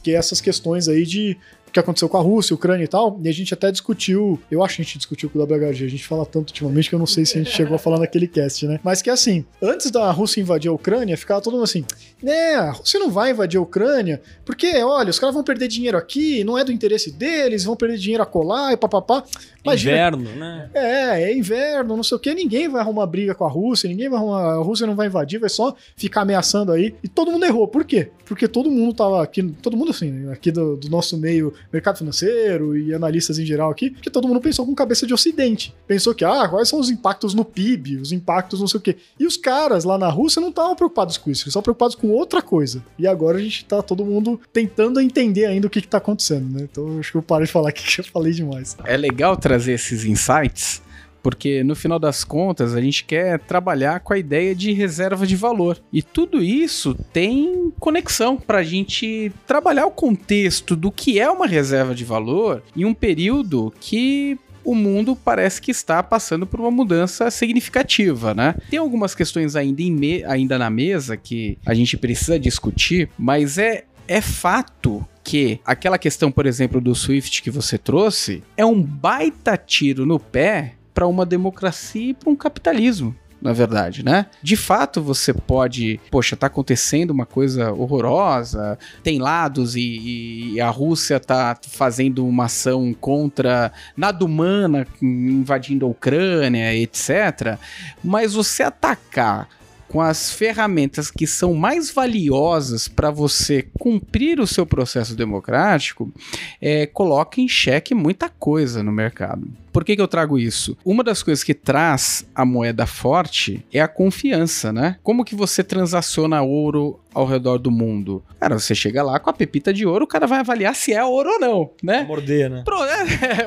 Que 0.03 0.13
é 0.13 0.15
essas 0.15 0.41
questões 0.41 0.89
aí 0.89 1.05
de 1.05 1.37
que 1.77 1.81
aconteceu 1.81 2.09
com 2.09 2.17
a 2.17 2.21
Rússia, 2.21 2.55
Ucrânia 2.55 2.85
e 2.85 2.89
tal, 2.89 3.21
e 3.23 3.29
a 3.29 3.33
gente 3.33 3.53
até 3.53 3.71
discutiu, 3.71 4.41
eu 4.51 4.65
acho 4.65 4.77
que 4.77 4.83
a 4.83 4.85
gente 4.85 4.99
discutiu 4.99 5.29
com 5.29 5.39
o 5.39 5.43
WHG, 5.43 5.85
a 5.85 5.89
gente 5.89 6.07
fala 6.07 6.25
tanto 6.25 6.49
ultimamente 6.49 6.89
que 6.89 6.95
eu 6.95 6.99
não 6.99 7.07
sei 7.07 7.27
se 7.27 7.39
a 7.39 7.43
gente 7.43 7.55
chegou 7.55 7.75
a 7.75 7.79
falar 7.79 7.99
naquele 7.99 8.27
cast, 8.27 8.67
né? 8.67 8.81
Mas 8.83 9.03
que 9.03 9.11
assim, 9.11 9.45
antes 9.61 9.91
da 9.91 10.11
Rússia 10.11 10.41
invadir 10.41 10.71
a 10.71 10.73
Ucrânia, 10.73 11.17
ficava 11.17 11.41
todo 11.41 11.55
mundo 11.55 11.65
assim, 11.65 11.85
né, 12.23 12.55
a 12.55 12.71
Rússia 12.71 12.99
não 12.99 13.11
vai 13.11 13.31
invadir 13.31 13.59
a 13.59 13.61
Ucrânia, 13.61 14.21
porque, 14.45 14.75
olha, 14.83 15.11
os 15.11 15.19
caras 15.19 15.35
vão 15.35 15.45
perder 15.45 15.69
dinheiro 15.69 15.99
aqui, 15.99 16.43
não 16.45 16.59
é 16.59 16.65
do 16.65 16.73
interesse 16.73 17.11
deles, 17.11 17.65
vão 17.65 17.77
perder 17.77 17.99
dinheiro 17.99 18.23
a 18.23 18.27
colar 18.27 18.73
e 18.73 18.77
papapá. 18.77 19.23
Imagina, 19.63 19.97
inverno, 19.97 20.31
né? 20.37 20.71
É, 20.73 21.23
é 21.25 21.37
inverno, 21.37 21.97
não 21.97 22.03
sei 22.03 22.17
o 22.17 22.21
que, 22.21 22.33
ninguém 22.35 22.69
vai 22.69 22.81
arrumar 22.81 23.07
briga 23.07 23.35
com 23.35 23.45
a 23.45 23.51
Rússia, 23.51 23.89
ninguém 23.89 24.09
vai 24.09 24.19
arrumar, 24.19 24.43
a 24.43 24.57
Rússia 24.59 24.87
não 24.87 24.95
vai 24.95 25.09
invadir, 25.09 25.39
vai 25.39 25.51
só 25.51 25.75
ficar 25.97 26.23
ameaçando 26.23 26.73
aí. 26.73 26.95
E 27.03 27.09
todo 27.09 27.31
mundo 27.31 27.45
errou. 27.45 27.67
Por 27.67 27.85
quê? 27.85 28.11
Porque 28.25 28.49
todo 28.49 28.71
mundo 28.71 28.95
tava 28.95 29.23
aqui, 29.23 29.43
todo 29.63 29.77
mundo 29.77 29.91
assim, 29.91 30.29
aqui 30.31 30.51
do, 30.51 30.77
do 30.77 30.89
nosso 30.89 31.17
meio, 31.17 31.53
mercado 31.73 31.99
financeiro 31.99 32.77
e 32.77 32.95
analistas 32.95 33.39
em 33.39 33.45
geral 33.45 33.71
aqui, 33.71 33.91
que 33.91 34.11
todo 34.11 34.27
mundo 34.27 34.41
pensou 34.41 34.65
com 34.65 34.75
cabeça 34.75 35.07
de 35.07 35.13
ocidente. 35.13 35.75
Pensou 35.87 36.15
que, 36.15 36.25
ah, 36.25 36.49
quais 36.49 36.69
são 36.69 36.81
os 36.81 36.91
impactos 36.91 37.35
no 37.35 37.45
PIB, 37.45 37.97
os 37.99 38.13
impactos 38.13 38.61
não 38.61 38.69
sei 38.69 38.79
o 38.79 38.83
quê. 38.83 38.97
E 39.19 39.27
os 39.27 39.37
caras 39.37 39.85
lá 39.85 39.99
na 39.99 40.09
Rússia 40.09 40.41
não 40.41 40.49
estavam 40.49 40.75
preocupados 40.75 41.19
com 41.19 41.31
isso, 41.31 41.43
eles 41.43 41.49
estavam 41.49 41.65
preocupados 41.65 41.95
com 41.95 42.09
outra 42.09 42.41
coisa. 42.41 42.83
E 42.99 43.07
agora 43.07 43.39
a 43.39 43.41
gente 43.41 43.65
tá 43.65 43.83
todo 43.83 44.05
mundo 44.05 44.41
tentando 44.53 45.01
entender 45.01 45.45
ainda 45.45 45.67
o 45.67 45.71
que, 45.71 45.81
que 45.81 45.89
tá 45.89 45.99
acontecendo, 45.99 46.51
né? 46.51 46.69
Então 46.71 46.99
acho 46.99 47.13
que 47.13 47.19
eu 47.19 47.23
paro 47.23 47.45
de 47.45 47.53
falar 47.53 47.69
aqui 47.69 47.85
que 47.85 48.01
eu 48.01 48.05
falei 48.05 48.33
demais. 48.33 48.77
É 48.85 48.97
legal 48.97 49.37
trazer 49.37 49.67
trazer 49.67 49.73
esses 49.73 50.05
insights, 50.05 50.83
porque 51.27 51.65
no 51.65 51.75
final 51.75 51.99
das 51.99 52.23
contas 52.23 52.73
a 52.73 52.81
gente 52.81 53.03
quer 53.03 53.41
trabalhar 53.41 53.99
com 53.99 54.13
a 54.13 54.19
ideia 54.19 54.55
de 54.55 54.71
reserva 54.71 55.27
de 55.27 55.35
valor. 55.35 55.77
E 55.93 56.01
tudo 56.01 56.41
isso 56.41 56.95
tem 57.13 57.73
conexão 57.81 58.37
para 58.37 58.59
a 58.59 58.63
gente 58.63 59.33
trabalhar 59.45 59.87
o 59.87 59.91
contexto 59.91 60.77
do 60.77 60.93
que 60.93 61.19
é 61.19 61.29
uma 61.29 61.49
reserva 61.49 61.97
de 61.97 62.05
valor 62.05 62.63
em 62.77 62.85
um 62.85 62.95
período 62.95 63.75
que 63.81 64.39
o 64.63 64.73
mundo 64.73 65.17
parece 65.17 65.61
que 65.61 65.73
está 65.73 66.01
passando 66.01 66.47
por 66.47 66.61
uma 66.61 66.71
mudança 66.71 67.29
significativa, 67.29 68.33
né? 68.33 68.55
Tem 68.71 68.79
algumas 68.79 69.13
questões 69.13 69.57
ainda, 69.57 69.83
ainda 70.29 70.57
na 70.57 70.71
mesa 70.71 71.17
que 71.17 71.59
a 71.67 71.75
gente 71.75 71.97
precisa 71.97 72.39
discutir, 72.39 73.09
mas 73.19 73.59
é 73.59 73.83
é 74.09 74.21
fato 74.21 75.05
que 75.25 75.59
aquela 75.65 75.99
questão, 75.99 76.31
por 76.31 76.47
exemplo, 76.47 76.81
do 76.81 76.95
Swift 76.95 77.43
que 77.43 77.51
você 77.51 77.77
trouxe, 77.77 78.45
é 78.57 78.65
um 78.65 78.81
baita 78.81 79.57
tiro 79.57 80.07
no 80.07 80.21
pé 80.21 80.77
para 80.97 81.07
uma 81.07 81.27
democracia 81.27 82.09
e 82.11 82.15
para 82.15 82.31
um 82.31 82.35
capitalismo 82.35 83.15
na 83.39 83.53
verdade, 83.53 84.03
né? 84.03 84.27
De 84.43 84.57
fato, 84.57 85.03
você 85.03 85.33
pode, 85.33 86.01
poxa, 86.11 86.35
tá 86.35 86.47
acontecendo 86.47 87.11
uma 87.11 87.27
coisa 87.27 87.71
horrorosa, 87.71 88.79
tem 89.05 89.19
lados 89.19 89.77
e, 89.77 90.55
e, 90.55 90.61
a 90.61 90.71
Rússia 90.71 91.21
tá 91.21 91.57
fazendo 91.69 92.27
uma 92.27 92.47
ação 92.47 92.95
contra 92.99 93.71
nada 93.95 94.25
humana, 94.25 94.87
invadindo 95.03 95.85
a 95.85 95.89
Ucrânia, 95.89 96.75
etc. 96.75 97.59
Mas 98.03 98.33
você 98.33 98.63
atacar 98.63 99.49
com 99.87 100.01
as 100.01 100.33
ferramentas 100.33 101.11
que 101.11 101.27
são 101.27 101.55
mais 101.55 101.91
valiosas 101.91 102.89
para 102.89 103.11
você 103.11 103.69
cumprir 103.79 104.41
o 104.41 104.47
seu 104.47 104.67
processo 104.67 105.15
democrático, 105.15 106.13
é, 106.61 106.87
coloca 106.87 107.41
em 107.41 107.49
xeque 107.49 107.95
muita 107.95 108.29
coisa 108.29 108.83
no 108.83 108.91
mercado. 108.91 109.47
Por 109.77 109.85
que, 109.85 109.95
que 109.95 110.01
eu 110.01 110.09
trago 110.09 110.39
isso? 110.39 110.75
Uma 110.83 111.05
das 111.05 111.23
coisas 111.23 111.45
que 111.45 111.53
traz 111.53 112.27
a 112.35 112.47
moeda 112.47 112.87
forte 112.87 113.63
é 113.71 113.79
a 113.79 113.87
confiança, 113.87 114.73
né? 114.73 114.97
Como 115.03 115.23
que 115.23 115.35
você 115.35 115.63
transaciona 115.63 116.41
ouro 116.41 116.99
ao 117.13 117.27
redor 117.27 117.59
do 117.59 117.71
mundo? 117.71 118.23
Cara, 118.41 118.59
você 118.59 118.75
chega 118.75 119.03
lá 119.03 119.19
com 119.19 119.29
a 119.29 119.33
pepita 119.33 119.75
de 119.75 119.87
ouro, 119.87 120.05
o 120.05 120.09
cara 120.09 120.27
vai 120.27 120.41
avaliar 120.41 120.75
se 120.75 120.93
é 120.95 121.05
ouro 121.05 121.31
ou 121.31 121.41
não, 121.41 121.71
né? 121.83 122.05
Morder, 122.05 122.51
né? 122.51 122.63
Pro, 122.65 122.77
é, 122.85 123.47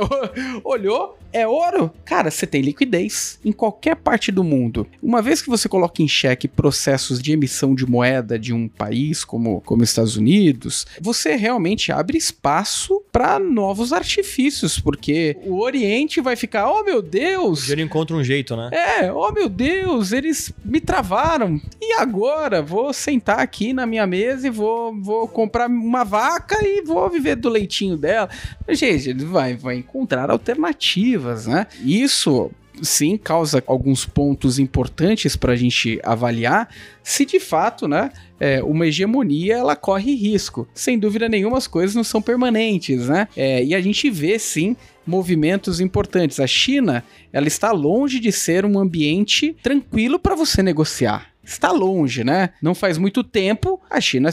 olhou, 0.64 1.18
é 1.32 1.48
ouro? 1.48 1.92
Cara, 2.04 2.32
você 2.32 2.48
tem 2.48 2.62
liquidez 2.62 3.40
em 3.46 3.52
qualquer 3.52 3.96
parte 3.96 4.32
do 4.32 4.44
mundo. 4.44 4.88
Uma 5.02 5.22
vez 5.22 5.42
que 5.42 5.50
você 5.50 5.70
coloca 5.70 6.02
em 6.02 6.08
xeque 6.08 6.48
processos 6.48 7.22
de 7.22 7.32
emissão 7.32 7.76
de 7.76 7.86
moeda 7.86 8.40
de 8.40 8.54
um 8.54 8.68
país 8.68 9.24
como, 9.24 9.62
como 9.62 9.84
Estados 9.84 10.16
Unidos, 10.16 10.88
você 11.00 11.36
realmente 11.36 11.92
abre 11.92 12.18
espaço 12.18 13.04
para 13.12 13.40
novos 13.40 13.94
artifícios, 13.94 14.80
porque 14.80 15.38
o 15.44 15.60
Oriente 15.60 16.19
vai 16.22 16.36
ficar, 16.36 16.70
oh 16.72 16.84
meu 16.84 17.02
Deus. 17.02 17.62
Dinheiro 17.62 17.82
encontra 17.82 18.16
um 18.16 18.24
jeito, 18.24 18.56
né? 18.56 18.70
É, 18.72 19.12
oh 19.12 19.32
meu 19.32 19.50
Deus, 19.50 20.12
eles 20.12 20.54
me 20.64 20.80
travaram. 20.80 21.60
E 21.82 21.94
agora? 21.94 22.62
Vou 22.62 22.94
sentar 22.94 23.40
aqui 23.40 23.74
na 23.74 23.86
minha 23.86 24.06
mesa 24.06 24.48
e 24.48 24.50
vou, 24.50 24.96
vou 25.02 25.28
comprar 25.28 25.70
uma 25.70 26.04
vaca 26.04 26.58
e 26.62 26.82
vou 26.82 27.10
viver 27.10 27.36
do 27.36 27.50
leitinho 27.50 27.98
dela. 27.98 28.30
Gente, 28.68 29.10
ele 29.10 29.26
vai, 29.26 29.56
vai 29.56 29.76
encontrar 29.76 30.30
alternativas, 30.30 31.48
né? 31.48 31.68
Isso 31.84 32.52
sim 32.82 33.18
causa 33.18 33.64
alguns 33.66 34.06
pontos 34.06 34.60
importantes 34.60 35.36
para 35.36 35.54
a 35.54 35.56
gente 35.56 36.00
avaliar 36.04 36.70
se 37.04 37.26
de 37.26 37.40
fato, 37.40 37.88
né, 37.88 38.12
é, 38.40 38.62
uma 38.62 38.86
hegemonia 38.86 39.58
ela 39.58 39.76
corre 39.76 40.14
risco. 40.14 40.68
Sem 40.76 40.98
dúvida 41.00 41.28
nenhuma, 41.28 41.58
as 41.58 41.66
coisas 41.66 41.96
não 41.96 42.04
são 42.04 42.22
permanentes, 42.22 43.08
né? 43.08 43.28
É, 43.36 43.64
e 43.64 43.74
a 43.74 43.82
gente 43.82 44.10
vê 44.12 44.38
sim 44.38 44.76
movimentos 45.08 45.82
importantes. 45.82 46.40
A 46.40 46.46
China, 46.46 47.04
ela 47.34 47.48
está 47.48 47.72
longe 47.72 48.20
de 48.20 48.32
ser 48.32 48.64
um 48.64 48.78
ambiente 48.78 49.56
tranquilo 49.64 50.20
para 50.20 50.36
você 50.36 50.62
negociar 50.62 51.30
está 51.50 51.72
longe, 51.72 52.24
né? 52.24 52.52
Não 52.62 52.76
faz 52.76 53.00
muito 53.00 53.24
tempo, 53.24 53.82
a 53.90 54.00
China 54.00 54.30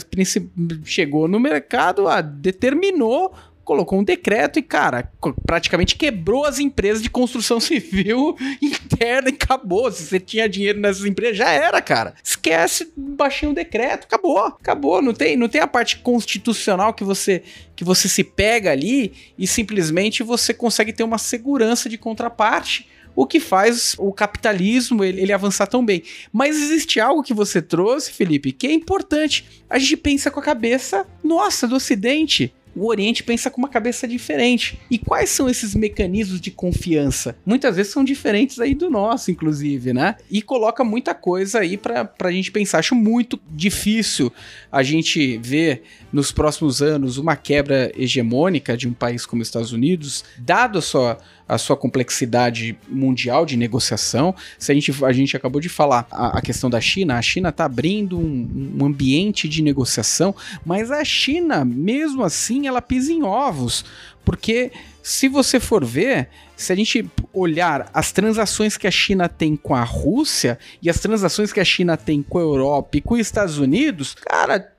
chegou 0.83 1.27
no 1.27 1.39
mercado, 1.39 2.07
a, 2.07 2.21
determinou 2.21 3.33
colocou 3.67 3.99
um 3.99 4.03
decreto 4.03 4.57
e, 4.57 4.61
cara, 4.61 5.11
praticamente 5.45 5.97
quebrou 5.97 6.45
as 6.45 6.57
empresas 6.57 7.03
de 7.03 7.09
construção 7.09 7.59
civil 7.61 8.37
interna 8.61 9.29
e 9.29 9.33
acabou. 9.33 9.91
Se 9.91 10.03
você 10.03 10.21
tinha 10.21 10.47
dinheiro 10.47 10.79
nessas 10.79 11.03
empresas, 11.03 11.37
já 11.37 11.49
era, 11.49 11.81
cara. 11.81 12.15
Esquece, 12.23 12.93
baixei 12.95 13.47
um 13.47 13.53
decreto, 13.53 14.05
acabou, 14.05 14.39
acabou. 14.39 15.01
Não 15.01 15.13
tem, 15.13 15.35
não 15.35 15.49
tem 15.49 15.59
a 15.59 15.67
parte 15.67 15.97
constitucional 15.97 16.93
que 16.93 17.03
você 17.03 17.43
que 17.75 17.83
você 17.83 18.07
se 18.09 18.23
pega 18.23 18.71
ali 18.71 19.13
e 19.37 19.45
simplesmente 19.45 20.23
você 20.23 20.51
consegue 20.51 20.91
ter 20.91 21.03
uma 21.03 21.19
segurança 21.19 21.87
de 21.87 21.95
contraparte 21.95 22.87
o 23.15 23.27
que 23.27 23.39
faz 23.39 23.95
o 23.99 24.11
capitalismo 24.11 25.03
ele, 25.03 25.21
ele 25.21 25.33
avançar 25.33 25.67
tão 25.67 25.85
bem. 25.85 26.03
Mas 26.31 26.55
existe 26.55 26.99
algo 26.99 27.21
que 27.21 27.33
você 27.33 27.61
trouxe, 27.61 28.11
Felipe, 28.11 28.51
que 28.51 28.65
é 28.65 28.71
importante. 28.71 29.63
A 29.69 29.77
gente 29.77 29.97
pensa 29.97 30.31
com 30.31 30.39
a 30.39 30.43
cabeça 30.43 31.05
nossa 31.23 31.67
do 31.67 31.75
Ocidente 31.75 32.53
o 32.77 32.87
Oriente 32.87 33.23
pensa 33.23 33.49
com 33.49 33.59
uma 33.59 33.67
cabeça 33.67 34.07
diferente. 34.07 34.79
E 34.89 34.97
quais 34.97 35.29
são 35.31 35.49
esses 35.49 35.73
mecanismos 35.73 36.39
de 36.39 36.51
confiança? 36.51 37.35
Muitas 37.45 37.75
vezes 37.75 37.91
são 37.91 38.03
diferentes 38.03 38.59
aí 38.59 38.75
do 38.75 38.89
nosso, 38.89 39.31
inclusive, 39.31 39.93
né? 39.93 40.15
E 40.29 40.41
coloca 40.41 40.83
muita 40.83 41.15
coisa 41.15 41.59
aí 41.59 41.75
pra, 41.75 42.05
pra 42.05 42.31
gente 42.31 42.51
pensar. 42.51 42.79
Acho 42.79 42.93
muito 42.93 43.39
difícil 43.49 44.31
a 44.71 44.83
gente 44.83 45.37
ver 45.39 45.81
nos 46.13 46.31
próximos 46.31 46.81
anos 46.81 47.17
uma 47.17 47.35
quebra 47.35 47.91
hegemônica 47.97 48.77
de 48.77 48.87
um 48.87 48.93
país 48.93 49.25
como 49.25 49.41
os 49.41 49.47
Estados 49.47 49.73
Unidos, 49.73 50.23
dado 50.37 50.77
a 50.77 50.81
sua 50.81 51.17
a 51.47 51.57
sua 51.57 51.77
complexidade 51.77 52.77
mundial 52.89 53.45
de 53.45 53.55
negociação. 53.55 54.35
Se 54.59 54.71
a 54.71 54.75
gente, 54.75 55.05
a 55.05 55.11
gente 55.11 55.35
acabou 55.37 55.61
de 55.61 55.69
falar 55.69 56.07
a, 56.11 56.37
a 56.37 56.41
questão 56.41 56.69
da 56.69 56.81
China, 56.81 57.17
a 57.17 57.21
China 57.21 57.49
está 57.49 57.65
abrindo 57.65 58.17
um, 58.19 58.75
um 58.79 58.85
ambiente 58.85 59.47
de 59.47 59.61
negociação, 59.61 60.35
mas 60.65 60.91
a 60.91 61.03
China, 61.05 61.63
mesmo 61.63 62.23
assim, 62.23 62.67
ela 62.67 62.81
pisa 62.81 63.11
em 63.11 63.23
ovos, 63.23 63.85
porque 64.25 64.71
se 65.01 65.29
você 65.29 65.59
for 65.59 65.85
ver, 65.85 66.29
se 66.57 66.73
a 66.73 66.75
gente 66.75 67.09
olhar 67.31 67.89
as 67.93 68.11
transações 68.11 68.75
que 68.75 68.87
a 68.87 68.91
China 68.91 69.29
tem 69.29 69.55
com 69.55 69.75
a 69.75 69.83
Rússia 69.83 70.57
e 70.81 70.89
as 70.89 70.99
transações 70.99 71.53
que 71.53 71.59
a 71.59 71.65
China 71.65 71.95
tem 71.95 72.23
com 72.23 72.39
a 72.39 72.41
Europa 72.41 72.97
e 72.97 73.01
com 73.01 73.13
os 73.13 73.19
Estados 73.21 73.59
Unidos, 73.59 74.15
cara, 74.15 74.73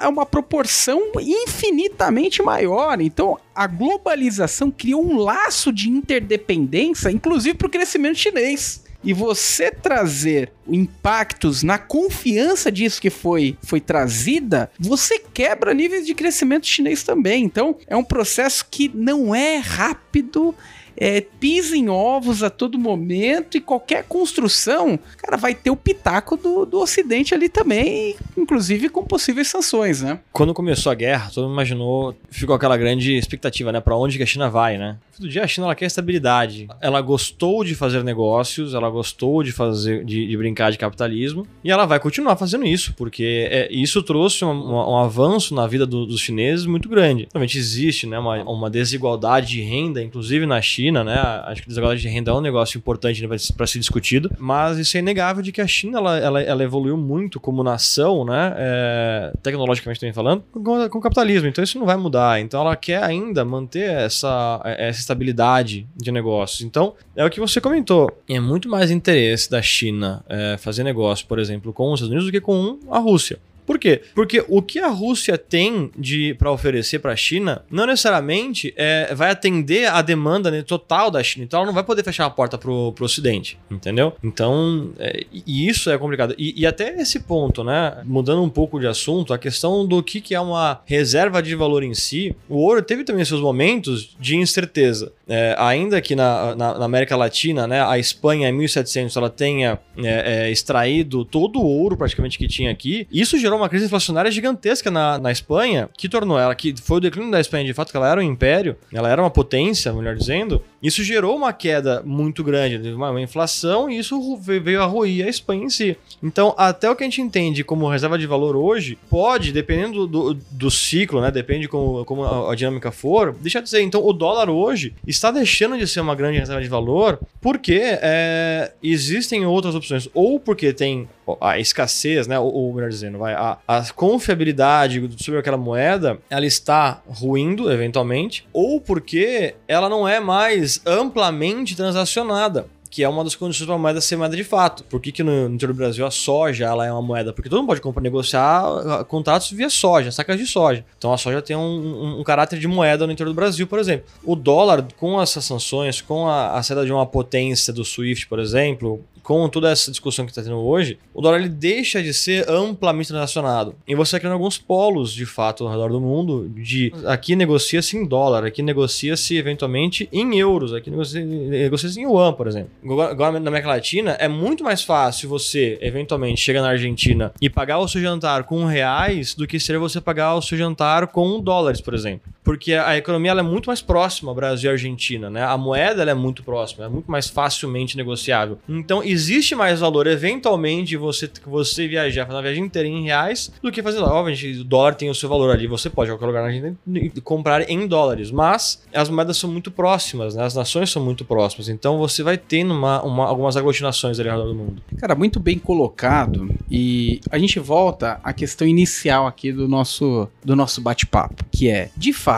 é 0.00 0.08
uma 0.08 0.26
proporção 0.26 1.12
infinitamente 1.20 2.42
maior. 2.42 3.00
Então, 3.00 3.38
a 3.54 3.66
globalização 3.66 4.70
criou 4.70 5.04
um 5.04 5.16
laço 5.16 5.72
de 5.72 5.88
interdependência, 5.88 7.10
inclusive 7.10 7.56
para 7.56 7.68
o 7.68 7.70
crescimento 7.70 8.18
chinês. 8.18 8.82
E 9.04 9.12
você 9.12 9.70
trazer 9.70 10.52
impactos 10.66 11.64
na 11.64 11.76
confiança 11.76 12.70
disso 12.70 13.00
que 13.00 13.10
foi, 13.10 13.56
foi 13.60 13.80
trazida, 13.80 14.70
você 14.78 15.18
quebra 15.18 15.74
níveis 15.74 16.06
de 16.06 16.14
crescimento 16.14 16.66
chinês 16.66 17.02
também. 17.02 17.44
Então, 17.44 17.76
é 17.88 17.96
um 17.96 18.04
processo 18.04 18.64
que 18.70 18.90
não 18.94 19.34
é 19.34 19.56
rápido, 19.56 20.54
é, 20.96 21.20
pisa 21.20 21.76
em 21.76 21.88
ovos 21.88 22.42
a 22.42 22.50
todo 22.50 22.78
momento 22.78 23.56
e 23.56 23.60
qualquer 23.60 24.04
construção, 24.04 24.98
cara, 25.16 25.36
vai 25.36 25.54
ter 25.54 25.70
o 25.70 25.76
pitaco 25.76 26.36
do, 26.36 26.64
do 26.64 26.80
Ocidente 26.80 27.34
ali 27.34 27.48
também, 27.48 28.16
inclusive 28.36 28.88
com 28.88 29.04
possíveis 29.04 29.48
sanções, 29.48 30.02
né? 30.02 30.20
Quando 30.32 30.54
começou 30.54 30.92
a 30.92 30.94
guerra, 30.94 31.30
todo 31.32 31.44
mundo 31.44 31.54
imaginou, 31.54 32.14
ficou 32.30 32.54
aquela 32.54 32.76
grande 32.76 33.16
expectativa, 33.16 33.72
né? 33.72 33.80
Para 33.80 33.96
onde 33.96 34.16
que 34.16 34.22
a 34.22 34.26
China 34.26 34.48
vai, 34.50 34.78
né? 34.78 34.96
Do 35.18 35.28
dia 35.28 35.44
a 35.44 35.46
China 35.46 35.66
ela 35.66 35.74
quer 35.74 35.86
estabilidade. 35.86 36.66
Ela 36.80 37.00
gostou 37.00 37.64
de 37.64 37.74
fazer 37.74 38.02
negócios, 38.02 38.74
ela 38.74 38.90
gostou 38.90 39.42
de 39.42 39.52
fazer, 39.52 40.04
de, 40.04 40.26
de 40.26 40.36
brincar 40.36 40.72
de 40.72 40.78
capitalismo 40.78 41.46
e 41.62 41.70
ela 41.70 41.86
vai 41.86 42.00
continuar 42.00 42.36
fazendo 42.36 42.66
isso, 42.66 42.94
porque 42.94 43.48
é, 43.50 43.68
isso 43.70 44.02
trouxe 44.02 44.44
um, 44.44 44.50
um, 44.50 44.74
um, 44.74 44.98
avanço 44.98 45.54
na 45.54 45.66
vida 45.66 45.86
do, 45.86 46.06
dos 46.06 46.20
chineses 46.20 46.66
muito 46.66 46.88
grande. 46.88 47.28
Realmente 47.32 47.58
existe, 47.58 48.06
né? 48.06 48.18
Uma, 48.18 48.42
uma 48.42 48.70
desigualdade 48.70 49.48
de 49.48 49.60
renda, 49.60 50.02
inclusive 50.02 50.46
na 50.46 50.60
China 50.60 50.81
China, 50.82 51.04
né? 51.04 51.14
Acho 51.44 51.62
que 51.62 51.68
desigualdade 51.68 52.00
de 52.02 52.08
renda 52.08 52.32
é 52.32 52.34
um 52.34 52.40
negócio 52.40 52.76
importante 52.76 53.24
né, 53.24 53.36
para 53.56 53.66
ser 53.66 53.78
discutido, 53.78 54.30
mas 54.38 54.78
isso 54.78 54.96
é 54.96 55.00
inegável 55.00 55.42
de 55.42 55.52
que 55.52 55.60
a 55.60 55.66
China 55.66 55.98
ela, 55.98 56.18
ela, 56.18 56.42
ela 56.42 56.64
evoluiu 56.64 56.96
muito 56.96 57.38
como 57.38 57.62
nação, 57.62 58.24
né? 58.24 58.54
É, 58.56 59.32
tecnologicamente 59.42 60.00
também 60.00 60.12
falando, 60.12 60.42
com, 60.52 60.88
com, 60.88 60.98
o 60.98 61.00
capitalismo. 61.00 61.48
Então 61.48 61.62
isso 61.62 61.78
não 61.78 61.86
vai 61.86 61.96
mudar. 61.96 62.40
Então 62.40 62.60
ela 62.60 62.74
quer 62.74 63.02
ainda 63.02 63.44
manter 63.44 63.90
essa, 63.90 64.60
essa 64.64 65.00
estabilidade 65.00 65.86
de 65.96 66.10
negócios. 66.10 66.62
Então 66.62 66.94
é 67.14 67.24
o 67.24 67.30
que 67.30 67.38
você 67.38 67.60
comentou. 67.60 68.10
É 68.28 68.40
muito 68.40 68.68
mais 68.68 68.90
interesse 68.90 69.50
da 69.50 69.62
China 69.62 70.24
é, 70.28 70.56
fazer 70.58 70.82
negócio, 70.82 71.26
por 71.26 71.38
exemplo, 71.38 71.72
com 71.72 71.92
os 71.92 72.00
Estados 72.00 72.10
Unidos 72.10 72.26
do 72.26 72.32
que 72.32 72.40
com 72.40 72.78
a 72.90 72.98
Rússia. 72.98 73.38
Por 73.66 73.78
quê? 73.78 74.02
Porque 74.14 74.44
o 74.48 74.60
que 74.60 74.78
a 74.78 74.88
Rússia 74.88 75.38
tem 75.38 75.90
de 75.96 76.34
para 76.34 76.50
oferecer 76.50 76.98
para 76.98 77.12
a 77.12 77.16
China 77.16 77.64
não 77.70 77.86
necessariamente 77.86 78.72
é, 78.76 79.14
vai 79.14 79.30
atender 79.30 79.86
a 79.86 80.02
demanda 80.02 80.50
né, 80.50 80.62
total 80.62 81.10
da 81.10 81.22
China. 81.22 81.44
Então 81.44 81.58
ela 81.60 81.66
não 81.66 81.74
vai 81.74 81.84
poder 81.84 82.02
fechar 82.02 82.26
a 82.26 82.30
porta 82.30 82.58
pro, 82.58 82.92
pro 82.92 83.04
Ocidente, 83.04 83.58
entendeu? 83.70 84.14
Então, 84.22 84.92
é, 84.98 85.24
e 85.32 85.68
isso 85.68 85.90
é 85.90 85.98
complicado. 85.98 86.34
E, 86.38 86.60
e, 86.60 86.66
até 86.66 87.00
esse 87.00 87.20
ponto, 87.20 87.62
né? 87.62 88.02
Mudando 88.04 88.42
um 88.42 88.48
pouco 88.48 88.80
de 88.80 88.86
assunto, 88.86 89.32
a 89.32 89.38
questão 89.38 89.86
do 89.86 90.02
que, 90.02 90.20
que 90.20 90.34
é 90.34 90.40
uma 90.40 90.80
reserva 90.84 91.42
de 91.42 91.54
valor 91.54 91.82
em 91.82 91.94
si, 91.94 92.34
o 92.48 92.56
ouro 92.56 92.82
teve 92.82 93.04
também 93.04 93.24
seus 93.24 93.40
momentos 93.40 94.16
de 94.18 94.36
incerteza. 94.36 95.12
É, 95.28 95.54
ainda 95.58 96.00
que 96.00 96.14
na, 96.14 96.54
na, 96.54 96.78
na, 96.78 96.84
América 96.84 97.16
Latina, 97.16 97.66
né, 97.66 97.82
a 97.82 97.98
Espanha 97.98 98.48
em 98.48 98.52
1700 98.52 99.16
ela 99.16 99.30
tenha 99.30 99.78
é, 99.96 100.46
é, 100.46 100.50
extraído 100.50 101.24
todo 101.24 101.60
o 101.60 101.66
ouro 101.66 101.96
praticamente 101.96 102.36
que 102.36 102.48
tinha 102.48 102.70
aqui, 102.70 103.06
isso 103.10 103.38
gerou 103.38 103.51
uma 103.56 103.68
crise 103.68 103.86
inflacionária 103.86 104.30
gigantesca 104.30 104.90
na, 104.90 105.18
na 105.18 105.30
Espanha, 105.30 105.88
que 105.96 106.08
tornou 106.08 106.38
ela, 106.38 106.54
que 106.54 106.74
foi 106.80 106.98
o 106.98 107.00
declínio 107.00 107.30
da 107.30 107.40
Espanha 107.40 107.64
de 107.64 107.74
fato, 107.74 107.90
que 107.90 107.96
ela 107.96 108.10
era 108.10 108.20
um 108.20 108.24
império, 108.24 108.76
ela 108.92 109.08
era 109.08 109.22
uma 109.22 109.30
potência, 109.30 109.92
melhor 109.92 110.14
dizendo, 110.14 110.62
isso 110.82 111.04
gerou 111.04 111.36
uma 111.36 111.52
queda 111.52 112.02
muito 112.04 112.42
grande, 112.42 112.92
uma, 112.92 113.20
inflação, 113.20 113.88
e 113.88 113.98
isso 113.98 114.36
veio 114.36 114.82
a 114.82 114.86
ruir 114.86 115.24
a 115.24 115.28
Espanha 115.28 115.64
em 115.64 115.70
si. 115.70 115.96
Então, 116.22 116.54
até 116.58 116.90
o 116.90 116.96
que 116.96 117.04
a 117.04 117.06
gente 117.06 117.20
entende 117.20 117.62
como 117.62 117.88
reserva 117.88 118.18
de 118.18 118.26
valor 118.26 118.56
hoje, 118.56 118.98
pode, 119.08 119.52
dependendo 119.52 120.06
do, 120.06 120.34
do 120.34 120.70
ciclo, 120.70 121.20
né, 121.20 121.30
depende 121.30 121.68
como, 121.68 122.04
como 122.04 122.24
a, 122.24 122.52
a 122.52 122.54
dinâmica 122.54 122.90
for, 122.90 123.34
deixa 123.40 123.62
de 123.62 123.70
ser. 123.70 123.82
Então, 123.82 124.04
o 124.04 124.12
dólar 124.12 124.50
hoje 124.50 124.94
está 125.06 125.30
deixando 125.30 125.78
de 125.78 125.86
ser 125.86 126.00
uma 126.00 126.14
grande 126.14 126.38
reserva 126.38 126.60
de 126.60 126.68
valor 126.68 127.20
porque 127.40 127.80
é, 127.80 128.72
existem 128.82 129.46
outras 129.46 129.74
opções, 129.74 130.08
ou 130.12 130.40
porque 130.40 130.72
tem 130.72 131.08
a 131.40 131.58
escassez, 131.58 132.26
né, 132.26 132.38
ou, 132.38 132.52
ou 132.52 132.74
melhor 132.74 132.90
dizendo, 132.90 133.18
vai, 133.18 133.34
a, 133.34 133.58
a 133.66 133.84
confiabilidade 133.92 135.08
sobre 135.18 135.40
aquela 135.40 135.56
moeda, 135.56 136.18
ela 136.28 136.46
está 136.46 137.02
ruindo 137.06 137.70
eventualmente, 137.70 138.46
ou 138.52 138.80
porque 138.80 139.54
ela 139.68 139.88
não 139.88 140.06
é 140.06 140.20
mais 140.20 140.71
amplamente 140.84 141.74
transacionada 141.74 142.66
que 142.92 143.02
é 143.02 143.08
uma 143.08 143.24
das 143.24 143.34
condições 143.34 143.64
para 143.64 143.74
a 143.74 143.78
moeda 143.78 144.02
ser 144.02 144.16
moeda 144.16 144.36
de 144.36 144.44
fato. 144.44 144.84
Por 144.84 145.00
que, 145.00 145.10
que 145.10 145.22
no, 145.22 145.46
interior 145.46 145.72
do 145.72 145.78
Brasil 145.78 146.04
a 146.04 146.10
soja 146.10 146.66
ela 146.66 146.86
é 146.86 146.92
uma 146.92 147.00
moeda? 147.00 147.32
Porque 147.32 147.48
todo 147.48 147.60
mundo 147.60 147.68
pode 147.68 147.80
comprar, 147.80 148.02
negociar 148.02 148.64
ah, 148.64 149.02
contratos 149.02 149.50
via 149.50 149.70
soja, 149.70 150.12
sacas 150.12 150.38
de 150.38 150.46
soja. 150.46 150.84
Então 150.98 151.10
a 151.10 151.16
soja 151.16 151.40
tem 151.40 151.56
um, 151.56 151.60
um, 151.60 152.20
um, 152.20 152.22
caráter 152.22 152.58
de 152.58 152.68
moeda 152.68 153.06
no 153.06 153.12
interior 153.14 153.32
do 153.32 153.34
Brasil, 153.34 153.66
por 153.66 153.78
exemplo. 153.78 154.04
O 154.22 154.36
dólar, 154.36 154.86
com 154.98 155.20
essas 155.20 155.42
sanções, 155.42 156.02
com 156.02 156.28
a, 156.28 156.58
a 156.58 156.62
saída 156.62 156.84
de 156.84 156.92
uma 156.92 157.06
potência 157.06 157.72
do 157.72 157.82
SWIFT, 157.82 158.26
por 158.26 158.38
exemplo, 158.38 159.02
com 159.22 159.48
toda 159.48 159.70
essa 159.70 159.90
discussão 159.90 160.24
que 160.24 160.32
está 160.32 160.42
tendo 160.42 160.56
hoje, 160.56 160.98
o 161.14 161.22
dólar 161.22 161.38
ele 161.38 161.48
deixa 161.48 162.02
de 162.02 162.12
ser 162.12 162.48
amplamente 162.50 163.08
transacionado. 163.08 163.74
E 163.86 163.94
você 163.94 164.18
criando 164.18 164.34
alguns 164.34 164.58
polos, 164.58 165.12
de 165.12 165.24
fato, 165.24 165.64
ao 165.64 165.70
redor 165.70 165.90
do 165.90 166.00
mundo, 166.00 166.50
de 166.54 166.92
aqui 167.06 167.36
negocia-se 167.36 167.96
em 167.96 168.04
dólar, 168.04 168.44
aqui 168.44 168.62
negocia-se 168.62 169.36
eventualmente 169.36 170.08
em 170.12 170.38
euros, 170.38 170.74
aqui 170.74 170.90
negocia-se 170.90 171.24
negocia 171.24 171.90
em 171.96 172.04
yuan, 172.04 172.32
por 172.32 172.46
exemplo. 172.46 172.70
Agora, 172.84 173.38
na 173.38 173.48
América 173.48 173.68
Latina, 173.68 174.12
é 174.18 174.26
muito 174.26 174.64
mais 174.64 174.82
fácil 174.82 175.28
você, 175.28 175.78
eventualmente, 175.80 176.40
chegar 176.40 176.62
na 176.62 176.70
Argentina 176.70 177.32
e 177.40 177.48
pagar 177.48 177.78
o 177.78 177.86
seu 177.86 178.00
jantar 178.00 178.42
com 178.42 178.64
reais 178.64 179.34
do 179.34 179.46
que 179.46 179.60
seria 179.60 179.78
você 179.78 180.00
pagar 180.00 180.34
o 180.34 180.42
seu 180.42 180.58
jantar 180.58 181.06
com 181.06 181.40
dólares, 181.40 181.80
por 181.80 181.94
exemplo. 181.94 182.31
Porque 182.44 182.74
a 182.74 182.96
economia 182.96 183.32
é 183.32 183.42
muito 183.42 183.66
mais 183.66 183.80
próxima, 183.80 184.34
Brasil 184.34 184.70
e 184.70 184.72
Argentina, 184.72 185.30
né? 185.30 185.44
A 185.44 185.56
moeda 185.56 186.02
é 186.02 186.14
muito 186.14 186.42
próxima, 186.42 186.86
é 186.86 186.88
muito 186.88 187.10
mais 187.10 187.28
facilmente 187.28 187.96
negociável. 187.96 188.58
Então, 188.68 189.02
existe 189.02 189.54
mais 189.54 189.80
valor, 189.80 190.06
eventualmente, 190.06 190.96
você, 190.96 191.30
você 191.46 191.86
viajar, 191.86 192.26
fazer 192.26 192.36
uma 192.36 192.42
viagem 192.42 192.64
inteira 192.64 192.88
em 192.88 193.04
reais, 193.04 193.52
do 193.62 193.70
que 193.70 193.82
fazer 193.82 194.00
lá. 194.00 194.12
Obviamente, 194.12 194.60
o 194.60 194.64
dólar 194.64 194.94
tem 194.94 195.08
o 195.08 195.14
seu 195.14 195.28
valor 195.28 195.54
ali, 195.54 195.66
você 195.66 195.88
pode 195.88 196.10
qualquer 196.10 196.26
lugar 196.26 196.42
na 196.42 196.48
Argentina 196.48 196.76
comprar 197.22 197.70
em 197.70 197.86
dólares, 197.86 198.30
mas 198.30 198.82
as 198.92 199.08
moedas 199.08 199.36
são 199.36 199.50
muito 199.50 199.70
próximas, 199.70 200.34
né? 200.34 200.44
As 200.44 200.54
nações 200.54 200.90
são 200.90 201.02
muito 201.02 201.24
próximas, 201.24 201.68
então 201.68 201.96
você 201.98 202.22
vai 202.22 202.36
tendo 202.36 202.74
uma, 202.74 203.02
uma, 203.02 203.26
algumas 203.26 203.56
aglutinações 203.56 204.18
ali 204.18 204.28
ao 204.28 204.38
redor 204.38 204.48
do 204.48 204.58
mundo. 204.58 204.82
Cara, 204.98 205.14
muito 205.14 205.38
bem 205.38 205.58
colocado, 205.58 206.52
e 206.70 207.20
a 207.30 207.38
gente 207.38 207.60
volta 207.60 208.20
à 208.24 208.32
questão 208.32 208.66
inicial 208.66 209.26
aqui 209.26 209.52
do 209.52 209.68
nosso, 209.68 210.28
do 210.44 210.56
nosso 210.56 210.80
bate-papo, 210.80 211.44
que 211.52 211.70
é, 211.70 211.90
de 211.96 212.12
fato, 212.12 212.31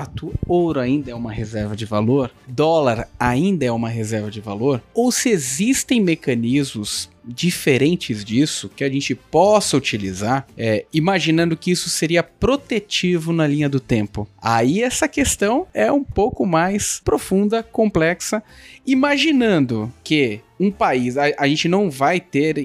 ouro 0.47 0.81
ainda 0.81 1.11
é 1.11 1.15
uma 1.15 1.33
reserva 1.33 1.77
de 1.77 1.85
valor, 1.85 2.31
dólar 2.47 3.09
ainda 3.19 3.65
é 3.65 3.73
uma 3.73 3.89
reserva 3.89 4.31
de 4.31 4.41
valor, 4.41 4.83
ou 4.95 5.11
se 5.11 5.31
existem 5.31 6.01
mecanismos 6.01 6.35
mecanismos 6.35 7.13
diferentes 7.27 8.23
disso 8.23 8.69
que 8.69 8.85
a 8.85 8.91
gente 8.91 9.15
possa 9.15 9.79
utilizar, 9.79 10.47
é, 10.59 10.85
imaginando 10.93 11.57
que 11.57 11.71
isso 11.71 11.89
seria 11.89 12.23
protetivo 12.23 13.33
na 13.33 13.47
linha 13.47 13.67
do 13.67 13.81
tempo. 13.81 14.29
Aí 14.41 14.83
essa 14.83 15.09
questão 15.09 15.67
é 15.73 15.91
um 15.91 16.05
pouco 16.05 16.45
mais 16.45 17.01
profunda, 17.03 17.63
complexa, 17.63 18.43
imaginando 18.87 19.91
que 20.03 20.41
um 20.61 20.71
país, 20.71 21.17
a, 21.17 21.25
a 21.39 21.49
gente 21.49 21.67
não 21.67 21.91
vai 21.91 22.21
ter, 22.21 22.57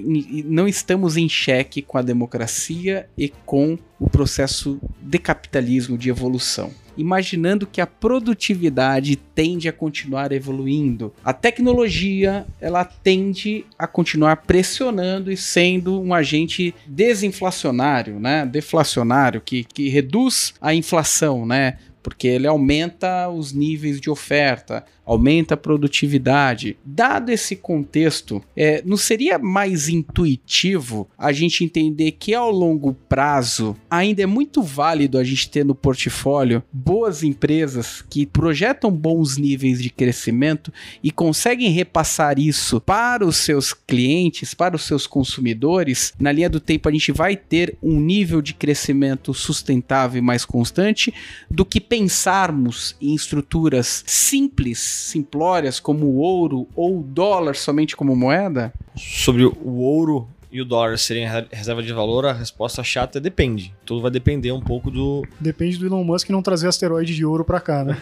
não 0.46 0.68
estamos 0.68 1.16
em 1.16 1.30
xeque 1.30 1.82
com 1.82 1.98
a 1.98 2.02
democracia 2.02 3.08
e 3.18 3.30
com 3.46 3.78
o 3.98 4.10
processo 4.10 4.78
de 5.02 5.18
capitalismo 5.18 5.98
de 5.98 6.10
evolução. 6.10 6.72
Imaginando 7.00 7.66
que 7.66 7.82
a 7.82 7.88
produtividade 7.88 9.16
tende 9.16 9.70
a 9.70 9.74
continuar 9.74 10.32
evoluindo. 10.32 11.14
A 11.24 11.32
tecnologia, 11.32 12.46
ela 12.60 12.84
tende 12.84 13.66
a 13.78 13.88
continuar 13.88 14.38
pressionando 14.38 15.32
e 15.32 15.38
sendo 15.38 16.02
um 16.02 16.14
agente 16.14 16.76
desinflacionário, 16.86 18.20
né? 18.20 18.46
Deflacionário, 18.46 19.42
que, 19.42 19.64
que 19.64 19.90
reduz 19.90 20.54
a 20.62 20.74
inflação, 20.74 21.46
né? 21.46 21.78
porque 22.02 22.28
ele 22.28 22.48
aumenta 22.48 23.30
os 23.30 23.52
níveis 23.52 24.00
de 24.00 24.10
oferta, 24.10 24.86
aumenta 25.10 25.56
a 25.56 25.58
produtividade. 25.58 26.78
Dado 26.86 27.32
esse 27.32 27.56
contexto, 27.56 28.44
é, 28.56 28.84
não 28.86 28.96
seria 28.96 29.40
mais 29.40 29.90
intuitivo 29.90 31.10
a 31.18 31.32
gente 31.32 31.64
entender 31.64 32.12
que 32.12 32.36
ao 32.36 32.52
longo 32.52 32.94
prazo 32.94 33.76
ainda 33.90 34.22
é 34.22 34.28
muito 34.28 34.62
válido 34.62 35.18
a 35.18 35.24
gente 35.24 35.50
ter 35.50 35.66
no 35.66 35.74
portfólio 35.74 36.62
boas 36.72 37.24
empresas 37.24 38.04
que 38.08 38.24
projetam 38.24 38.92
bons 38.92 39.36
níveis 39.36 39.82
de 39.82 39.90
crescimento 39.90 40.72
e 41.04 41.10
conseguem 41.10 41.72
repassar 41.72 42.38
isso 42.38 42.80
para 42.80 43.26
os 43.26 43.38
seus 43.38 43.74
clientes, 43.74 44.54
para 44.54 44.76
os 44.76 44.84
seus 44.84 45.08
consumidores? 45.08 46.14
Na 46.20 46.32
linha 46.32 46.50
do 46.50 46.60
tempo, 46.60 46.88
a 46.88 46.92
gente 46.92 47.12
vai 47.12 47.36
ter 47.36 47.76
um 47.82 48.00
nível 48.00 48.44
de 48.44 48.54
crescimento 48.54 49.34
sustentável 49.34 50.20
e 50.20 50.22
mais 50.22 50.46
constante 50.46 51.12
do 51.50 51.66
que 51.66 51.82
pensarmos 51.82 52.96
em 53.02 53.16
estruturas 53.16 54.04
simples, 54.06 54.99
simplórias, 55.00 55.80
como 55.80 56.06
o 56.06 56.18
ouro 56.18 56.68
ou 56.76 57.00
o 57.00 57.04
dólar 57.04 57.56
somente 57.56 57.96
como 57.96 58.16
moeda? 58.16 58.74
Sobre 58.96 59.46
o 59.46 59.78
ouro 59.78 60.28
e 60.52 60.62
o 60.62 60.66
dólar 60.66 60.98
serem 60.98 61.28
reserva 61.52 61.84
de 61.84 61.94
valor, 61.94 62.26
a 62.26 62.34
resposta 62.34 62.84
chata 62.84 63.20
é 63.20 63.22
depende. 63.22 63.74
Tudo 63.86 64.02
vai 64.02 64.10
depender 64.10 64.52
um 64.52 64.62
pouco 64.62 64.90
do. 64.90 65.24
Depende 65.40 65.78
do 65.78 65.86
Elon 65.86 66.04
Musk 66.04 66.30
não 66.30 66.42
trazer 66.42 66.68
asteroide 66.68 67.14
de 67.16 67.24
ouro 67.24 67.46
para 67.46 67.60
cá, 67.60 67.84
né? 67.84 67.98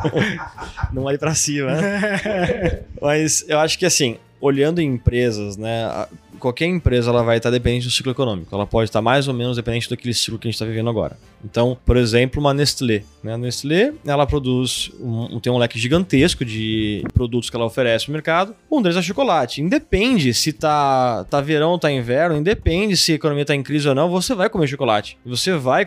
não 0.92 1.02
vai 1.02 1.18
para 1.18 1.34
cima, 1.34 1.74
né? 1.74 2.82
Mas 3.00 3.44
eu 3.46 3.58
acho 3.58 3.78
que 3.78 3.84
assim, 3.84 4.16
olhando 4.40 4.80
em 4.80 4.94
empresas, 4.94 5.56
né? 5.56 6.06
Qualquer 6.38 6.66
empresa 6.66 7.10
ela 7.10 7.22
vai 7.22 7.36
estar 7.36 7.50
dependente 7.50 7.86
do 7.86 7.90
ciclo 7.90 8.12
econômico. 8.12 8.54
Ela 8.54 8.66
pode 8.66 8.88
estar 8.88 9.02
mais 9.02 9.28
ou 9.28 9.34
menos 9.34 9.56
dependente 9.56 9.88
daquele 9.88 10.14
ciclo 10.14 10.38
que 10.38 10.46
a 10.46 10.50
gente 10.50 10.54
está 10.54 10.64
vivendo 10.64 10.88
agora. 10.88 11.16
Então, 11.44 11.76
por 11.84 11.96
exemplo, 11.96 12.40
uma 12.40 12.54
Nestlé. 12.54 13.02
Né? 13.22 13.34
A 13.34 13.38
Nestlé 13.38 13.92
ela 14.06 14.26
produz 14.26 14.90
um, 15.00 15.38
tem 15.40 15.52
um 15.52 15.58
leque 15.58 15.78
gigantesco 15.78 16.44
de 16.44 17.04
produtos 17.14 17.50
que 17.50 17.56
ela 17.56 17.64
oferece 17.64 18.08
no 18.08 18.12
mercado. 18.12 18.54
Um 18.70 18.82
deles 18.82 18.96
é 18.96 19.02
chocolate. 19.02 19.60
Independe 19.60 20.32
se 20.34 20.52
tá, 20.52 21.24
tá 21.24 21.40
verão 21.40 21.72
ou 21.72 21.78
tá 21.78 21.90
inverno, 21.90 22.36
independe 22.36 22.96
se 22.96 23.12
a 23.12 23.14
economia 23.14 23.42
está 23.42 23.54
em 23.54 23.62
crise 23.62 23.88
ou 23.88 23.94
não, 23.94 24.10
você 24.10 24.34
vai 24.34 24.48
comer 24.48 24.66
chocolate. 24.66 25.18
Você 25.24 25.52
vai. 25.52 25.86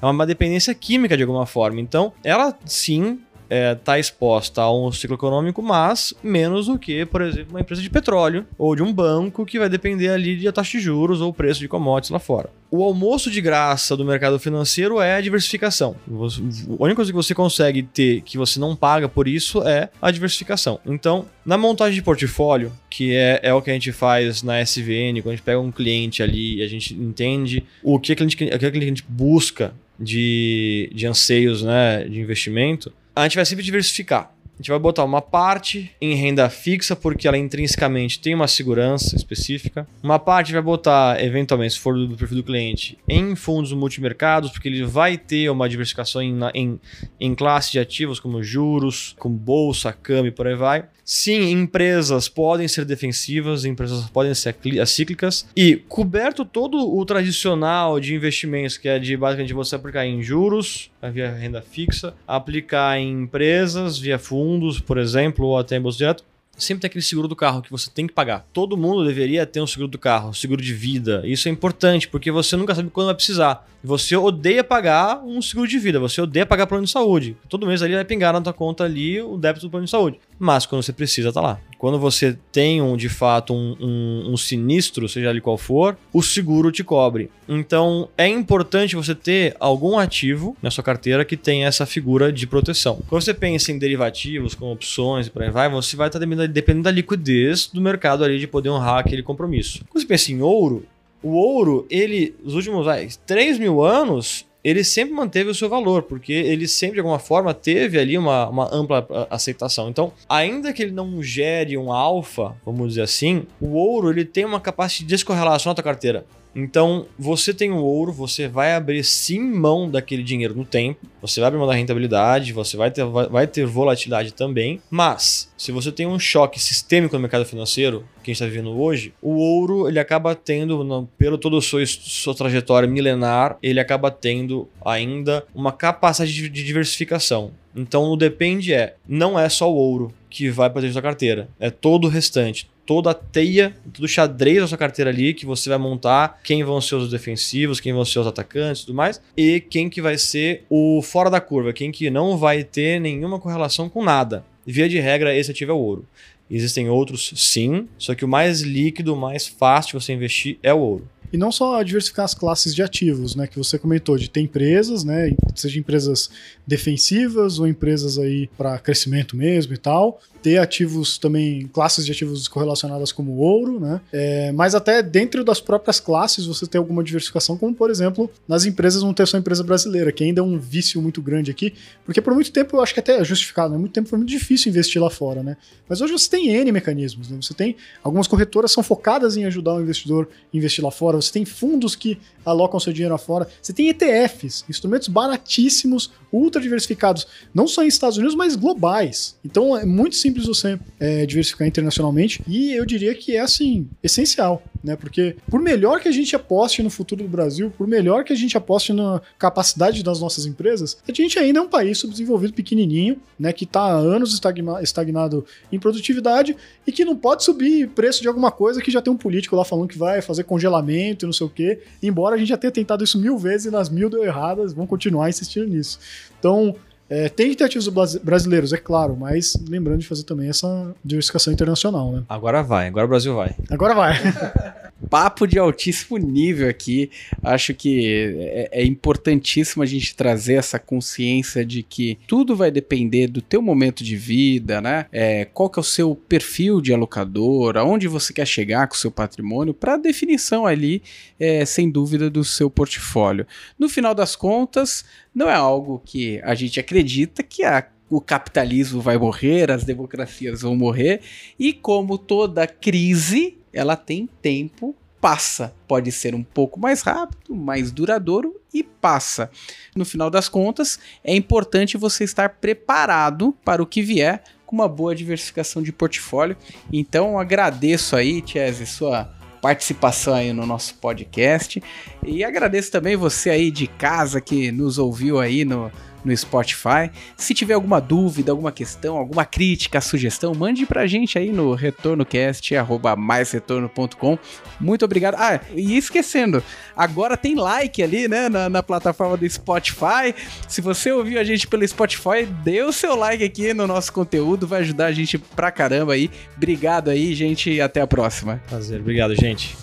É 0.00 0.06
uma 0.06 0.26
dependência 0.26 0.74
química 0.74 1.16
de 1.16 1.22
alguma 1.22 1.46
forma. 1.46 1.80
Então, 1.80 2.12
ela 2.24 2.56
sim 2.64 3.18
está 3.50 3.56
é, 3.56 3.74
tá 3.74 3.98
exposta 3.98 4.62
a 4.62 4.72
um 4.72 4.92
ciclo 4.92 5.16
econômico, 5.16 5.60
mas 5.60 6.14
menos 6.22 6.66
do 6.66 6.78
que, 6.78 7.04
por 7.04 7.20
exemplo, 7.20 7.50
uma 7.50 7.60
empresa 7.60 7.82
de 7.82 7.90
petróleo 7.90 8.46
ou 8.56 8.76
de 8.76 8.82
um 8.82 8.92
banco 8.92 9.44
que 9.44 9.58
vai 9.58 9.68
depender 9.68 10.08
ali 10.08 10.36
de 10.36 10.50
taxa 10.52 10.78
de 10.78 10.84
juros 10.84 11.20
ou 11.20 11.32
preço 11.32 11.58
de 11.58 11.66
commodities 11.66 12.10
lá 12.10 12.20
fora. 12.20 12.50
O 12.70 12.84
almoço 12.84 13.28
de 13.32 13.40
graça 13.40 13.96
do 13.96 14.04
mercado 14.04 14.38
financeiro 14.38 15.00
é 15.00 15.16
a 15.16 15.20
diversificação. 15.20 15.96
A 16.08 16.82
única 16.84 16.96
coisa 16.96 17.10
que 17.10 17.16
você 17.16 17.34
consegue 17.34 17.82
ter 17.82 18.20
que 18.20 18.38
você 18.38 18.60
não 18.60 18.76
paga 18.76 19.08
por 19.08 19.26
isso 19.26 19.66
é 19.66 19.90
a 20.00 20.12
diversificação. 20.12 20.78
Então, 20.86 21.26
na 21.44 21.58
montagem 21.58 21.96
de 21.96 22.02
portfólio, 22.02 22.72
que 22.88 23.16
é, 23.16 23.40
é 23.42 23.52
o 23.52 23.60
que 23.60 23.70
a 23.70 23.74
gente 23.74 23.90
faz 23.90 24.44
na 24.44 24.60
SVN, 24.62 25.20
quando 25.20 25.32
a 25.32 25.36
gente 25.36 25.42
pega 25.42 25.58
um 25.58 25.72
cliente 25.72 26.22
ali 26.22 26.58
e 26.58 26.62
a 26.62 26.68
gente 26.68 26.94
entende 26.94 27.64
o 27.82 27.98
que, 27.98 28.14
que, 28.14 28.22
a, 28.22 28.28
gente, 28.28 28.44
o 28.44 28.58
que 28.58 28.66
a 28.66 28.80
gente 28.80 29.04
busca 29.08 29.74
de, 29.98 30.90
de 30.94 31.06
anseios 31.06 31.62
né, 31.62 32.04
de 32.04 32.20
investimento, 32.20 32.92
a 33.20 33.24
gente 33.24 33.36
vai 33.36 33.44
sempre 33.44 33.64
diversificar. 33.64 34.32
A 34.60 34.62
gente 34.62 34.70
vai 34.72 34.78
botar 34.78 35.04
uma 35.04 35.22
parte 35.22 35.90
em 36.02 36.14
renda 36.14 36.50
fixa, 36.50 36.94
porque 36.94 37.26
ela 37.26 37.38
intrinsecamente 37.38 38.20
tem 38.20 38.34
uma 38.34 38.46
segurança 38.46 39.16
específica. 39.16 39.88
Uma 40.02 40.18
parte 40.18 40.52
vai 40.52 40.60
botar, 40.60 41.22
eventualmente, 41.24 41.72
se 41.72 41.80
for 41.80 41.94
do 41.94 42.14
perfil 42.14 42.36
do 42.36 42.42
cliente, 42.42 42.98
em 43.08 43.34
fundos 43.34 43.72
multimercados, 43.72 44.50
porque 44.50 44.68
ele 44.68 44.84
vai 44.84 45.16
ter 45.16 45.48
uma 45.48 45.66
diversificação 45.66 46.20
em, 46.20 46.38
em, 46.52 46.80
em 47.18 47.34
classe 47.34 47.72
de 47.72 47.78
ativos, 47.78 48.20
como 48.20 48.42
juros, 48.42 49.14
como 49.18 49.34
bolsa, 49.34 49.94
câmbio 49.94 50.28
e 50.28 50.32
por 50.32 50.46
aí 50.46 50.54
vai. 50.54 50.84
Sim, 51.04 51.50
empresas 51.50 52.28
podem 52.28 52.68
ser 52.68 52.84
defensivas, 52.84 53.64
empresas 53.64 54.08
podem 54.10 54.34
ser 54.34 54.54
cíclicas. 54.86 55.46
E 55.56 55.76
coberto 55.88 56.44
todo 56.44 56.76
o 56.78 57.04
tradicional 57.04 57.98
de 57.98 58.14
investimentos, 58.14 58.76
que 58.76 58.88
é 58.88 58.98
de 58.98 59.16
basicamente 59.16 59.52
você 59.52 59.74
aplicar 59.74 60.06
em 60.06 60.22
juros, 60.22 60.90
via 61.12 61.30
renda 61.32 61.62
fixa, 61.62 62.14
aplicar 62.26 62.98
em 62.98 63.22
empresas, 63.22 63.98
via 63.98 64.18
fundos, 64.18 64.80
por 64.80 64.98
exemplo, 64.98 65.46
ou 65.46 65.58
até 65.58 65.76
em 65.76 65.80
bolsa 65.80 65.98
direto, 65.98 66.24
sempre 66.56 66.82
tem 66.82 66.88
aquele 66.88 67.02
seguro 67.02 67.26
do 67.26 67.34
carro 67.34 67.62
que 67.62 67.70
você 67.70 67.90
tem 67.90 68.06
que 68.06 68.12
pagar. 68.12 68.46
Todo 68.52 68.76
mundo 68.76 69.04
deveria 69.04 69.46
ter 69.46 69.60
um 69.60 69.66
seguro 69.66 69.88
do 69.88 69.98
carro, 69.98 70.34
seguro 70.34 70.62
de 70.62 70.74
vida. 70.74 71.22
Isso 71.24 71.48
é 71.48 71.50
importante, 71.50 72.06
porque 72.08 72.30
você 72.30 72.56
nunca 72.56 72.74
sabe 72.74 72.90
quando 72.90 73.06
vai 73.06 73.14
precisar. 73.14 73.68
Você 73.82 74.14
odeia 74.14 74.62
pagar 74.62 75.22
um 75.24 75.40
seguro 75.40 75.66
de 75.66 75.78
vida, 75.78 75.98
você 75.98 76.20
odeia 76.20 76.44
pagar 76.44 76.66
plano 76.66 76.84
de 76.84 76.90
saúde. 76.90 77.36
Todo 77.48 77.66
mês 77.66 77.82
ali 77.82 77.94
vai 77.94 78.04
pingar 78.04 78.32
na 78.32 78.40
tua 78.40 78.52
conta 78.52 78.84
ali 78.84 79.20
o 79.22 79.38
débito 79.38 79.66
do 79.66 79.70
plano 79.70 79.86
de 79.86 79.90
saúde. 79.90 80.18
Mas 80.38 80.66
quando 80.66 80.82
você 80.82 80.92
precisa, 80.92 81.32
tá 81.32 81.40
lá. 81.40 81.60
Quando 81.78 81.98
você 81.98 82.36
tem 82.52 82.82
um, 82.82 82.94
de 82.94 83.08
fato 83.08 83.54
um, 83.54 83.76
um, 83.80 84.32
um 84.32 84.36
sinistro, 84.36 85.08
seja 85.08 85.30
ali 85.30 85.40
qual 85.40 85.56
for, 85.56 85.96
o 86.12 86.22
seguro 86.22 86.70
te 86.70 86.84
cobre. 86.84 87.30
Então 87.48 88.08
é 88.18 88.28
importante 88.28 88.96
você 88.96 89.14
ter 89.14 89.56
algum 89.58 89.98
ativo 89.98 90.56
na 90.62 90.70
sua 90.70 90.84
carteira 90.84 91.24
que 91.24 91.36
tenha 91.36 91.66
essa 91.66 91.86
figura 91.86 92.30
de 92.30 92.46
proteção. 92.46 93.00
Quando 93.08 93.22
você 93.22 93.32
pensa 93.32 93.72
em 93.72 93.78
derivativos, 93.78 94.54
como 94.54 94.72
opções 94.72 95.26
e 95.26 95.30
por 95.30 95.42
aí 95.42 95.50
vai, 95.50 95.70
você 95.70 95.96
vai 95.96 96.08
estar 96.08 96.18
dependendo 96.18 96.84
da 96.84 96.90
liquidez 96.90 97.66
do 97.66 97.80
mercado 97.80 98.24
ali 98.24 98.38
de 98.38 98.46
poder 98.46 98.68
honrar 98.68 98.98
aquele 98.98 99.22
compromisso. 99.22 99.84
Quando 99.88 100.02
você 100.02 100.06
pensa 100.06 100.32
em 100.32 100.42
ouro, 100.42 100.86
o 101.22 101.30
ouro, 101.30 101.86
ele, 101.90 102.34
os 102.42 102.54
últimos 102.54 102.84
vai, 102.84 103.08
3 103.26 103.58
mil 103.58 103.82
anos, 103.82 104.46
ele 104.62 104.84
sempre 104.84 105.14
manteve 105.14 105.50
o 105.50 105.54
seu 105.54 105.68
valor, 105.68 106.02
porque 106.02 106.32
ele 106.32 106.68
sempre, 106.68 106.94
de 106.94 107.00
alguma 107.00 107.18
forma, 107.18 107.54
teve 107.54 107.98
ali 107.98 108.16
uma, 108.16 108.48
uma 108.48 108.74
ampla 108.74 109.06
aceitação. 109.30 109.88
Então, 109.88 110.12
ainda 110.28 110.72
que 110.72 110.82
ele 110.82 110.92
não 110.92 111.22
gere 111.22 111.76
um 111.76 111.92
alfa, 111.92 112.54
vamos 112.64 112.90
dizer 112.90 113.02
assim, 113.02 113.44
o 113.60 113.74
ouro 113.74 114.10
ele 114.10 114.24
tem 114.24 114.44
uma 114.44 114.60
capacidade 114.60 115.04
de 115.04 115.14
descorrelação 115.14 115.70
na 115.70 115.74
tua 115.74 115.84
carteira. 115.84 116.26
Então, 116.54 117.06
você 117.18 117.54
tem 117.54 117.70
o 117.70 117.78
ouro, 117.78 118.12
você 118.12 118.48
vai 118.48 118.74
abrir 118.74 119.04
sim 119.04 119.40
mão 119.40 119.88
daquele 119.88 120.22
dinheiro 120.22 120.54
no 120.54 120.64
tempo, 120.64 121.06
você 121.22 121.40
vai 121.40 121.48
abrir 121.48 121.58
mão 121.58 121.68
da 121.68 121.74
rentabilidade, 121.74 122.52
você 122.52 122.76
vai 122.76 122.90
ter, 122.90 123.04
vai, 123.04 123.28
vai 123.28 123.46
ter 123.46 123.64
volatilidade 123.66 124.32
também, 124.32 124.80
mas 124.90 125.50
se 125.56 125.70
você 125.70 125.92
tem 125.92 126.06
um 126.06 126.18
choque 126.18 126.58
sistêmico 126.58 127.14
no 127.14 127.20
mercado 127.20 127.44
financeiro, 127.44 128.04
que 128.22 128.30
a 128.30 128.34
gente 128.34 128.42
está 128.42 128.46
vivendo 128.46 128.78
hoje, 128.78 129.14
o 129.22 129.36
ouro 129.36 129.88
ele 129.88 129.98
acaba 129.98 130.34
tendo, 130.34 130.82
no, 130.82 131.06
pelo 131.18 131.38
toda 131.38 131.58
a 131.58 131.62
sua, 131.62 131.84
sua 131.86 132.34
trajetória 132.34 132.88
milenar, 132.88 133.56
ele 133.62 133.78
acaba 133.78 134.10
tendo 134.10 134.68
ainda 134.84 135.44
uma 135.54 135.72
capacidade 135.72 136.32
de, 136.34 136.48
de 136.48 136.64
diversificação. 136.64 137.52
Então, 137.74 138.10
o 138.10 138.16
depende 138.16 138.74
é, 138.74 138.96
não 139.06 139.38
é 139.38 139.48
só 139.48 139.70
o 139.70 139.76
ouro 139.76 140.12
que 140.28 140.50
vai 140.50 140.68
para 140.68 140.82
dentro 140.82 140.96
da 140.96 141.02
carteira, 141.02 141.48
é 141.58 141.70
todo 141.70 142.06
o 142.06 142.10
restante 142.10 142.68
toda 142.90 143.12
a 143.12 143.14
teia, 143.14 143.72
todo 143.92 144.02
o 144.02 144.08
xadrez 144.08 144.58
da 144.58 144.66
sua 144.66 144.76
carteira 144.76 145.12
ali 145.12 145.32
que 145.32 145.46
você 145.46 145.68
vai 145.68 145.78
montar, 145.78 146.40
quem 146.42 146.64
vão 146.64 146.80
ser 146.80 146.96
os 146.96 147.08
defensivos, 147.08 147.78
quem 147.78 147.92
vão 147.92 148.04
ser 148.04 148.18
os 148.18 148.26
atacantes 148.26 148.82
e 148.82 148.86
tudo 148.86 148.96
mais, 148.96 149.22
e 149.36 149.60
quem 149.60 149.88
que 149.88 150.02
vai 150.02 150.18
ser 150.18 150.64
o 150.68 151.00
fora 151.00 151.30
da 151.30 151.40
curva, 151.40 151.72
quem 151.72 151.92
que 151.92 152.10
não 152.10 152.36
vai 152.36 152.64
ter 152.64 153.00
nenhuma 153.00 153.38
correlação 153.38 153.88
com 153.88 154.02
nada. 154.02 154.44
Via 154.66 154.88
de 154.88 154.98
regra, 154.98 155.32
esse 155.32 155.52
ativo 155.52 155.70
é 155.70 155.74
o 155.74 155.78
ouro. 155.78 156.04
Existem 156.50 156.88
outros, 156.90 157.32
sim, 157.36 157.86
só 157.96 158.12
que 158.12 158.24
o 158.24 158.28
mais 158.28 158.62
líquido, 158.62 159.14
mais 159.14 159.46
fácil 159.46 159.96
de 159.96 160.04
você 160.04 160.12
investir 160.12 160.58
é 160.60 160.74
o 160.74 160.80
ouro. 160.80 161.08
E 161.32 161.36
não 161.36 161.52
só 161.52 161.80
diversificar 161.84 162.24
as 162.24 162.34
classes 162.34 162.74
de 162.74 162.82
ativos, 162.82 163.36
né, 163.36 163.46
que 163.46 163.56
você 163.56 163.78
comentou, 163.78 164.18
de 164.18 164.28
ter 164.28 164.40
empresas, 164.40 165.04
né, 165.04 165.32
seja 165.54 165.78
empresas 165.78 166.28
defensivas 166.66 167.60
ou 167.60 167.68
empresas 167.68 168.18
aí 168.18 168.48
para 168.58 168.80
crescimento 168.80 169.36
mesmo 169.36 169.72
e 169.72 169.78
tal, 169.78 170.20
ter 170.42 170.58
ativos 170.58 171.18
também, 171.18 171.68
classes 171.72 172.04
de 172.04 172.12
ativos 172.12 172.48
correlacionadas 172.48 173.12
como 173.12 173.36
ouro, 173.36 173.78
né? 173.78 174.00
É, 174.12 174.52
mas 174.52 174.74
até 174.74 175.02
dentro 175.02 175.44
das 175.44 175.60
próprias 175.60 176.00
classes 176.00 176.46
você 176.46 176.66
tem 176.66 176.78
alguma 176.78 177.02
diversificação, 177.04 177.56
como 177.56 177.74
por 177.74 177.90
exemplo, 177.90 178.30
nas 178.48 178.64
empresas 178.64 179.02
não 179.02 179.12
ter 179.12 179.26
só 179.26 179.38
empresa 179.38 179.62
brasileira, 179.62 180.12
que 180.12 180.24
ainda 180.24 180.40
é 180.40 180.44
um 180.44 180.58
vício 180.58 181.00
muito 181.00 181.20
grande 181.20 181.50
aqui, 181.50 181.74
porque 182.04 182.20
por 182.20 182.34
muito 182.34 182.52
tempo 182.52 182.76
eu 182.76 182.80
acho 182.80 182.94
que 182.94 183.00
até 183.00 183.18
é 183.20 183.24
justificado, 183.24 183.72
né? 183.72 183.78
Muito 183.78 183.92
tempo 183.92 184.08
foi 184.08 184.18
muito 184.18 184.30
difícil 184.30 184.70
investir 184.70 185.00
lá 185.00 185.10
fora, 185.10 185.42
né? 185.42 185.56
Mas 185.88 186.00
hoje 186.00 186.12
você 186.12 186.28
tem 186.28 186.48
N 186.48 186.72
mecanismos, 186.72 187.28
né? 187.28 187.38
Você 187.40 187.54
tem 187.54 187.76
algumas 188.02 188.26
corretoras 188.26 188.72
são 188.72 188.82
focadas 188.82 189.36
em 189.36 189.44
ajudar 189.44 189.74
o 189.74 189.80
investidor 189.80 190.28
a 190.52 190.56
investir 190.56 190.84
lá 190.84 190.90
fora, 190.90 191.16
você 191.16 191.32
tem 191.32 191.44
fundos 191.44 191.94
que 191.94 192.18
alocam 192.44 192.80
seu 192.80 192.92
dinheiro 192.92 193.12
lá 193.12 193.18
fora, 193.18 193.48
você 193.60 193.72
tem 193.72 193.88
ETFs, 193.88 194.64
instrumentos 194.68 195.08
baratíssimos, 195.08 196.10
ultra 196.32 196.60
diversificados, 196.60 197.26
não 197.52 197.66
só 197.66 197.82
em 197.82 197.88
Estados 197.88 198.16
Unidos, 198.16 198.34
mas 198.34 198.56
globais. 198.56 199.36
Então 199.44 199.76
é 199.76 199.84
muito 199.84 200.16
simples 200.16 200.29
você 200.38 200.78
é, 200.98 201.26
diversificar 201.26 201.66
internacionalmente 201.66 202.42
e 202.46 202.72
eu 202.72 202.84
diria 202.86 203.14
que 203.14 203.36
é 203.36 203.40
assim, 203.40 203.88
essencial. 204.02 204.62
né? 204.82 204.96
Porque 204.96 205.36
por 205.48 205.60
melhor 205.60 206.00
que 206.00 206.08
a 206.08 206.12
gente 206.12 206.34
aposte 206.34 206.82
no 206.82 206.90
futuro 206.90 207.22
do 207.22 207.28
Brasil, 207.28 207.72
por 207.76 207.86
melhor 207.86 208.24
que 208.24 208.32
a 208.32 208.36
gente 208.36 208.56
aposte 208.56 208.92
na 208.92 209.20
capacidade 209.38 210.02
das 210.02 210.20
nossas 210.20 210.46
empresas, 210.46 210.96
a 211.08 211.12
gente 211.12 211.38
ainda 211.38 211.58
é 211.58 211.62
um 211.62 211.68
país 211.68 211.98
subdesenvolvido 211.98 212.52
pequenininho, 212.52 213.16
né? 213.38 213.52
Que 213.52 213.64
está 213.64 213.80
há 213.80 213.96
anos 213.96 214.32
estagna 214.32 214.82
estagnado 214.82 215.44
em 215.70 215.78
produtividade 215.78 216.56
e 216.86 216.92
que 216.92 217.04
não 217.04 217.16
pode 217.16 217.44
subir 217.44 217.88
preço 217.88 218.22
de 218.22 218.28
alguma 218.28 218.50
coisa 218.50 218.80
que 218.80 218.90
já 218.90 219.02
tem 219.02 219.12
um 219.12 219.16
político 219.16 219.56
lá 219.56 219.64
falando 219.64 219.88
que 219.88 219.98
vai 219.98 220.22
fazer 220.22 220.44
congelamento 220.44 221.24
e 221.24 221.26
não 221.26 221.32
sei 221.32 221.46
o 221.46 221.50
quê. 221.50 221.80
Embora 222.02 222.36
a 222.36 222.38
gente 222.38 222.48
já 222.48 222.56
tenha 222.56 222.70
tentado 222.70 223.04
isso 223.04 223.18
mil 223.18 223.38
vezes 223.38 223.66
e 223.66 223.70
nas 223.70 223.88
mil 223.88 224.08
deu 224.08 224.24
erradas, 224.24 224.72
vão 224.72 224.86
continuar 224.86 225.28
insistindo 225.28 225.66
nisso. 225.66 225.98
Então, 226.38 226.74
é, 227.10 227.28
tem 227.28 227.50
ativos 227.64 227.88
brasileiros, 228.18 228.72
é 228.72 228.76
claro, 228.76 229.16
mas 229.16 229.56
lembrando 229.68 229.98
de 229.98 230.06
fazer 230.06 230.22
também 230.22 230.48
essa 230.48 230.94
diversificação 231.04 231.52
internacional, 231.52 232.12
né? 232.12 232.22
Agora 232.28 232.62
vai, 232.62 232.86
agora 232.86 233.04
o 233.04 233.08
Brasil 233.08 233.34
vai. 233.34 233.54
Agora 233.68 233.94
vai. 233.94 234.14
Papo 235.10 235.44
de 235.44 235.58
altíssimo 235.58 236.16
nível 236.16 236.68
aqui. 236.68 237.10
Acho 237.42 237.74
que 237.74 238.34
é, 238.38 238.68
é, 238.80 238.84
importantíssimo 238.84 239.82
a 239.82 239.86
gente 239.86 240.14
trazer 240.14 240.54
essa 240.54 240.78
consciência 240.78 241.64
de 241.64 241.82
que 241.82 242.16
tudo 242.28 242.54
vai 242.54 242.70
depender 242.70 243.26
do 243.26 243.42
teu 243.42 243.60
momento 243.60 244.04
de 244.04 244.16
vida, 244.16 244.80
né? 244.80 245.06
É, 245.10 245.44
qual 245.44 245.68
que 245.68 245.78
é 245.78 245.82
o 245.82 245.84
seu 245.84 246.14
perfil 246.14 246.80
de 246.80 246.94
alocador, 246.94 247.76
aonde 247.76 248.06
você 248.06 248.32
quer 248.32 248.46
chegar 248.46 248.86
com 248.86 248.94
o 248.94 248.98
seu 248.98 249.10
patrimônio, 249.10 249.74
para 249.74 249.96
definição 249.96 250.64
ali, 250.64 251.02
é, 251.38 251.64
sem 251.64 251.90
dúvida, 251.90 252.30
do 252.30 252.44
seu 252.44 252.70
portfólio. 252.70 253.46
No 253.76 253.88
final 253.88 254.14
das 254.14 254.36
contas, 254.36 255.04
não 255.34 255.50
é 255.50 255.54
algo 255.54 256.00
que 256.04 256.40
a 256.44 256.54
gente 256.54 256.78
acredita 256.78 257.42
que 257.42 257.64
a 257.64 257.84
o 258.10 258.20
capitalismo 258.20 259.00
vai 259.00 259.16
morrer, 259.16 259.70
as 259.70 259.84
democracias 259.84 260.62
vão 260.62 260.74
morrer, 260.74 261.20
e 261.56 261.72
como 261.72 262.18
toda 262.18 262.66
crise, 262.66 263.56
ela 263.72 263.94
tem 263.94 264.28
tempo, 264.42 264.96
passa. 265.20 265.74
Pode 265.86 266.10
ser 266.10 266.34
um 266.34 266.42
pouco 266.42 266.80
mais 266.80 267.02
rápido, 267.02 267.54
mais 267.54 267.92
duradouro 267.92 268.60
e 268.72 268.82
passa. 268.82 269.50
No 269.94 270.04
final 270.04 270.30
das 270.30 270.48
contas, 270.48 270.98
é 271.22 271.34
importante 271.34 271.96
você 271.96 272.24
estar 272.24 272.48
preparado 272.48 273.54
para 273.64 273.82
o 273.82 273.86
que 273.86 274.02
vier 274.02 274.42
com 274.64 274.76
uma 274.76 274.88
boa 274.88 275.14
diversificação 275.14 275.82
de 275.82 275.92
portfólio. 275.92 276.56
Então, 276.92 277.38
agradeço 277.38 278.16
aí, 278.16 278.40
Tiese, 278.40 278.86
sua 278.86 279.28
participação 279.60 280.32
aí 280.34 280.52
no 280.52 280.64
nosso 280.64 280.94
podcast. 280.94 281.82
E 282.24 282.42
agradeço 282.42 282.90
também 282.90 283.16
você 283.16 283.50
aí 283.50 283.70
de 283.70 283.86
casa 283.86 284.40
que 284.40 284.72
nos 284.72 284.96
ouviu 284.98 285.38
aí 285.38 285.64
no, 285.64 285.90
no 286.24 286.36
Spotify. 286.36 287.10
Se 287.36 287.54
tiver 287.54 287.74
alguma 287.74 288.00
dúvida, 288.00 288.50
alguma 288.52 288.72
questão, 288.72 289.16
alguma 289.16 289.44
crítica, 289.44 290.00
sugestão, 290.00 290.54
mande 290.54 290.86
pra 290.86 291.06
gente 291.06 291.38
aí 291.38 291.50
no 291.50 291.74
retornocast@maisretorno.com. 291.74 294.38
Muito 294.80 295.04
obrigado. 295.04 295.36
Ah, 295.38 295.60
e 295.74 295.96
esquecendo, 295.96 296.62
agora 296.96 297.36
tem 297.36 297.54
like 297.54 298.02
ali, 298.02 298.26
né, 298.28 298.48
na, 298.48 298.68
na, 298.68 298.82
plataforma 298.82 299.36
do 299.36 299.48
Spotify. 299.48 300.34
Se 300.66 300.80
você 300.80 301.12
ouviu 301.12 301.38
a 301.38 301.44
gente 301.44 301.66
pelo 301.66 301.86
Spotify, 301.86 302.46
dê 302.64 302.82
o 302.82 302.92
seu 302.92 303.14
like 303.14 303.44
aqui 303.44 303.74
no 303.74 303.86
nosso 303.86 304.12
conteúdo, 304.12 304.66
vai 304.66 304.80
ajudar 304.80 305.06
a 305.06 305.12
gente 305.12 305.38
pra 305.38 305.70
caramba 305.70 306.14
aí. 306.14 306.30
Obrigado 306.56 307.10
aí, 307.10 307.34
gente, 307.34 307.70
e 307.70 307.80
até 307.80 308.00
a 308.00 308.06
próxima. 308.06 308.60
Prazer, 308.68 309.00
obrigado, 309.00 309.34
gente. 309.34 309.76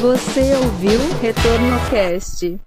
Você 0.00 0.54
ouviu 0.54 1.00
Retorno 1.20 1.78
Cast. 1.90 2.58